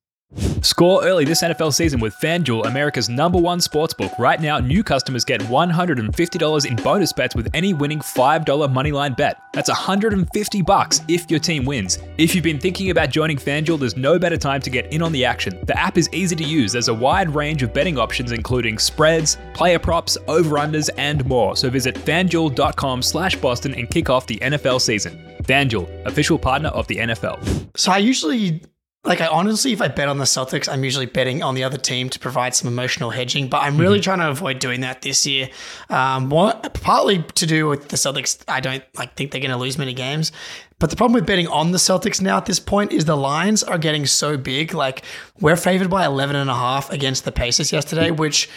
Score 0.61 1.03
early 1.03 1.25
this 1.25 1.41
NFL 1.43 1.73
season 1.73 1.99
with 1.99 2.15
FanDuel, 2.15 2.65
America's 2.65 3.09
number 3.09 3.37
one 3.37 3.59
sportsbook. 3.59 4.17
Right 4.17 4.39
now, 4.39 4.59
new 4.59 4.83
customers 4.83 5.25
get 5.25 5.41
$150 5.41 6.65
in 6.65 6.75
bonus 6.77 7.11
bets 7.11 7.35
with 7.35 7.49
any 7.53 7.73
winning 7.73 7.99
$5 7.99 8.45
moneyline 8.71 9.17
bet. 9.17 9.41
That's 9.53 9.69
150 9.69 10.61
bucks 10.61 11.01
if 11.07 11.29
your 11.29 11.39
team 11.39 11.65
wins. 11.65 11.99
If 12.17 12.33
you've 12.33 12.43
been 12.43 12.59
thinking 12.59 12.91
about 12.91 13.09
joining 13.09 13.37
FanDuel, 13.37 13.79
there's 13.79 13.97
no 13.97 14.17
better 14.17 14.37
time 14.37 14.61
to 14.61 14.69
get 14.69 14.93
in 14.93 15.01
on 15.01 15.11
the 15.11 15.25
action. 15.25 15.59
The 15.65 15.77
app 15.77 15.97
is 15.97 16.09
easy 16.13 16.35
to 16.37 16.43
use. 16.43 16.71
There's 16.71 16.87
a 16.87 16.93
wide 16.93 17.33
range 17.33 17.63
of 17.63 17.73
betting 17.73 17.97
options, 17.97 18.31
including 18.31 18.77
spreads, 18.77 19.37
player 19.53 19.79
props, 19.79 20.17
over-unders, 20.27 20.89
and 20.97 21.25
more. 21.25 21.57
So 21.57 21.69
visit 21.69 21.95
fanduel.com 21.95 23.01
slash 23.01 23.35
Boston 23.35 23.73
and 23.75 23.89
kick 23.89 24.09
off 24.09 24.27
the 24.27 24.37
NFL 24.37 24.79
season. 24.79 25.21
FanDuel, 25.43 26.05
official 26.05 26.37
partner 26.37 26.69
of 26.69 26.87
the 26.87 26.97
NFL. 26.97 27.67
So 27.75 27.91
I 27.91 27.97
usually, 27.97 28.61
like, 29.03 29.19
I 29.19 29.27
honestly, 29.27 29.73
if 29.73 29.81
I 29.81 29.87
bet 29.87 30.07
on 30.07 30.19
the 30.19 30.25
Celtics, 30.25 30.71
I'm 30.71 30.83
usually 30.83 31.07
betting 31.07 31.41
on 31.41 31.55
the 31.55 31.63
other 31.63 31.77
team 31.77 32.09
to 32.09 32.19
provide 32.19 32.53
some 32.53 32.67
emotional 32.67 33.09
hedging. 33.09 33.47
But 33.47 33.63
I'm 33.63 33.77
really 33.77 33.99
trying 33.99 34.19
to 34.19 34.29
avoid 34.29 34.59
doing 34.59 34.81
that 34.81 35.01
this 35.01 35.25
year. 35.25 35.49
Um, 35.89 36.29
what, 36.29 36.75
partly 36.75 37.23
to 37.23 37.47
do 37.47 37.67
with 37.67 37.87
the 37.87 37.97
Celtics, 37.97 38.43
I 38.47 38.59
don't 38.59 38.83
like 38.95 39.15
think 39.15 39.31
they're 39.31 39.41
going 39.41 39.51
to 39.51 39.57
lose 39.57 39.79
many 39.79 39.93
games. 39.93 40.31
But 40.77 40.91
the 40.91 40.95
problem 40.95 41.13
with 41.13 41.25
betting 41.25 41.47
on 41.47 41.71
the 41.71 41.79
Celtics 41.79 42.21
now 42.21 42.37
at 42.37 42.45
this 42.45 42.59
point 42.59 42.91
is 42.91 43.05
the 43.05 43.17
lines 43.17 43.63
are 43.63 43.79
getting 43.79 44.05
so 44.05 44.37
big. 44.37 44.73
Like 44.73 45.03
we're 45.39 45.55
favored 45.55 45.89
by 45.89 46.05
11 46.05 46.35
and 46.35 46.49
a 46.49 46.55
half 46.55 46.91
against 46.91 47.25
the 47.25 47.31
Pacers 47.31 47.71
yesterday, 47.71 48.11
which 48.11 48.49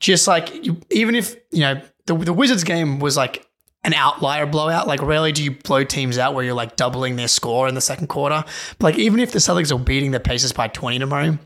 just 0.00 0.26
like 0.26 0.64
you, 0.64 0.80
even 0.90 1.14
if 1.14 1.36
you 1.52 1.60
know 1.60 1.80
the 2.06 2.16
the 2.16 2.32
Wizards 2.32 2.64
game 2.64 2.98
was 2.98 3.16
like 3.16 3.46
an 3.84 3.94
outlier 3.94 4.46
blowout. 4.46 4.86
Like 4.86 5.02
rarely 5.02 5.32
do 5.32 5.44
you 5.44 5.52
blow 5.52 5.84
teams 5.84 6.18
out 6.18 6.34
where 6.34 6.44
you're 6.44 6.54
like 6.54 6.76
doubling 6.76 7.16
their 7.16 7.28
score 7.28 7.68
in 7.68 7.74
the 7.74 7.80
second 7.80 8.08
quarter. 8.08 8.44
But 8.78 8.94
like 8.94 8.98
even 8.98 9.20
if 9.20 9.32
the 9.32 9.38
Celtics 9.38 9.74
are 9.74 9.78
beating 9.78 10.10
the 10.10 10.20
Pacers 10.20 10.52
by 10.52 10.68
20 10.68 10.98
tomorrow, 10.98 11.38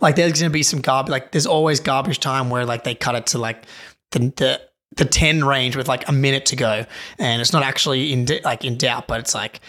like 0.00 0.16
there's 0.16 0.40
gonna 0.40 0.50
be 0.50 0.62
some 0.62 0.80
garbage. 0.80 1.10
Like 1.10 1.32
there's 1.32 1.46
always 1.46 1.80
garbage 1.80 2.20
time 2.20 2.50
where 2.50 2.64
like 2.64 2.84
they 2.84 2.94
cut 2.94 3.14
it 3.14 3.26
to 3.28 3.38
like 3.38 3.64
the 4.12 4.20
the 4.36 4.60
the 4.96 5.04
10 5.04 5.44
range 5.44 5.76
with 5.76 5.86
like 5.86 6.08
a 6.08 6.12
minute 6.12 6.46
to 6.46 6.56
go 6.56 6.84
and 7.18 7.40
it's 7.40 7.52
not 7.52 7.62
actually 7.62 8.12
in 8.12 8.24
d- 8.24 8.40
like 8.42 8.64
in 8.64 8.76
doubt 8.76 9.06
but 9.06 9.20
it's 9.20 9.36
like 9.36 9.60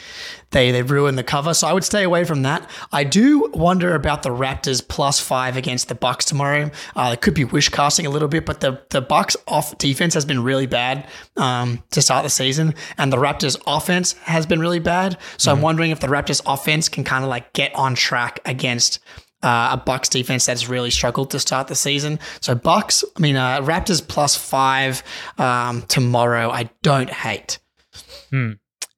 they 0.51 0.71
they 0.71 0.81
ruin 0.81 1.15
the 1.15 1.23
cover 1.23 1.53
so 1.53 1.67
i 1.67 1.73
would 1.73 1.83
stay 1.83 2.03
away 2.03 2.23
from 2.23 2.43
that 2.43 2.69
i 2.91 3.03
do 3.03 3.49
wonder 3.53 3.95
about 3.95 4.23
the 4.23 4.29
raptors 4.29 4.85
plus 4.87 5.19
five 5.19 5.57
against 5.57 5.87
the 5.87 5.95
bucks 5.95 6.25
tomorrow 6.25 6.69
uh, 6.95 7.11
it 7.13 7.21
could 7.21 7.33
be 7.33 7.43
wish 7.43 7.69
casting 7.69 8.05
a 8.05 8.09
little 8.09 8.27
bit 8.27 8.45
but 8.45 8.61
the 8.61 8.81
the 8.89 9.01
bucks 9.01 9.35
off 9.47 9.77
defense 9.77 10.13
has 10.13 10.25
been 10.25 10.43
really 10.43 10.67
bad 10.67 11.07
um, 11.37 11.81
to 11.91 12.01
start 12.01 12.23
the 12.23 12.29
season 12.29 12.73
and 12.97 13.11
the 13.11 13.17
raptors 13.17 13.59
offense 13.67 14.13
has 14.23 14.45
been 14.45 14.59
really 14.59 14.79
bad 14.79 15.17
so 15.37 15.51
i'm 15.51 15.61
wondering 15.61 15.91
if 15.91 15.99
the 15.99 16.07
raptors 16.07 16.41
offense 16.45 16.89
can 16.89 17.03
kind 17.03 17.23
of 17.23 17.29
like 17.29 17.51
get 17.53 17.73
on 17.75 17.95
track 17.95 18.39
against 18.45 18.99
uh, 19.43 19.69
a 19.71 19.77
Bucks 19.77 20.09
defense 20.09 20.45
that's 20.45 20.69
really 20.69 20.91
struggled 20.91 21.31
to 21.31 21.39
start 21.39 21.67
the 21.67 21.75
season. 21.75 22.19
So 22.41 22.53
Bucks, 22.55 23.03
I 23.15 23.19
mean 23.19 23.35
uh, 23.35 23.61
Raptors 23.61 24.07
plus 24.07 24.35
five 24.35 25.03
um, 25.37 25.81
tomorrow. 25.83 26.49
I 26.51 26.69
don't 26.83 27.09
hate. 27.09 27.59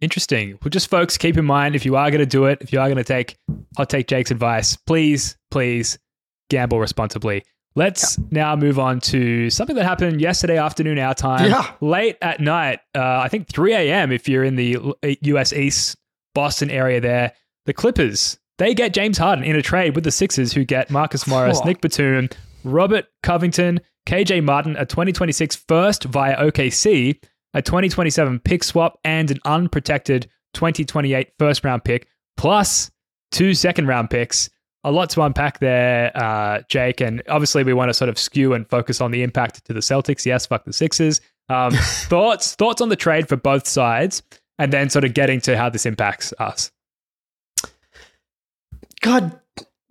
Interesting. 0.03 0.59
Well, 0.61 0.69
just 0.69 0.89
folks, 0.89 1.17
keep 1.17 1.37
in 1.37 1.45
mind 1.45 1.75
if 1.75 1.85
you 1.85 1.95
are 1.95 2.11
going 2.11 2.19
to 2.19 2.25
do 2.25 2.43
it, 2.45 2.57
if 2.61 2.73
you 2.73 2.79
are 2.81 2.87
going 2.87 2.97
to 2.97 3.05
take 3.05 3.37
hot 3.77 3.89
take 3.89 4.07
Jake's 4.07 4.31
advice, 4.31 4.75
please, 4.75 5.37
please 5.49 5.97
gamble 6.49 6.77
responsibly. 6.79 7.45
Let's 7.75 8.19
now 8.29 8.55
move 8.57 8.77
on 8.79 8.99
to 8.99 9.49
something 9.49 9.77
that 9.77 9.85
happened 9.85 10.19
yesterday 10.19 10.57
afternoon, 10.57 10.99
our 10.99 11.13
time, 11.15 11.49
Yeah. 11.49 11.71
late 11.79 12.17
at 12.21 12.41
night. 12.41 12.81
Uh, 12.93 13.19
I 13.19 13.29
think 13.29 13.47
3 13.47 13.73
a.m. 13.73 14.11
if 14.11 14.27
you're 14.27 14.43
in 14.43 14.57
the 14.57 14.93
U.S. 15.21 15.53
East 15.53 15.95
Boston 16.35 16.69
area. 16.69 16.99
There, 16.99 17.31
the 17.65 17.73
Clippers 17.73 18.37
they 18.59 18.73
get 18.75 18.93
James 18.93 19.17
Harden 19.17 19.45
in 19.45 19.55
a 19.55 19.61
trade 19.61 19.95
with 19.95 20.03
the 20.03 20.11
Sixers, 20.11 20.51
who 20.53 20.65
get 20.65 20.91
Marcus 20.91 21.25
Morris. 21.25 21.63
Nick 21.65 21.79
Batum, 21.81 22.27
Robert 22.65 23.05
Covington, 23.23 23.79
KJ 24.05 24.43
Martin, 24.43 24.75
a 24.75 24.85
2026 24.85 25.55
first 25.55 26.03
via 26.03 26.35
OKC, 26.37 27.19
a 27.53 27.61
2027 27.61 28.39
pick 28.39 28.63
swap, 28.63 28.99
and 29.03 29.31
an 29.31 29.39
unprotected 29.45 30.27
2028 30.53 31.29
first 31.39 31.63
round 31.63 31.83
pick, 31.83 32.07
plus 32.37 32.91
two 33.31 33.53
second 33.53 33.87
round 33.87 34.09
picks. 34.09 34.49
A 34.85 34.91
lot 34.91 35.09
to 35.11 35.21
unpack 35.21 35.59
there, 35.59 36.11
uh, 36.15 36.61
Jake. 36.67 36.99
And 36.99 37.23
obviously, 37.29 37.63
we 37.63 37.73
want 37.73 37.89
to 37.89 37.93
sort 37.93 38.09
of 38.09 38.17
skew 38.17 38.53
and 38.53 38.69
focus 38.69 38.99
on 38.99 39.11
the 39.11 39.23
impact 39.23 39.63
to 39.65 39.73
the 39.73 39.79
Celtics. 39.79 40.25
Yes, 40.25 40.45
fuck 40.45 40.65
the 40.65 40.73
Sixers. 40.73 41.21
Um, 41.47 41.71
thoughts, 41.73 42.55
thoughts 42.55 42.81
on 42.81 42.89
the 42.89 42.95
trade 42.97 43.29
for 43.29 43.37
both 43.37 43.65
sides, 43.65 44.23
and 44.59 44.73
then 44.73 44.89
sort 44.89 45.05
of 45.05 45.13
getting 45.13 45.39
to 45.41 45.57
how 45.57 45.69
this 45.69 45.85
impacts 45.85 46.33
us. 46.39 46.71
God 49.01 49.39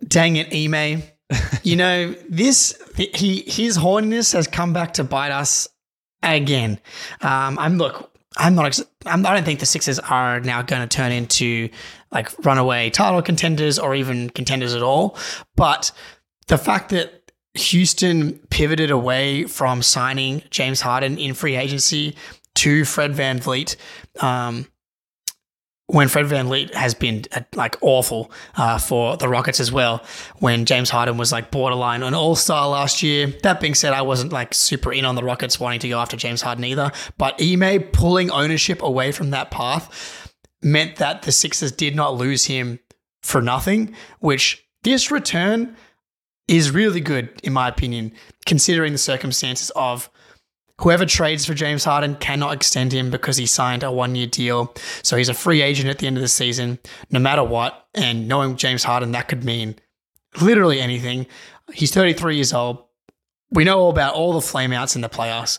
dang 0.07 0.35
it, 0.35 0.53
Ime. 0.53 1.03
you 1.63 1.75
know 1.75 2.11
this. 2.29 2.79
He 2.95 3.43
his 3.47 3.77
horniness 3.77 4.33
has 4.33 4.47
come 4.47 4.73
back 4.73 4.93
to 4.93 5.03
bite 5.03 5.31
us 5.31 5.67
again. 6.23 6.79
Um, 7.21 7.59
I'm 7.59 7.77
look. 7.77 8.11
I'm 8.37 8.55
not. 8.55 8.65
ex- 8.65 8.83
I'm, 9.05 9.25
I 9.25 9.33
don't 9.33 9.43
think 9.43 9.59
the 9.59 9.65
Sixers 9.65 9.99
are 9.99 10.39
now 10.39 10.61
going 10.61 10.87
to 10.87 10.97
turn 10.97 11.11
into 11.11 11.69
like 12.11 12.29
runaway 12.45 12.89
title 12.89 13.21
contenders 13.21 13.77
or 13.77 13.93
even 13.95 14.29
contenders 14.29 14.73
at 14.73 14.81
all. 14.81 15.17
But 15.55 15.91
the 16.47 16.57
fact 16.57 16.89
that 16.89 17.31
Houston 17.55 18.39
pivoted 18.49 18.89
away 18.89 19.43
from 19.43 19.81
signing 19.81 20.41
James 20.49 20.81
Harden 20.81 21.17
in 21.17 21.33
free 21.33 21.55
agency 21.55 22.15
to 22.55 22.85
Fred 22.85 23.13
VanVleet 23.13 23.75
um, 24.21 24.67
when 25.93 26.07
Fred 26.07 26.25
VanVleet 26.25 26.73
has 26.73 26.95
been 26.95 27.23
uh, 27.33 27.41
like 27.53 27.75
awful 27.81 28.31
uh, 28.55 28.79
for 28.79 29.15
the 29.15 29.29
Rockets 29.29 29.59
as 29.59 29.71
well. 29.71 30.03
When 30.39 30.65
James 30.65 30.89
Harden 30.89 31.17
was 31.17 31.31
like 31.31 31.51
borderline 31.51 32.01
an 32.01 32.15
All 32.15 32.35
Star 32.35 32.67
last 32.67 33.03
year. 33.03 33.27
That 33.43 33.59
being 33.59 33.75
said, 33.75 33.93
I 33.93 34.01
wasn't 34.01 34.33
like 34.33 34.55
super 34.55 34.91
in 34.91 35.05
on 35.05 35.13
the 35.13 35.23
Rockets 35.23 35.59
wanting 35.59 35.81
to 35.81 35.89
go 35.89 35.99
after 35.99 36.17
James 36.17 36.41
Harden 36.41 36.65
either. 36.65 36.91
But 37.19 37.39
Ime 37.39 37.83
pulling 37.91 38.31
ownership 38.31 38.81
away 38.81 39.11
from 39.11 39.29
that 39.29 39.51
path 39.51 40.33
meant 40.63 40.95
that 40.95 41.21
the 41.21 41.31
Sixers 41.31 41.71
did 41.71 41.95
not 41.95 42.15
lose 42.15 42.45
him 42.45 42.79
for 43.21 43.39
nothing. 43.39 43.93
Which 44.17 44.65
this 44.81 45.11
return 45.11 45.75
is 46.47 46.71
really 46.71 47.01
good 47.01 47.39
in 47.43 47.53
my 47.53 47.67
opinion, 47.67 48.13
considering 48.47 48.93
the 48.93 48.97
circumstances 48.97 49.69
of 49.75 50.09
Whoever 50.83 51.05
trades 51.05 51.45
for 51.45 51.53
James 51.53 51.85
Harden 51.85 52.15
cannot 52.15 52.53
extend 52.53 52.91
him 52.91 53.09
because 53.09 53.37
he 53.37 53.45
signed 53.45 53.83
a 53.83 53.91
one 53.91 54.15
year 54.15 54.27
deal. 54.27 54.75
So 55.01 55.15
he's 55.15 55.29
a 55.29 55.33
free 55.33 55.61
agent 55.61 55.87
at 55.87 55.99
the 55.99 56.07
end 56.07 56.17
of 56.17 56.21
the 56.21 56.27
season, 56.27 56.77
no 57.09 57.19
matter 57.19 57.41
what. 57.41 57.87
And 57.93 58.27
knowing 58.27 58.57
James 58.57 58.83
Harden, 58.83 59.13
that 59.13 59.29
could 59.29 59.45
mean 59.45 59.77
literally 60.41 60.81
anything. 60.81 61.25
He's 61.73 61.93
33 61.93 62.35
years 62.35 62.51
old. 62.51 62.83
We 63.49 63.63
know 63.63 63.79
all 63.79 63.91
about 63.91 64.15
all 64.15 64.33
the 64.33 64.39
flameouts 64.39 64.97
in 64.97 65.01
the 65.01 65.07
playoffs. 65.07 65.57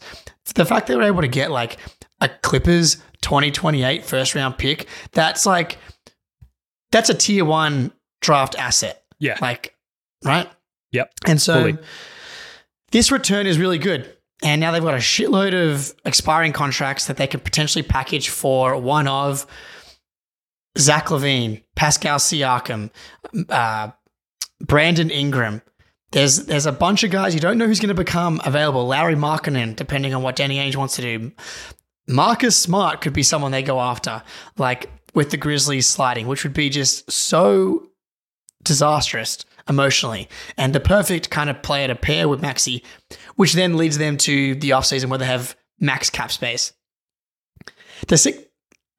The 0.56 0.66
fact 0.66 0.88
that 0.88 0.98
we're 0.98 1.04
able 1.04 1.22
to 1.22 1.28
get 1.28 1.50
like 1.50 1.78
a 2.20 2.28
Clippers 2.28 2.96
2028 3.22 4.04
first 4.04 4.34
round 4.34 4.58
pick, 4.58 4.88
that's 5.12 5.46
like, 5.46 5.78
that's 6.92 7.08
a 7.08 7.14
tier 7.14 7.46
one 7.46 7.92
draft 8.20 8.56
asset. 8.58 9.02
Yeah. 9.18 9.38
Like, 9.40 9.74
right? 10.22 10.50
Yep. 10.92 11.12
And 11.26 11.40
so 11.40 11.60
Fully. 11.60 11.78
this 12.92 13.10
return 13.10 13.46
is 13.46 13.58
really 13.58 13.78
good. 13.78 14.13
And 14.44 14.60
now 14.60 14.72
they've 14.72 14.82
got 14.82 14.94
a 14.94 14.98
shitload 14.98 15.54
of 15.54 15.94
expiring 16.04 16.52
contracts 16.52 17.06
that 17.06 17.16
they 17.16 17.26
could 17.26 17.44
potentially 17.44 17.82
package 17.82 18.28
for 18.28 18.76
one 18.76 19.08
of 19.08 19.46
Zach 20.76 21.06
LaVine, 21.06 21.62
Pascal 21.74 22.18
Siakam, 22.18 22.90
uh, 23.48 23.90
Brandon 24.60 25.10
Ingram. 25.10 25.62
There's 26.12 26.44
there's 26.44 26.66
a 26.66 26.72
bunch 26.72 27.02
of 27.02 27.10
guys 27.10 27.34
you 27.34 27.40
don't 27.40 27.56
know 27.56 27.66
who's 27.66 27.80
going 27.80 27.88
to 27.88 27.94
become 27.94 28.40
available. 28.44 28.86
Lauri 28.86 29.16
Markkanen, 29.16 29.74
depending 29.74 30.14
on 30.14 30.22
what 30.22 30.36
Danny 30.36 30.58
Ainge 30.58 30.76
wants 30.76 30.96
to 30.96 31.02
do. 31.02 31.32
Marcus 32.06 32.54
Smart 32.54 33.00
could 33.00 33.14
be 33.14 33.22
someone 33.22 33.50
they 33.50 33.62
go 33.62 33.80
after, 33.80 34.22
like 34.58 34.90
with 35.14 35.30
the 35.30 35.38
Grizzlies 35.38 35.86
sliding, 35.86 36.26
which 36.26 36.44
would 36.44 36.52
be 36.52 36.68
just 36.68 37.10
so 37.10 37.88
disastrous 38.62 39.38
emotionally 39.68 40.28
and 40.56 40.74
the 40.74 40.80
perfect 40.80 41.30
kind 41.30 41.50
of 41.50 41.62
player 41.62 41.88
to 41.88 41.94
pair 41.94 42.28
with 42.28 42.42
Maxey, 42.42 42.82
which 43.36 43.54
then 43.54 43.76
leads 43.76 43.98
them 43.98 44.16
to 44.18 44.54
the 44.56 44.70
offseason 44.70 45.08
where 45.08 45.18
they 45.18 45.26
have 45.26 45.56
max 45.78 46.10
cap 46.10 46.30
space. 46.30 46.72
The 48.08 48.18
six, 48.18 48.38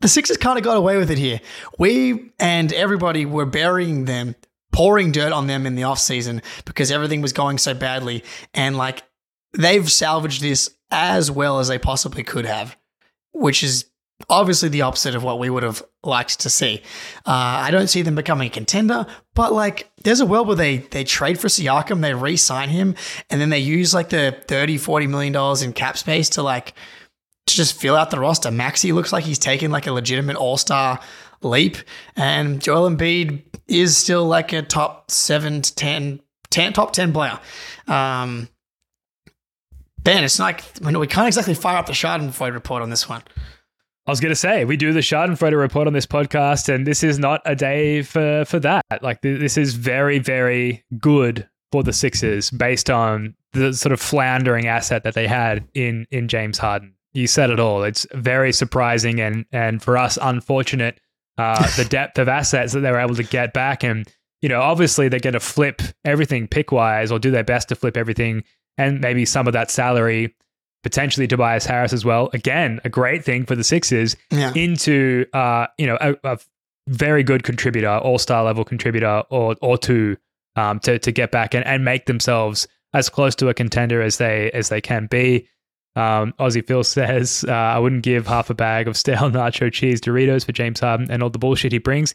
the 0.02 0.08
Sixers 0.08 0.38
kind 0.38 0.58
of 0.58 0.64
got 0.64 0.78
away 0.78 0.98
with 0.98 1.10
it 1.10 1.18
here. 1.18 1.40
We 1.80 2.32
and 2.40 2.72
everybody 2.74 3.26
were 3.26 3.46
burying 3.46 4.06
them, 4.06 4.36
pouring 4.72 5.12
dirt 5.12 5.32
on 5.32 5.48
them 5.48 5.66
in 5.66 5.76
the 5.76 5.84
offseason 5.84 6.44
because 6.66 6.92
everything 6.92 7.22
was 7.22 7.34
going 7.34 7.58
so 7.58 7.74
badly. 7.74 8.24
And 8.54 8.78
like 8.78 9.04
they've 9.54 9.90
salvaged 9.92 10.42
this 10.42 10.70
as 10.92 11.32
well 11.32 11.60
as 11.60 11.68
they 11.68 11.80
possibly 11.80 12.24
could 12.24 12.46
have, 12.46 12.78
which 13.34 13.64
is 13.64 13.86
obviously 14.30 14.70
the 14.70 14.82
opposite 14.82 15.16
of 15.16 15.24
what 15.24 15.40
we 15.40 15.50
would 15.50 15.64
have 15.64 15.84
liked 16.04 16.40
to 16.42 16.50
see. 16.50 16.82
Uh, 17.26 17.64
I 17.64 17.72
don't 17.72 17.88
see 17.88 18.02
them 18.02 18.16
becoming 18.16 18.48
a 18.48 18.52
contender, 18.52 19.06
but 19.34 19.54
like 19.54 19.92
there's 20.04 20.20
a 20.22 20.26
world 20.26 20.48
where 20.48 20.56
they 20.56 20.78
they 20.78 21.04
trade 21.04 21.40
for 21.40 21.48
Siakam, 21.48 22.02
they 22.02 22.14
re-sign 22.14 22.70
him, 22.70 22.96
and 23.30 23.42
then 23.42 23.50
they 23.50 23.60
use 23.60 23.94
like 23.94 24.10
the 24.10 24.38
30, 24.48 24.78
40 24.78 25.08
million 25.08 25.34
dollars 25.34 25.62
in 25.62 25.74
cap 25.74 25.98
space 25.98 26.30
to 26.32 26.44
like 26.44 26.74
to 27.48 27.56
just 27.56 27.80
fill 27.80 27.96
out 27.96 28.12
the 28.12 28.20
roster. 28.20 28.52
Maxey 28.52 28.92
looks 28.92 29.14
like 29.14 29.24
he's 29.24 29.40
taken 29.40 29.72
like 29.72 29.88
a 29.88 29.92
legitimate 29.92 30.36
all-star 30.36 31.00
leap, 31.42 31.78
and 32.16 32.62
Joel 32.62 32.90
Embiid 32.90 33.44
is 33.68 33.98
still 33.98 34.26
like 34.26 34.54
a 34.54 34.62
top 34.62 35.12
seven 35.12 35.62
to 35.62 35.76
10, 35.76 36.22
10 36.50 36.74
top 36.74 36.94
10 36.94 37.14
player. 37.14 37.40
Um, 37.88 38.50
Ben, 40.04 40.24
it's 40.24 40.40
like 40.40 40.64
we 40.82 41.08
can't 41.08 41.28
exactly 41.28 41.56
fire 41.56 41.78
up 41.78 41.88
the 41.88 41.94
Schadenfreude 41.94 42.54
report 42.54 42.84
on 42.84 42.90
this 42.90 43.10
one. 43.10 43.24
I 44.08 44.12
was 44.12 44.20
going 44.20 44.32
to 44.32 44.36
say 44.36 44.66
we 44.66 44.78
do 44.78 44.94
the 44.94 45.00
Schadenfreude 45.00 45.58
report 45.60 45.88
on 45.88 45.94
this 45.94 46.06
podcast, 46.06 46.74
and 46.74 46.86
this 46.86 47.04
is 47.04 47.18
not 47.18 47.42
a 47.46 47.56
day 47.56 48.04
for 48.04 48.46
for 48.46 48.60
that. 48.60 48.84
Like 49.02 49.22
th- 49.22 49.40
this 49.40 49.58
is 49.58 49.74
very 49.74 50.20
very 50.20 50.86
good 51.00 51.50
for 51.72 51.84
the 51.84 51.94
Sixers 51.94 52.52
based 52.52 52.90
on 52.90 53.36
the 53.54 53.74
sort 53.74 53.94
of 53.94 54.00
floundering 54.00 54.68
asset 54.68 55.04
that 55.04 55.16
they 55.16 55.28
had 55.28 55.68
in 55.74 56.06
in 56.12 56.28
James 56.28 56.60
Harden. 56.60 56.94
You 57.14 57.26
said 57.26 57.50
it 57.50 57.60
all. 57.60 57.84
It's 57.84 58.06
very 58.14 58.54
surprising 58.54 59.20
and 59.20 59.46
and 59.52 59.82
for 59.82 59.98
us 59.98 60.20
unfortunate 60.22 61.00
uh, 61.40 61.68
the 61.76 61.86
depth 61.90 62.20
of 62.20 62.30
assets 62.30 62.74
that 62.74 62.82
they 62.82 62.92
were 62.92 63.00
able 63.00 63.16
to 63.16 63.24
get 63.24 63.54
back, 63.54 63.84
and 63.84 64.08
you 64.40 64.50
know 64.50 64.62
obviously 64.62 65.10
they're 65.10 65.20
going 65.20 65.34
to 65.34 65.40
flip 65.40 65.82
everything 66.04 66.48
pick 66.48 66.72
wise 66.72 67.12
or 67.12 67.18
do 67.18 67.32
their 67.32 67.44
best 67.44 67.70
to 67.70 67.76
flip 67.76 67.98
everything, 67.98 68.44
and 68.78 69.02
maybe 69.02 69.26
some 69.26 69.48
of 69.48 69.54
that 69.54 69.72
salary 69.72 70.36
potentially 70.86 71.26
Tobias 71.26 71.66
Harris 71.66 71.92
as 71.94 72.06
well. 72.06 72.30
Again, 72.32 72.80
a 72.86 72.90
great 72.90 73.26
thing 73.26 73.44
for 73.44 73.56
the 73.56 73.64
Sixers 73.64 74.16
Yeah. 74.32 74.54
into 74.56 75.26
uh, 75.34 75.66
you 75.80 75.88
know 75.88 75.98
a, 76.00 76.16
a 76.24 76.38
very 76.88 77.24
good 77.24 77.42
contributor, 77.44 77.90
all 77.90 78.20
star 78.20 78.44
level 78.44 78.64
contributor, 78.64 79.24
or 79.32 79.56
or 79.62 79.80
two 79.80 80.16
um, 80.56 80.80
to 80.82 81.00
to 81.00 81.12
get 81.12 81.32
back 81.32 81.56
and, 81.56 81.66
and 81.66 81.84
make 81.84 82.06
themselves 82.06 82.68
as 82.94 83.10
close 83.10 83.34
to 83.36 83.50
a 83.50 83.54
contender 83.56 84.02
as 84.04 84.18
they 84.20 84.52
as 84.52 84.70
they 84.70 84.80
can 84.80 85.08
be. 85.08 85.48
Um, 85.96 86.34
Aussie 86.40 86.66
Phil 86.66 86.84
says, 86.84 87.44
uh, 87.50 87.52
"I 87.52 87.80
wouldn't 87.80 88.04
give 88.04 88.28
half 88.28 88.52
a 88.52 88.54
bag 88.54 88.88
of 88.88 88.96
stale 88.96 89.30
nacho 89.32 89.74
cheese 89.74 90.00
Doritos 90.00 90.46
for 90.46 90.52
James 90.52 90.80
Harden 90.80 91.10
and 91.10 91.24
all 91.24 91.32
the 91.32 91.40
bullshit 91.40 91.72
he 91.72 91.80
brings." 91.80 92.14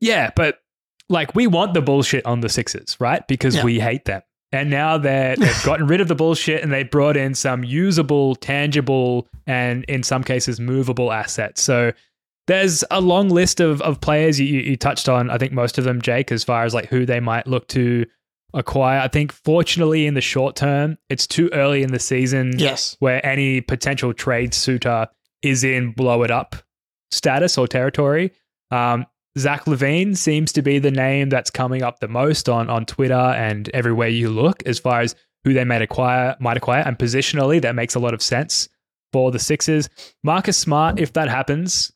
Yeah, 0.00 0.30
but 0.36 0.58
like 1.08 1.34
we 1.34 1.46
want 1.46 1.72
the 1.72 1.80
bullshit 1.80 2.26
on 2.26 2.40
the 2.40 2.48
Sixers, 2.50 2.98
right? 3.00 3.26
Because 3.26 3.56
Yeah. 3.56 3.64
we 3.64 3.80
hate 3.80 4.04
them. 4.04 4.20
And 4.54 4.70
now 4.70 4.98
they're, 4.98 5.36
they've 5.36 5.62
gotten 5.64 5.86
rid 5.86 6.00
of 6.00 6.08
the 6.08 6.14
bullshit 6.14 6.62
and 6.62 6.72
they 6.72 6.82
brought 6.84 7.16
in 7.16 7.34
some 7.34 7.64
usable, 7.64 8.36
tangible, 8.36 9.26
and 9.46 9.84
in 9.84 10.02
some 10.02 10.22
cases 10.24 10.60
movable 10.60 11.12
assets. 11.12 11.62
So 11.62 11.92
there's 12.46 12.84
a 12.90 13.00
long 13.00 13.30
list 13.30 13.60
of, 13.60 13.80
of 13.82 14.00
players 14.00 14.38
you, 14.38 14.46
you 14.46 14.76
touched 14.76 15.08
on. 15.08 15.30
I 15.30 15.38
think 15.38 15.52
most 15.52 15.78
of 15.78 15.84
them, 15.84 16.00
Jake, 16.00 16.30
as 16.30 16.44
far 16.44 16.64
as 16.64 16.74
like 16.74 16.86
who 16.88 17.04
they 17.06 17.20
might 17.20 17.46
look 17.46 17.68
to 17.68 18.06
acquire. 18.52 19.00
I 19.00 19.08
think 19.08 19.32
fortunately 19.32 20.06
in 20.06 20.14
the 20.14 20.20
short 20.20 20.54
term, 20.54 20.96
it's 21.08 21.26
too 21.26 21.50
early 21.52 21.82
in 21.82 21.90
the 21.92 21.98
season 21.98 22.52
Yes. 22.56 22.96
where 23.00 23.24
any 23.26 23.60
potential 23.60 24.12
trade 24.14 24.54
suitor 24.54 25.08
is 25.42 25.64
in 25.64 25.92
blow 25.92 26.22
it 26.22 26.30
up 26.30 26.54
status 27.10 27.58
or 27.58 27.66
territory. 27.66 28.30
Um, 28.70 29.06
Zach 29.38 29.64
LaVine 29.64 30.16
seems 30.16 30.52
to 30.52 30.62
be 30.62 30.78
the 30.78 30.90
name 30.90 31.28
that's 31.28 31.50
coming 31.50 31.82
up 31.82 32.00
the 32.00 32.08
most 32.08 32.48
on 32.48 32.70
on 32.70 32.86
Twitter 32.86 33.14
and 33.14 33.68
everywhere 33.74 34.08
you 34.08 34.28
look 34.30 34.62
as 34.66 34.78
far 34.78 35.00
as 35.00 35.14
who 35.44 35.52
they 35.52 35.64
might 35.64 35.82
acquire, 35.82 36.36
might 36.40 36.56
acquire, 36.56 36.82
and 36.86 36.98
positionally 36.98 37.60
that 37.60 37.74
makes 37.74 37.94
a 37.94 37.98
lot 37.98 38.14
of 38.14 38.22
sense 38.22 38.68
for 39.12 39.30
the 39.30 39.38
Sixers. 39.38 39.88
Marcus 40.22 40.56
Smart, 40.56 40.98
if 40.98 41.12
that 41.14 41.28
happens, 41.28 41.92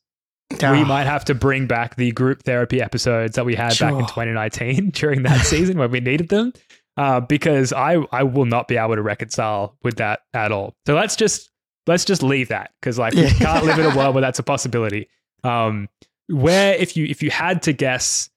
we 0.51 0.57
Ah. 0.65 0.83
might 0.85 1.05
have 1.05 1.25
to 1.25 1.33
bring 1.35 1.65
back 1.67 1.95
the 1.95 2.11
group 2.11 2.43
therapy 2.43 2.81
episodes 2.81 3.35
that 3.35 3.45
we 3.45 3.55
had 3.55 3.77
back 3.79 3.93
in 3.93 4.05
2019 4.05 4.89
during 4.93 5.23
that 5.23 5.45
season 5.45 5.77
when 5.77 5.91
we 5.91 5.99
needed 5.99 6.29
them, 6.29 6.51
uh, 6.97 7.19
because 7.21 7.71
I 7.73 7.97
I 8.11 8.23
will 8.23 8.45
not 8.45 8.67
be 8.67 8.77
able 8.77 8.95
to 8.95 9.01
reconcile 9.01 9.77
with 9.83 9.97
that 9.97 10.21
at 10.33 10.51
all. 10.51 10.75
So 10.85 10.93
let's 10.95 11.15
just 11.15 11.49
let's 11.87 12.03
just 12.05 12.21
leave 12.21 12.49
that 12.49 12.71
because 12.81 12.99
like 12.99 13.13
we 13.13 13.29
can't 13.29 13.65
live 13.65 13.79
in 13.79 13.85
a 13.85 13.95
world 13.97 14.13
where 14.15 14.21
that's 14.21 14.39
a 14.39 14.43
possibility. 14.43 15.07
Um, 15.43 15.87
where 16.29 16.73
if 16.75 16.95
you 16.95 17.05
if 17.05 17.21
you 17.23 17.29
had 17.31 17.61
to 17.63 17.73
guess 17.73 18.29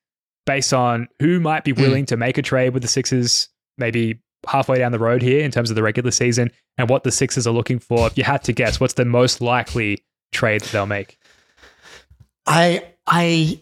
based 0.46 0.72
on 0.74 1.08
who 1.20 1.38
might 1.40 1.60
Hmm. 1.64 1.72
be 1.74 1.82
willing 1.82 2.06
to 2.06 2.16
make 2.16 2.38
a 2.38 2.42
trade 2.42 2.70
with 2.74 2.82
the 2.82 2.88
Sixers, 2.88 3.48
maybe 3.78 4.20
halfway 4.48 4.78
down 4.78 4.90
the 4.92 4.98
road 4.98 5.22
here 5.22 5.44
in 5.44 5.50
terms 5.52 5.70
of 5.70 5.76
the 5.76 5.82
regular 5.82 6.10
season, 6.10 6.50
and 6.78 6.88
what 6.88 7.04
the 7.04 7.12
Sixers 7.12 7.46
are 7.46 7.52
looking 7.52 7.78
for, 7.78 8.06
if 8.08 8.18
you 8.18 8.24
had 8.24 8.42
to 8.44 8.52
guess, 8.52 8.80
what's 8.80 8.94
the 8.94 9.04
most 9.04 9.40
likely 9.40 10.04
trade 10.32 10.62
that 10.62 10.70
they'll 10.72 10.86
make? 10.86 11.18
I 12.46 12.84
I 13.06 13.60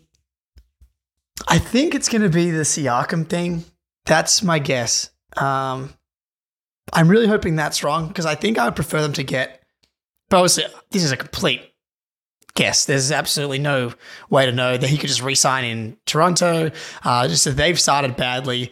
I 1.49 1.59
think 1.59 1.95
it's 1.95 2.09
going 2.09 2.23
to 2.23 2.29
be 2.29 2.51
the 2.51 2.63
Siakam 2.63 3.27
thing. 3.29 3.65
That's 4.07 4.43
my 4.43 4.59
guess. 4.59 5.11
Um, 5.37 5.95
I'm 6.93 7.09
really 7.09 7.27
hoping 7.27 7.57
that's 7.57 7.83
wrong 7.85 8.09
because 8.09 8.27
I 8.27 8.35
think 8.35 8.59
I 8.59 8.65
would 8.65 8.75
prefer 8.77 9.01
them 9.03 9.13
to 9.15 9.23
get. 9.23 9.63
But 10.29 10.39
obviously, 10.39 10.65
this 10.91 11.03
is 11.05 11.13
a 11.13 11.17
complete 11.17 11.70
guess. 12.55 12.85
There's 12.85 13.13
absolutely 13.13 13.59
no 13.59 13.93
way 14.29 14.47
to 14.47 14.53
know 14.53 14.77
that 14.77 14.89
he 14.89 14.99
could 14.99 15.09
just 15.09 15.23
re-sign 15.23 15.65
in 15.65 15.97
Toronto. 16.07 16.71
Uh, 17.05 17.29
just 17.29 17.45
that 17.45 17.57
they've 17.57 17.79
started 17.81 18.17
badly, 18.17 18.71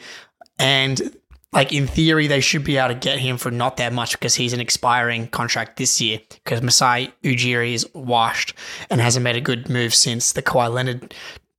and 0.59 1.17
like 1.53 1.73
in 1.73 1.87
theory, 1.87 2.27
they 2.27 2.41
should 2.41 2.65
be 2.65 2.77
able 2.77 2.95
to 2.95 3.01
get 3.01 3.19
him 3.19 3.39
for 3.39 3.51
not 3.51 3.79
that 3.79 3.93
much 3.93 4.13
because 4.13 4.35
he's 4.35 4.53
an 4.53 4.61
expiring 4.61 5.29
contract 5.29 5.77
this 5.77 6.01
year. 6.01 6.21
Because 6.45 6.63
Masai 6.63 7.13
Ujiri 7.23 7.75
is 7.75 7.89
washed 7.95 8.55
and 8.91 9.01
hasn't 9.01 9.25
made 9.25 9.37
a 9.37 9.41
good 9.41 9.69
move 9.69 9.95
since 9.95 10.33
the 10.33 10.43
Kawhi 10.43 10.73
Leonard 10.73 11.15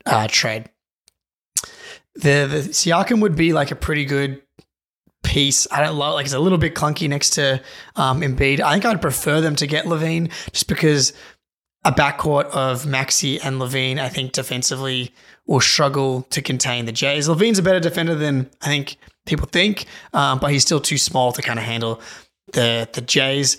uh, 0.05 0.27
trade. 0.29 0.69
The 2.15 2.47
the 2.49 2.69
Siakam 2.69 3.21
would 3.21 3.35
be 3.35 3.53
like 3.53 3.71
a 3.71 3.75
pretty 3.75 4.05
good 4.05 4.41
piece. 5.23 5.67
I 5.71 5.81
don't 5.81 5.97
love 5.97 6.13
like 6.13 6.25
it's 6.25 6.33
a 6.33 6.39
little 6.39 6.57
bit 6.57 6.75
clunky 6.75 7.09
next 7.09 7.31
to 7.31 7.61
um, 7.95 8.21
Embiid. 8.21 8.59
I 8.59 8.73
think 8.73 8.85
I'd 8.85 9.01
prefer 9.01 9.41
them 9.41 9.55
to 9.57 9.67
get 9.67 9.85
LaVine 9.85 10.31
just 10.51 10.67
because 10.67 11.13
a 11.85 11.91
backcourt 11.91 12.45
of 12.47 12.85
Maxey 12.85 13.39
and 13.39 13.59
LaVine, 13.59 13.99
I 13.99 14.09
think 14.09 14.33
defensively 14.33 15.13
will 15.45 15.61
struggle 15.61 16.23
to 16.23 16.41
contain 16.41 16.85
the 16.85 16.91
Jays. 16.91 17.27
LaVine's 17.27 17.59
a 17.59 17.63
better 17.63 17.79
defender 17.79 18.15
than 18.15 18.49
I 18.61 18.67
think 18.67 18.97
people 19.25 19.47
think, 19.47 19.85
um, 20.13 20.39
but 20.39 20.51
he's 20.51 20.61
still 20.61 20.81
too 20.81 20.97
small 20.97 21.31
to 21.31 21.41
kind 21.41 21.57
of 21.59 21.65
handle 21.65 22.01
the 22.51 22.89
the 22.93 23.01
Jays. 23.01 23.57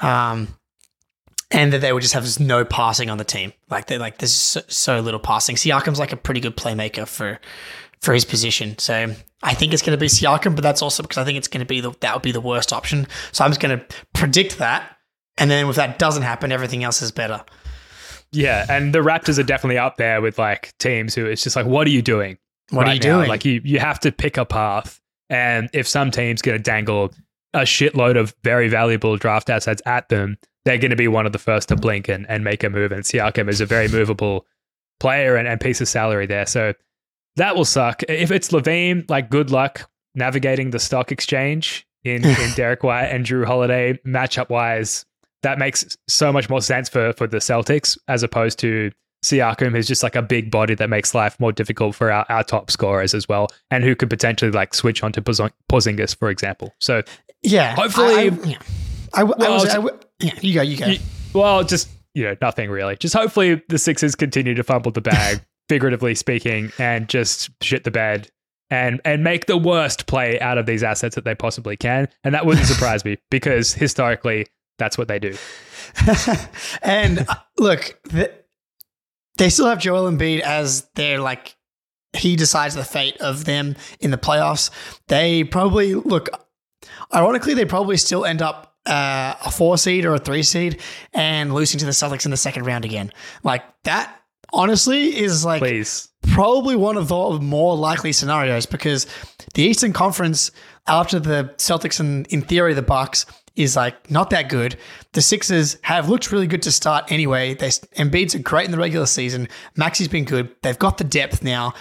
Um, 0.00 0.48
and 1.50 1.72
that 1.72 1.80
they 1.80 1.92
would 1.92 2.02
just 2.02 2.14
have 2.14 2.40
no 2.40 2.64
passing 2.64 3.10
on 3.10 3.18
the 3.18 3.24
team. 3.24 3.52
Like 3.70 3.86
they 3.86 3.96
like 3.96 4.18
there's 4.18 4.34
so, 4.34 4.60
so 4.68 5.00
little 5.00 5.20
passing. 5.20 5.56
Siakam's 5.56 6.00
like 6.00 6.12
a 6.12 6.16
pretty 6.16 6.40
good 6.40 6.56
playmaker 6.56 7.06
for 7.06 7.38
for 8.00 8.12
his 8.12 8.24
position. 8.24 8.76
So 8.78 9.14
I 9.42 9.54
think 9.54 9.72
it's 9.72 9.82
going 9.82 9.96
to 9.96 10.00
be 10.00 10.06
Siakam, 10.06 10.56
but 10.56 10.62
that's 10.62 10.82
also 10.82 11.02
because 11.02 11.18
I 11.18 11.24
think 11.24 11.38
it's 11.38 11.48
going 11.48 11.60
to 11.60 11.66
be 11.66 11.80
the 11.80 11.92
that 12.00 12.14
would 12.14 12.22
be 12.22 12.32
the 12.32 12.40
worst 12.40 12.72
option. 12.72 13.06
So 13.32 13.44
I'm 13.44 13.50
just 13.50 13.60
going 13.60 13.78
to 13.78 13.84
predict 14.14 14.58
that, 14.58 14.96
and 15.38 15.50
then 15.50 15.68
if 15.68 15.76
that 15.76 15.98
doesn't 15.98 16.22
happen, 16.22 16.52
everything 16.52 16.84
else 16.84 17.02
is 17.02 17.12
better. 17.12 17.44
Yeah, 18.32 18.66
and 18.68 18.94
the 18.94 18.98
Raptors 18.98 19.38
are 19.38 19.44
definitely 19.44 19.78
up 19.78 19.96
there 19.96 20.20
with 20.20 20.38
like 20.38 20.76
teams 20.78 21.14
who 21.14 21.26
it's 21.26 21.42
just 21.42 21.56
like, 21.56 21.66
what 21.66 21.86
are 21.86 21.90
you 21.90 22.02
doing? 22.02 22.38
What 22.70 22.88
are 22.88 22.94
you 22.94 23.00
now? 23.00 23.18
doing? 23.18 23.28
Like 23.28 23.44
you, 23.44 23.60
you 23.64 23.78
have 23.78 24.00
to 24.00 24.12
pick 24.12 24.36
a 24.36 24.44
path, 24.44 25.00
and 25.30 25.70
if 25.72 25.86
some 25.86 26.10
team's 26.10 26.42
going 26.42 26.56
to 26.56 26.62
dangle 26.62 27.12
a 27.52 27.60
shitload 27.60 28.18
of 28.18 28.34
very 28.42 28.68
valuable 28.68 29.16
draft 29.16 29.48
assets 29.48 29.80
at 29.86 30.08
them, 30.08 30.36
they're 30.64 30.78
going 30.78 30.90
to 30.90 30.96
be 30.96 31.08
one 31.08 31.26
of 31.26 31.32
the 31.32 31.38
first 31.38 31.68
to 31.68 31.76
blink 31.76 32.08
and, 32.08 32.28
and 32.28 32.42
make 32.42 32.64
a 32.64 32.70
move. 32.70 32.90
And 32.90 33.04
Siakam 33.04 33.48
is 33.48 33.60
a 33.60 33.66
very 33.66 33.86
movable 33.86 34.46
player 34.98 35.36
and, 35.36 35.46
and 35.46 35.60
piece 35.60 35.80
of 35.80 35.88
salary 35.88 36.26
there, 36.26 36.46
so 36.46 36.74
that 37.36 37.56
will 37.56 37.64
suck. 37.64 38.02
If 38.08 38.30
it's 38.30 38.50
LaVine, 38.50 39.08
like 39.08 39.30
good 39.30 39.50
luck 39.50 39.88
navigating 40.14 40.70
the 40.70 40.78
stock 40.78 41.12
exchange 41.12 41.86
in 42.04 42.24
in 42.24 42.52
Derrick 42.54 42.82
White 42.82 43.06
and 43.06 43.24
Jrue 43.24 43.44
Holiday 43.44 43.98
matchup 44.06 44.48
wise. 44.48 45.04
That 45.44 45.58
makes 45.58 45.96
so 46.08 46.32
much 46.32 46.50
more 46.50 46.60
sense 46.60 46.88
for 46.88 47.12
for 47.14 47.26
the 47.26 47.36
Celtics 47.38 47.96
as 48.08 48.22
opposed 48.22 48.58
to 48.60 48.90
Siakam, 49.24 49.70
who's 49.70 49.86
just 49.86 50.02
like 50.02 50.16
a 50.16 50.22
big 50.22 50.50
body 50.50 50.74
that 50.74 50.90
makes 50.90 51.14
life 51.14 51.38
more 51.40 51.52
difficult 51.52 51.94
for 51.94 52.10
our, 52.12 52.26
our 52.28 52.42
top 52.44 52.70
scorers 52.70 53.14
as 53.14 53.28
well, 53.28 53.48
and 53.70 53.84
who 53.84 53.94
could 53.96 54.10
potentially 54.10 54.50
like 54.50 54.74
switch 54.74 55.02
onto 55.02 55.20
Porzingis, 55.22 56.16
for 56.18 56.28
example. 56.28 56.74
So 56.80 57.02
yeah, 57.42 57.74
hopefully- 57.74 58.14
I, 58.14 58.18
I, 58.18 58.22
yeah. 58.44 58.58
I, 59.14 59.20
w- 59.20 59.34
I 59.38 59.48
Well, 59.48 59.52
was, 59.54 59.70
I 59.70 59.74
w- 59.76 59.98
yeah, 60.20 60.32
you 60.42 60.54
go, 60.54 60.62
you 60.62 60.76
go. 60.76 60.86
Y- 60.88 60.98
Well, 61.32 61.62
just 61.64 61.88
you 62.14 62.24
know, 62.24 62.36
nothing 62.42 62.68
really. 62.70 62.96
Just 62.96 63.14
hopefully 63.14 63.62
the 63.68 63.78
Sixers 63.78 64.14
continue 64.14 64.54
to 64.54 64.62
fumble 64.64 64.90
the 64.92 65.00
bag, 65.00 65.40
figuratively 65.68 66.14
speaking, 66.14 66.72
and 66.78 67.08
just 67.08 67.50
shit 67.62 67.84
the 67.84 67.90
bed 67.90 68.28
and 68.70 69.00
and 69.04 69.22
make 69.24 69.46
the 69.46 69.56
worst 69.56 70.06
play 70.06 70.38
out 70.40 70.58
of 70.58 70.66
these 70.66 70.82
assets 70.82 71.14
that 71.14 71.24
they 71.24 71.34
possibly 71.34 71.76
can. 71.76 72.08
And 72.24 72.34
that 72.34 72.44
wouldn't 72.46 72.66
surprise 72.66 73.04
me 73.04 73.18
because 73.30 73.72
historically 73.72 74.46
that's 74.78 74.98
what 74.98 75.08
they 75.08 75.18
do. 75.18 75.36
and 76.82 77.20
uh, 77.28 77.34
look, 77.58 77.98
th- 78.10 78.32
they 79.36 79.48
still 79.48 79.66
have 79.66 79.78
Joel 79.78 80.10
Embiid 80.10 80.40
as 80.40 80.88
their 80.94 81.20
like 81.20 81.56
he 82.12 82.36
decides 82.36 82.74
the 82.74 82.84
fate 82.84 83.16
of 83.20 83.44
them 83.44 83.76
in 84.00 84.10
the 84.10 84.18
playoffs. 84.18 84.70
They 85.08 85.44
probably 85.44 85.94
look. 85.94 86.28
Ironically, 87.12 87.54
they 87.54 87.64
probably 87.64 87.96
still 87.96 88.24
end 88.24 88.42
up 88.42 88.74
uh, 88.86 89.34
a 89.44 89.50
four 89.50 89.78
seed 89.78 90.04
or 90.04 90.14
a 90.14 90.18
three 90.18 90.42
seed 90.42 90.80
and 91.12 91.54
losing 91.54 91.78
to 91.80 91.86
the 91.86 91.92
Celtics 91.92 92.24
in 92.24 92.30
the 92.30 92.36
second 92.36 92.64
round 92.64 92.84
again. 92.84 93.12
Like 93.42 93.62
that, 93.84 94.20
honestly, 94.52 95.16
is 95.16 95.44
like 95.44 95.60
Please. 95.60 96.08
probably 96.28 96.76
one 96.76 96.96
of 96.96 97.08
the 97.08 97.38
more 97.40 97.76
likely 97.76 98.12
scenarios 98.12 98.66
because 98.66 99.06
the 99.54 99.62
Eastern 99.62 99.92
Conference 99.92 100.50
after 100.86 101.18
the 101.18 101.52
Celtics 101.56 102.00
and 102.00 102.26
in 102.28 102.42
theory 102.42 102.74
the 102.74 102.82
Bucks 102.82 103.26
is 103.56 103.76
like 103.76 104.10
not 104.10 104.30
that 104.30 104.48
good. 104.48 104.76
The 105.12 105.22
Sixers 105.22 105.78
have 105.82 106.08
looked 106.08 106.32
really 106.32 106.46
good 106.46 106.62
to 106.62 106.72
start 106.72 107.10
anyway. 107.10 107.54
They 107.54 107.68
Embiid's 107.68 108.34
are 108.34 108.40
great 108.40 108.64
in 108.64 108.70
the 108.70 108.78
regular 108.78 109.06
season. 109.06 109.48
Maxey's 109.76 110.08
been 110.08 110.24
good. 110.24 110.54
They've 110.62 110.78
got 110.78 110.98
the 110.98 111.04
depth 111.04 111.42
now 111.42 111.74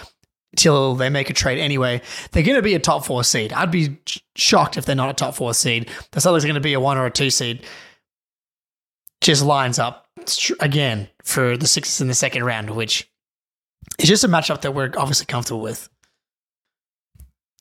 till 0.55 0.95
they 0.95 1.09
make 1.09 1.29
a 1.29 1.33
trade 1.33 1.59
anyway. 1.59 2.01
They're 2.31 2.43
going 2.43 2.57
to 2.57 2.61
be 2.61 2.75
a 2.75 2.79
top 2.79 3.05
four 3.05 3.23
seed. 3.23 3.51
I'd 3.53 3.71
be 3.71 3.97
sh- 4.05 4.19
shocked 4.35 4.77
if 4.77 4.85
they're 4.85 4.95
not 4.95 5.09
a 5.09 5.13
top 5.13 5.33
four 5.33 5.53
seed. 5.53 5.89
The 6.11 6.19
Celtics 6.19 6.39
are 6.39 6.47
going 6.47 6.55
to 6.55 6.61
be 6.61 6.73
a 6.73 6.79
one 6.79 6.97
or 6.97 7.05
a 7.05 7.11
two 7.11 7.29
seed. 7.29 7.65
Just 9.21 9.43
lines 9.43 9.79
up 9.79 10.07
again 10.59 11.09
for 11.23 11.57
the 11.57 11.67
Sixers 11.67 12.01
in 12.01 12.07
the 12.07 12.13
second 12.13 12.43
round, 12.43 12.69
which 12.69 13.09
is 13.97 14.09
just 14.09 14.23
a 14.23 14.27
matchup 14.27 14.61
that 14.61 14.73
we're 14.73 14.91
obviously 14.97 15.25
comfortable 15.25 15.61
with. 15.61 15.89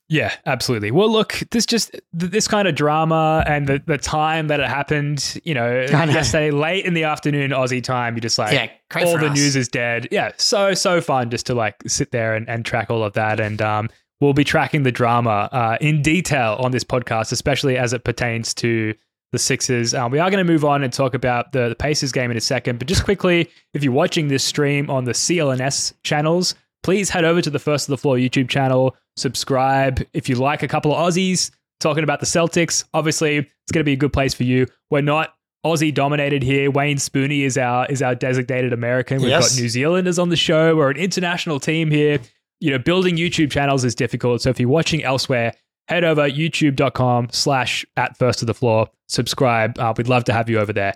Yeah, 0.09 0.33
absolutely. 0.45 0.91
Well, 0.91 1.09
look, 1.11 1.39
this 1.51 1.65
just 1.65 1.99
this 2.11 2.47
kind 2.47 2.67
of 2.67 2.75
drama 2.75 3.43
and 3.47 3.67
the, 3.67 3.81
the 3.85 3.97
time 3.97 4.47
that 4.49 4.59
it 4.59 4.67
happened, 4.67 5.39
you 5.43 5.53
know, 5.53 5.85
I 5.93 6.05
know. 6.05 6.13
yesterday 6.13 6.51
late 6.51 6.85
in 6.85 6.93
the 6.93 7.05
afternoon 7.05 7.51
Aussie 7.51 7.81
time, 7.83 8.15
you 8.15 8.21
just 8.21 8.37
like 8.37 8.53
Yeah, 8.53 9.03
all 9.05 9.17
the 9.17 9.27
us. 9.29 9.35
news 9.37 9.55
is 9.55 9.67
dead. 9.69 10.07
Yeah, 10.11 10.31
so 10.37 10.73
so 10.73 11.01
fun 11.01 11.29
just 11.29 11.45
to 11.47 11.55
like 11.55 11.75
sit 11.87 12.11
there 12.11 12.35
and, 12.35 12.47
and 12.49 12.65
track 12.65 12.89
all 12.91 13.03
of 13.03 13.13
that. 13.13 13.39
And 13.39 13.61
um, 13.61 13.89
we'll 14.19 14.33
be 14.33 14.43
tracking 14.43 14.83
the 14.83 14.91
drama 14.91 15.49
uh, 15.51 15.77
in 15.81 16.01
detail 16.01 16.57
on 16.59 16.71
this 16.71 16.83
podcast, 16.83 17.31
especially 17.31 17.77
as 17.77 17.93
it 17.93 18.03
pertains 18.03 18.53
to 18.55 18.93
the 19.31 19.39
Sixers. 19.39 19.95
Um, 19.95 20.11
we 20.11 20.19
are 20.19 20.29
going 20.29 20.45
to 20.45 20.51
move 20.51 20.63
on 20.63 20.83
and 20.83 20.93
talk 20.93 21.15
about 21.15 21.53
the, 21.53 21.69
the 21.69 21.75
Pacers 21.75 22.11
game 22.11 22.29
in 22.29 22.37
a 22.37 22.41
second. 22.41 22.77
But 22.77 22.87
just 22.87 23.03
quickly, 23.03 23.49
if 23.73 23.83
you're 23.83 23.91
watching 23.93 24.27
this 24.27 24.43
stream 24.43 24.91
on 24.91 25.05
the 25.05 25.13
CLNS 25.13 25.93
channels, 26.03 26.53
please 26.83 27.09
head 27.09 27.25
over 27.25 27.41
to 27.41 27.49
the 27.49 27.59
First 27.59 27.85
to 27.85 27.91
the 27.91 27.97
Floor 27.97 28.17
YouTube 28.17 28.49
channel, 28.49 28.95
subscribe. 29.17 30.05
If 30.13 30.29
you 30.29 30.35
like 30.35 30.63
a 30.63 30.67
couple 30.67 30.93
of 30.93 30.97
Aussies 30.99 31.49
talking 31.79 32.03
about 32.03 32.19
the 32.19 32.25
Celtics, 32.25 32.83
obviously 32.93 33.37
it's 33.37 33.71
going 33.71 33.81
to 33.81 33.85
be 33.85 33.93
a 33.93 33.97
good 33.97 34.13
place 34.13 34.33
for 34.33 34.43
you. 34.43 34.67
We're 34.91 35.01
not 35.01 35.33
Aussie 35.65 35.93
dominated 35.93 36.43
here. 36.43 36.69
Wayne 36.69 36.97
Spooney 36.97 37.41
is 37.45 37.57
our 37.57 37.85
is 37.87 38.01
our 38.01 38.15
designated 38.15 38.73
American. 38.73 39.21
We've 39.21 39.29
Yes. 39.29 39.55
got 39.55 39.61
New 39.61 39.69
Zealanders 39.69 40.19
on 40.19 40.29
the 40.29 40.35
show. 40.35 40.75
We're 40.75 40.91
an 40.91 40.97
international 40.97 41.59
team 41.59 41.89
here. 41.89 42.19
You 42.59 42.71
know, 42.71 42.79
building 42.79 43.15
YouTube 43.17 43.49
channels 43.51 43.83
is 43.85 43.95
difficult. 43.95 44.41
So 44.41 44.49
if 44.49 44.59
you're 44.59 44.69
watching 44.69 45.03
elsewhere, 45.03 45.53
head 45.87 46.03
over 46.03 46.29
youtube.com 46.29 47.29
slash 47.31 47.85
at 47.97 48.17
first 48.17 48.39
to 48.39 48.45
the 48.45 48.53
floor. 48.53 48.87
Subscribe. 49.07 49.77
Uh, 49.79 49.93
we'd 49.97 50.07
love 50.07 50.23
to 50.25 50.33
have 50.33 50.49
you 50.49 50.59
over 50.59 50.73
there. 50.73 50.93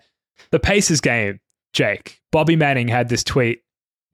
The 0.52 0.60
Pacers 0.60 1.02
game, 1.02 1.40
Jake. 1.74 2.20
Bobby 2.32 2.56
Manning 2.56 2.88
had 2.88 3.10
this 3.10 3.24
tweet 3.24 3.62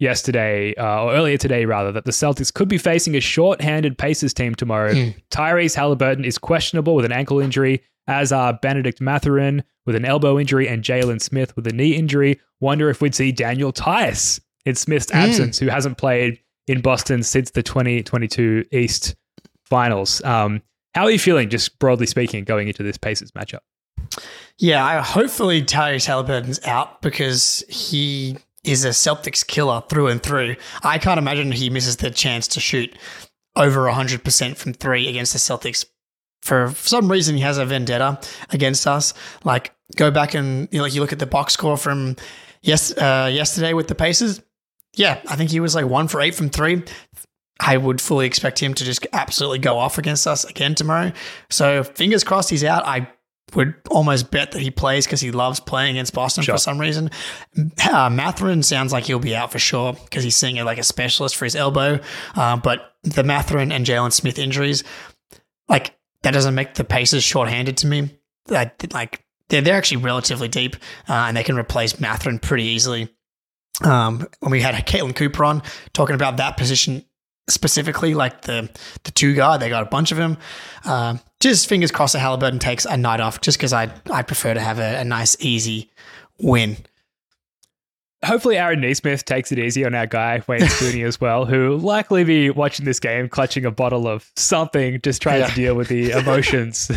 yesterday, 0.04 0.76
uh, 0.76 1.04
or 1.04 1.14
earlier 1.14 1.38
today, 1.38 1.66
rather, 1.66 1.92
that 1.92 2.06
the 2.06 2.12
Celtics 2.12 2.54
could 2.54 2.68
be 2.68 2.78
facing 2.78 3.16
a 3.16 3.20
short-handed 3.20 3.98
Pacers 3.98 4.34
team 4.34 4.54
tomorrow. 4.54 4.94
Hmm. 4.94 5.10
Tyrese 5.32 5.74
Halliburton 5.76 6.26
is 6.26 6.38
questionable 6.38 6.94
with 6.94 7.06
an 7.06 7.12
ankle 7.12 7.40
injury, 7.40 7.82
as 8.08 8.32
are 8.32 8.54
Bennedict 8.62 9.02
Mathurin 9.02 9.64
with 9.86 9.96
an 9.96 10.06
elbow 10.06 10.38
injury 10.40 10.68
and 10.68 10.84
Jalen 10.84 11.22
Smith 11.22 11.56
with 11.56 11.66
a 11.68 11.74
knee 11.74 11.96
injury. 11.96 12.40
Wonder 12.60 12.90
if 12.90 13.02
we'd 13.02 13.16
see 13.16 13.32
Daniel 13.32 13.72
Theis 13.72 14.40
in 14.66 14.76
Smith's 14.76 15.12
Hmm. 15.12 15.18
absence, 15.18 15.58
who 15.58 15.68
hasn't 15.68 15.98
played 15.98 16.40
in 16.68 16.82
Boston 16.82 17.24
since 17.24 17.52
the 17.52 17.64
2022 17.64 18.66
East 18.72 19.16
Finals. 19.66 20.24
Um, 20.24 20.62
how 20.94 21.04
are 21.06 21.12
you 21.12 21.20
feeling, 21.20 21.50
just 21.50 21.80
broadly 21.80 22.06
speaking, 22.06 22.44
going 22.44 22.68
into 22.68 22.84
this 22.84 22.98
Pacers 22.98 23.32
matchup? 23.32 23.60
Yeah, 24.60 24.86
I, 24.86 25.02
hopefully 25.02 25.64
Tyrese 25.64 26.06
Halliburton's 26.06 26.60
out 26.66 27.02
because 27.02 27.64
he 27.68 28.38
is 28.64 28.86
a 28.86 28.90
Celtics 28.90 29.46
killer 29.46 29.82
through 29.90 30.08
and 30.08 30.22
through. 30.22 30.56
I 30.84 30.98
can't 30.98 31.18
imagine 31.18 31.52
he 31.52 31.70
misses 31.70 31.98
the 31.98 32.10
chance 32.10 32.48
to 32.50 32.60
shoot 32.60 32.96
over 33.56 33.82
100% 33.82 34.58
from 34.58 34.74
three 34.74 35.08
against 35.08 35.34
the 35.34 35.40
Celtics. 35.40 35.86
For 36.42 36.74
some 36.76 37.10
reason, 37.10 37.36
he 37.36 37.42
has 37.42 37.58
a 37.58 37.66
vendetta 37.66 38.20
against 38.50 38.86
us. 38.88 39.14
Like, 39.44 39.74
go 39.96 40.12
back 40.12 40.34
and 40.34 40.68
you 40.72 40.80
know, 40.80 40.84
like 40.84 40.94
you 40.94 41.02
look 41.02 41.14
at 41.14 41.20
the 41.20 41.26
box 41.26 41.54
score 41.54 41.78
from 41.78 42.16
yes 42.62 42.96
uh, 42.98 43.30
yesterday 43.32 43.74
with 43.74 43.88
the 43.88 43.96
Pacers. 43.96 44.42
Yeah, 44.96 45.22
I 45.28 45.36
think 45.36 45.52
he 45.52 45.60
was 45.60 45.76
like 45.76 45.86
one 45.86 46.08
for 46.08 46.22
eight 46.22 46.36
from 46.36 46.50
three. 46.50 46.84
I 47.60 47.78
would 47.78 48.02
fully 48.02 48.26
expect 48.26 48.60
him 48.60 48.74
to 48.74 48.84
just 48.84 49.06
absolutely 49.14 49.60
go 49.60 49.78
off 49.78 49.98
against 49.98 50.28
us 50.28 50.44
again 50.44 50.76
tomorrow. 50.76 51.14
So 51.50 51.84
fingers 51.84 52.24
crossed 52.24 52.50
he's 52.50 52.64
out. 52.64 52.86
I 52.86 53.08
would 53.56 53.76
almost 53.90 54.32
bet 54.32 54.52
that 54.52 54.62
he 54.62 54.72
plays 54.72 55.06
because 55.06 55.22
he 55.22 55.32
loves 55.32 55.60
playing 55.60 55.96
against 55.96 56.14
Boston 56.14 56.44
Sure. 56.44 56.56
for 56.56 56.60
some 56.60 56.80
reason. 56.80 57.12
Uh, 57.88 58.10
Mathurin 58.10 58.64
sounds 58.64 58.92
like 58.92 59.04
he'll 59.06 59.20
be 59.20 59.36
out 59.36 59.52
for 59.52 59.60
sure 59.60 59.94
because 59.94 60.24
he's 60.24 60.36
seeing 60.36 60.56
it 60.58 60.64
like 60.64 60.80
a 60.80 60.84
specialist 60.84 61.36
for 61.36 61.46
his 61.46 61.56
elbow. 61.56 62.00
Uh, 62.36 62.58
but 62.58 62.96
the 63.04 63.24
Mathurin 63.24 63.72
and 63.72 63.86
Jalen 63.86 64.12
Smith 64.12 64.40
injuries, 64.40 64.84
like 65.70 65.96
that 66.24 66.32
doesn't 66.32 66.56
make 66.56 66.74
the 66.76 66.84
Pacers 66.84 67.24
shorthanded 67.24 67.78
to 67.78 67.88
me. 67.88 68.18
That 68.48 68.92
like 68.94 69.24
they're 69.50 69.62
they're 69.62 69.76
actually 69.78 69.98
relatively 69.98 70.48
deep 70.48 70.76
uh, 71.08 71.14
and 71.28 71.38
they 71.38 71.44
can 71.44 71.56
replace 71.58 72.00
Mathurin 72.00 72.40
pretty 72.40 72.64
easily. 72.64 73.14
Um, 73.84 74.28
when 74.40 74.52
we 74.52 74.62
had 74.62 74.76
Caitlin 74.86 75.16
Cooper 75.16 75.44
on 75.46 75.62
talking 75.94 76.16
about 76.16 76.38
that 76.38 76.58
position 76.58 77.06
specifically, 77.50 78.14
like 78.14 78.42
the 78.42 78.70
the 79.04 79.12
two 79.12 79.36
guard, 79.36 79.62
they 79.62 79.70
got 79.70 79.84
a 79.84 79.90
bunch 79.90 80.12
of 80.12 80.18
them. 80.18 80.38
Um, 80.86 81.20
just 81.40 81.68
fingers 81.68 81.92
crossed 81.92 82.14
that 82.14 82.20
Halliburton 82.20 82.60
takes 82.60 82.86
a 82.86 82.98
night 82.98 83.20
off, 83.20 83.42
just 83.42 83.58
because 83.58 83.74
I 83.74 83.92
I 84.12 84.22
prefer 84.24 84.54
to 84.54 84.62
have 84.62 84.80
a, 84.80 85.00
a 85.00 85.04
nice 85.04 85.36
easy 85.40 85.92
win. 86.40 86.78
hopefully 88.26 88.58
Aaron 88.58 88.80
Nesmith 88.80 89.26
takes 89.26 89.52
it 89.52 89.60
easy 89.60 89.84
on 89.86 89.94
our 89.94 90.06
guy 90.08 90.42
Wayne 90.48 90.62
Spooney 90.78 91.06
as 91.06 91.20
well, 91.20 91.46
who 91.46 91.76
likely 91.78 92.24
be 92.24 92.50
watching 92.50 92.86
this 92.86 93.00
game, 93.00 93.28
clutching 93.28 93.66
a 93.66 93.72
bottle 93.72 94.08
of 94.08 94.32
something, 94.38 95.02
just 95.02 95.22
trying 95.22 95.42
Yeah. 95.42 95.48
to 95.48 95.56
deal 95.56 95.76
with 95.76 95.90
the 95.90 96.12
emotions. 96.20 96.90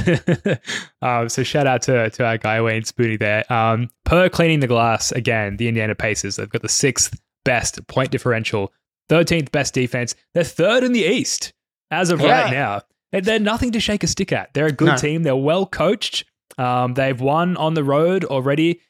um, 1.02 1.28
so 1.28 1.42
shout 1.42 1.66
out 1.66 1.82
to 1.82 2.10
to 2.10 2.24
our 2.24 2.38
guy 2.38 2.60
Wayne 2.62 2.82
Spooney 2.82 3.18
there. 3.18 3.50
Um, 3.52 3.88
per 4.04 4.28
cleaning 4.28 4.60
the 4.60 4.66
glass 4.68 5.10
again, 5.12 5.56
the 5.56 5.66
Indiana 5.68 5.94
Pacers 5.96 6.36
they've 6.36 6.48
got 6.48 6.62
the 6.62 6.68
sixth 6.68 7.18
best 7.44 7.84
point 7.88 8.10
differential, 8.10 8.72
thirteenth 9.08 9.52
best 9.52 9.74
defense. 9.74 10.14
They're 10.34 10.44
third 10.44 10.84
in 10.84 10.92
the 10.92 11.04
East 11.04 11.52
as 11.90 12.10
of 12.10 12.20
right 12.20 12.50
now. 12.50 12.82
They're 13.12 13.38
nothing 13.38 13.72
to 13.72 13.80
shake 13.80 14.02
a 14.02 14.06
stick 14.06 14.32
at. 14.32 14.52
They're 14.54 14.66
a 14.66 14.72
good 14.72 14.88
No. 14.88 14.96
team. 14.96 15.22
They're 15.22 15.36
well 15.36 15.64
coached. 15.66 16.24
Um, 16.58 16.94
they've 16.94 17.20
won 17.20 17.56
on 17.56 17.74
the 17.74 17.84
road 17.84 18.24
already. 18.24 18.80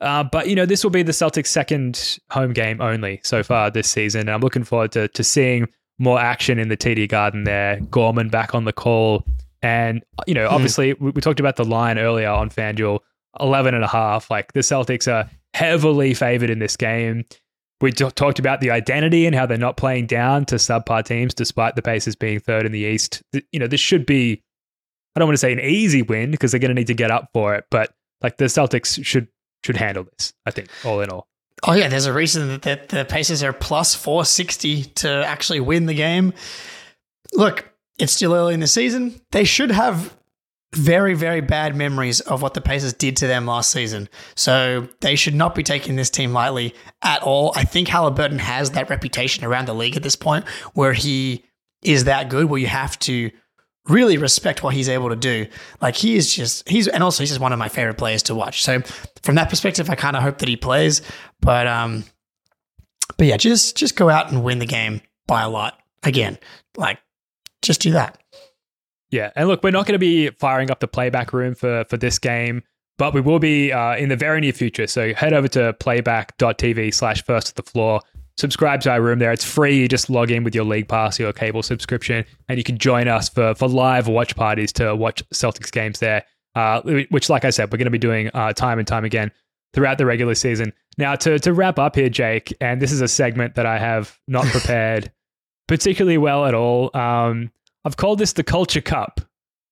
Uh, 0.00 0.24
but 0.24 0.48
you 0.48 0.54
know, 0.56 0.66
this 0.66 0.82
will 0.82 0.90
be 0.90 1.02
the 1.02 1.12
Celtics' 1.12 1.46
second 1.48 2.18
home 2.30 2.52
game 2.52 2.80
only 2.80 3.20
so 3.22 3.42
far 3.42 3.70
this 3.70 3.88
season, 3.88 4.22
and 4.22 4.30
I'm 4.30 4.40
looking 4.40 4.64
forward 4.64 4.92
to 4.92 5.08
to 5.08 5.22
seeing 5.24 5.66
more 5.98 6.18
action 6.18 6.58
in 6.58 6.68
the 6.68 6.76
TD 6.76 7.08
Garden 7.08 7.44
there. 7.44 7.78
Gorman 7.90 8.28
back 8.30 8.54
on 8.54 8.64
the 8.64 8.72
call, 8.72 9.24
and 9.62 10.02
you 10.26 10.32
know, 10.34 10.48
obviously 10.48 10.94
we, 10.94 11.10
we 11.10 11.20
talked 11.20 11.40
about 11.40 11.56
the 11.56 11.64
line 11.64 11.98
earlier 11.98 12.30
on 12.30 12.48
FanDuel, 12.48 13.00
11 13.38 13.74
and 13.74 13.84
a 13.84 13.88
half. 13.88 14.30
Like 14.30 14.54
the 14.54 14.60
Celtics 14.60 15.06
are 15.12 15.28
heavily 15.52 16.14
favored 16.14 16.48
in 16.48 16.58
this 16.60 16.76
game. 16.78 17.24
We 17.80 17.92
t- 17.92 18.10
talked 18.10 18.38
about 18.38 18.60
the 18.60 18.70
identity 18.70 19.26
and 19.26 19.34
how 19.34 19.46
they're 19.46 19.58
not 19.58 19.76
playing 19.76 20.06
down 20.06 20.44
to 20.46 20.56
subpar 20.56 21.04
teams, 21.04 21.34
despite 21.34 21.76
the 21.76 21.82
Pacers 21.82 22.14
being 22.14 22.40
third 22.40 22.66
in 22.66 22.72
the 22.72 22.80
East. 22.80 23.22
You 23.52 23.58
know, 23.58 23.66
this 23.66 23.80
should 23.80 24.06
be. 24.06 24.42
I 25.16 25.18
don't 25.18 25.28
want 25.28 25.34
to 25.34 25.38
say 25.38 25.52
an 25.52 25.60
easy 25.60 26.02
win 26.02 26.30
because 26.30 26.52
they're 26.52 26.60
going 26.60 26.70
to 26.70 26.74
need 26.74 26.86
to 26.86 26.94
get 26.94 27.10
up 27.10 27.30
for 27.32 27.54
it, 27.54 27.64
but 27.70 27.92
like 28.22 28.36
the 28.36 28.44
Celtics 28.44 29.04
should 29.04 29.28
should 29.64 29.76
handle 29.76 30.04
this. 30.04 30.32
I 30.46 30.50
think 30.50 30.68
all 30.84 31.00
in 31.00 31.10
all. 31.10 31.26
Oh 31.62 31.74
yeah, 31.74 31.88
there's 31.88 32.06
a 32.06 32.12
reason 32.12 32.48
that, 32.48 32.62
that 32.62 32.88
the 32.88 33.04
Pacers 33.04 33.42
are 33.42 33.52
plus 33.52 33.94
460 33.94 34.84
to 34.84 35.26
actually 35.26 35.60
win 35.60 35.86
the 35.86 35.94
game. 35.94 36.32
Look, 37.34 37.70
it's 37.98 38.12
still 38.12 38.34
early 38.34 38.54
in 38.54 38.60
the 38.60 38.66
season. 38.66 39.20
They 39.30 39.44
should 39.44 39.70
have 39.70 40.16
very, 40.74 41.14
very 41.14 41.40
bad 41.40 41.74
memories 41.74 42.20
of 42.20 42.42
what 42.42 42.54
the 42.54 42.60
Pacers 42.60 42.92
did 42.92 43.16
to 43.16 43.26
them 43.26 43.46
last 43.46 43.70
season. 43.70 44.08
So 44.36 44.88
they 45.00 45.16
should 45.16 45.34
not 45.34 45.54
be 45.54 45.62
taking 45.62 45.96
this 45.96 46.10
team 46.10 46.32
lightly 46.32 46.74
at 47.02 47.22
all. 47.22 47.52
I 47.56 47.64
think 47.64 47.88
Halliburton 47.88 48.38
has 48.38 48.70
that 48.70 48.88
reputation 48.88 49.44
around 49.44 49.66
the 49.66 49.74
league 49.74 49.96
at 49.96 50.02
this 50.02 50.16
point 50.16 50.46
where 50.74 50.92
he 50.92 51.44
is 51.82 52.04
that 52.04 52.28
good, 52.28 52.46
where 52.46 52.60
you 52.60 52.68
have 52.68 52.98
to 53.00 53.30
really 53.88 54.16
respect 54.16 54.62
what 54.62 54.74
he's 54.74 54.88
able 54.88 55.08
to 55.08 55.16
do. 55.16 55.46
Like 55.80 55.96
he 55.96 56.16
is 56.16 56.32
just 56.32 56.68
he's 56.68 56.86
and 56.86 57.02
also 57.02 57.22
he's 57.22 57.30
just 57.30 57.40
one 57.40 57.52
of 57.52 57.58
my 57.58 57.68
favorite 57.68 57.98
players 57.98 58.22
to 58.24 58.34
watch. 58.34 58.62
So 58.62 58.80
from 59.22 59.34
that 59.36 59.50
perspective, 59.50 59.90
I 59.90 59.94
kind 59.96 60.16
of 60.16 60.22
hope 60.22 60.38
that 60.38 60.48
he 60.48 60.56
plays. 60.56 61.02
But 61.40 61.66
um, 61.66 62.04
but 63.16 63.26
yeah, 63.26 63.36
just 63.36 63.76
just 63.76 63.96
go 63.96 64.08
out 64.08 64.30
and 64.30 64.44
win 64.44 64.58
the 64.58 64.66
game 64.66 65.00
by 65.26 65.42
a 65.42 65.48
lot 65.48 65.80
again. 66.02 66.38
Like 66.76 66.98
just 67.62 67.80
do 67.80 67.92
that. 67.92 68.18
Yeah, 69.10 69.30
and 69.34 69.48
look, 69.48 69.62
we're 69.62 69.70
not 69.70 69.86
going 69.86 69.94
to 69.94 69.98
be 69.98 70.30
firing 70.30 70.70
up 70.70 70.80
the 70.80 70.88
playback 70.88 71.32
room 71.32 71.54
for 71.54 71.84
for 71.88 71.96
this 71.96 72.18
game, 72.18 72.62
but 72.98 73.12
we 73.12 73.20
will 73.20 73.38
be 73.38 73.72
uh, 73.72 73.96
in 73.96 74.08
the 74.08 74.16
very 74.16 74.40
near 74.40 74.52
future. 74.52 74.86
So 74.86 75.14
head 75.14 75.32
over 75.32 75.48
to 75.48 75.74
playback.tv 75.80 76.94
slash 76.94 77.24
first 77.24 77.48
to 77.48 77.54
the 77.54 77.62
floor. 77.62 78.00
Subscribe 78.36 78.80
to 78.82 78.90
our 78.90 79.02
room 79.02 79.18
there. 79.18 79.32
It's 79.32 79.44
free. 79.44 79.80
You 79.80 79.88
just 79.88 80.08
log 80.08 80.30
in 80.30 80.44
with 80.44 80.54
your 80.54 80.64
league 80.64 80.88
pass, 80.88 81.18
your 81.18 81.32
cable 81.32 81.62
subscription, 81.62 82.24
and 82.48 82.56
you 82.56 82.64
can 82.64 82.78
join 82.78 83.08
us 83.08 83.28
for 83.28 83.54
for 83.54 83.68
live 83.68 84.06
watch 84.06 84.36
parties 84.36 84.72
to 84.74 84.94
watch 84.94 85.28
Celtics 85.30 85.72
games 85.72 85.98
there. 85.98 86.24
Uh, 86.54 86.82
which, 87.10 87.30
like 87.30 87.44
I 87.44 87.50
said, 87.50 87.70
we're 87.70 87.78
going 87.78 87.86
to 87.86 87.92
be 87.92 87.98
doing 87.98 88.28
uh, 88.34 88.52
time 88.52 88.80
and 88.80 88.86
time 88.86 89.04
again 89.04 89.30
throughout 89.72 89.98
the 89.98 90.06
regular 90.06 90.34
season. 90.34 90.72
Now, 90.98 91.16
to 91.16 91.38
to 91.40 91.52
wrap 91.52 91.78
up 91.78 91.96
here, 91.96 92.08
Jake, 92.08 92.56
and 92.60 92.80
this 92.80 92.92
is 92.92 93.00
a 93.00 93.08
segment 93.08 93.56
that 93.56 93.66
I 93.66 93.78
have 93.78 94.18
not 94.28 94.46
prepared 94.46 95.12
particularly 95.70 96.18
well 96.18 96.46
at 96.46 96.54
all. 96.54 96.90
Um, 96.96 97.52
I've 97.84 97.96
called 97.96 98.18
this 98.18 98.32
the 98.34 98.42
Culture 98.44 98.80
Cup 98.80 99.20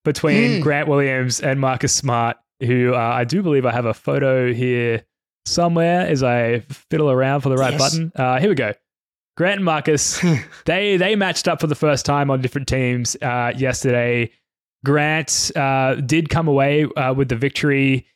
between 0.04 0.56
Hmm. 0.56 0.60
Grant 0.60 0.88
Williams 0.88 1.40
and 1.40 1.60
Marcus 1.60 1.94
Smart, 1.94 2.36
who 2.60 2.94
uh, 2.94 2.98
I 2.98 3.24
do 3.24 3.42
believe 3.42 3.66
I 3.66 3.72
have 3.72 3.84
a 3.86 3.94
photo 3.94 4.52
here 4.52 5.04
somewhere 5.46 6.06
as 6.06 6.22
I 6.22 6.60
fiddle 6.90 7.10
around 7.10 7.40
for 7.42 7.48
the 7.48 7.56
right 7.56 7.72
Yes. 7.72 7.80
button. 7.80 8.12
Uh, 8.16 8.38
here 8.38 8.48
we 8.48 8.54
go. 8.54 8.72
Grant 9.36 9.56
and 9.56 9.64
Marcus, 9.64 10.20
they 10.64 10.96
they 10.96 11.14
matched 11.16 11.46
up 11.48 11.60
for 11.60 11.66
the 11.68 11.74
first 11.74 12.04
time 12.04 12.30
on 12.30 12.40
different 12.40 12.66
teams 12.68 13.16
uh, 13.22 13.52
yesterday. 13.56 14.30
Grant 14.84 15.50
uh, 15.56 15.96
did 15.96 16.28
come 16.28 16.48
away 16.48 16.84
uh, 16.96 17.12
with 17.14 17.28
the 17.28 17.36
victory. 17.36 18.06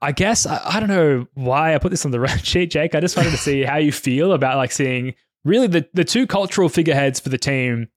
I 0.00 0.12
guess 0.12 0.46
I, 0.46 0.60
I 0.64 0.80
don't 0.80 0.88
know 0.88 1.26
why 1.34 1.74
I 1.74 1.78
put 1.78 1.90
this 1.90 2.04
on 2.04 2.10
the 2.10 2.20
run 2.26 2.38
sheet, 2.38 2.70
Jake. 2.70 2.94
I 2.94 3.00
just 3.00 3.16
wanted 3.16 3.30
to 3.30 3.36
see 3.36 3.62
how 3.64 3.76
you 3.76 3.92
feel 3.92 4.32
about 4.32 4.56
like 4.56 4.72
seeing 4.72 5.14
really 5.44 5.66
the 5.66 5.86
the 5.94 6.04
two 6.04 6.26
cultural 6.26 6.68
figureheads 6.68 7.20
for 7.20 7.28
the 7.28 7.38
team 7.38 7.88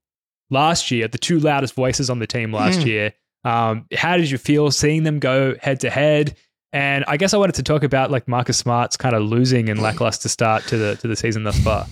last 0.50 0.92
year, 0.92 1.08
the 1.08 1.18
two 1.18 1.40
loudest 1.40 1.74
voices 1.76 2.10
on 2.10 2.20
the 2.20 2.28
team 2.28 2.54
last 2.54 2.82
Hmm. 2.82 2.88
year. 2.88 3.14
Um, 3.44 3.86
how 3.96 4.18
did 4.18 4.30
you 4.30 4.38
feel 4.38 4.72
seeing 4.72 5.04
them 5.04 5.20
go 5.20 5.56
head 5.62 5.80
to 5.82 5.90
head? 5.90 6.36
And 6.74 7.06
I 7.08 7.16
guess 7.18 7.34
I 7.34 7.38
wanted 7.38 7.56
to 7.56 7.64
talk 7.64 7.84
about 7.84 8.12
like 8.12 8.28
Marcus 8.28 8.58
Smart's 8.58 8.98
kind 8.98 9.16
of 9.16 9.24
losing 9.24 9.70
and 9.70 9.82
lackluster 9.82 10.28
start 10.30 10.64
to 10.68 10.78
the 10.78 10.96
to 10.98 11.08
the 11.08 11.16
season 11.16 11.44
thus 11.44 11.58
far. 11.60 11.86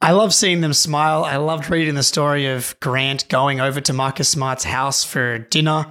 I 0.00 0.12
love 0.12 0.32
seeing 0.34 0.60
them 0.60 0.72
smile. 0.72 1.24
I 1.24 1.36
loved 1.36 1.70
reading 1.70 1.94
the 1.94 2.02
story 2.02 2.46
of 2.46 2.74
Grant 2.80 3.28
going 3.28 3.60
over 3.60 3.80
to 3.80 3.92
Marcus 3.92 4.28
Smart's 4.28 4.64
house 4.64 5.04
for 5.04 5.38
dinner 5.38 5.86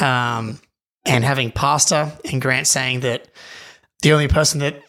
um, 0.00 0.60
and 1.04 1.24
having 1.24 1.50
pasta, 1.50 2.12
and 2.30 2.40
Grant 2.40 2.66
saying 2.66 3.00
that 3.00 3.26
the 4.02 4.12
only 4.12 4.28
person 4.28 4.60
that 4.60 4.82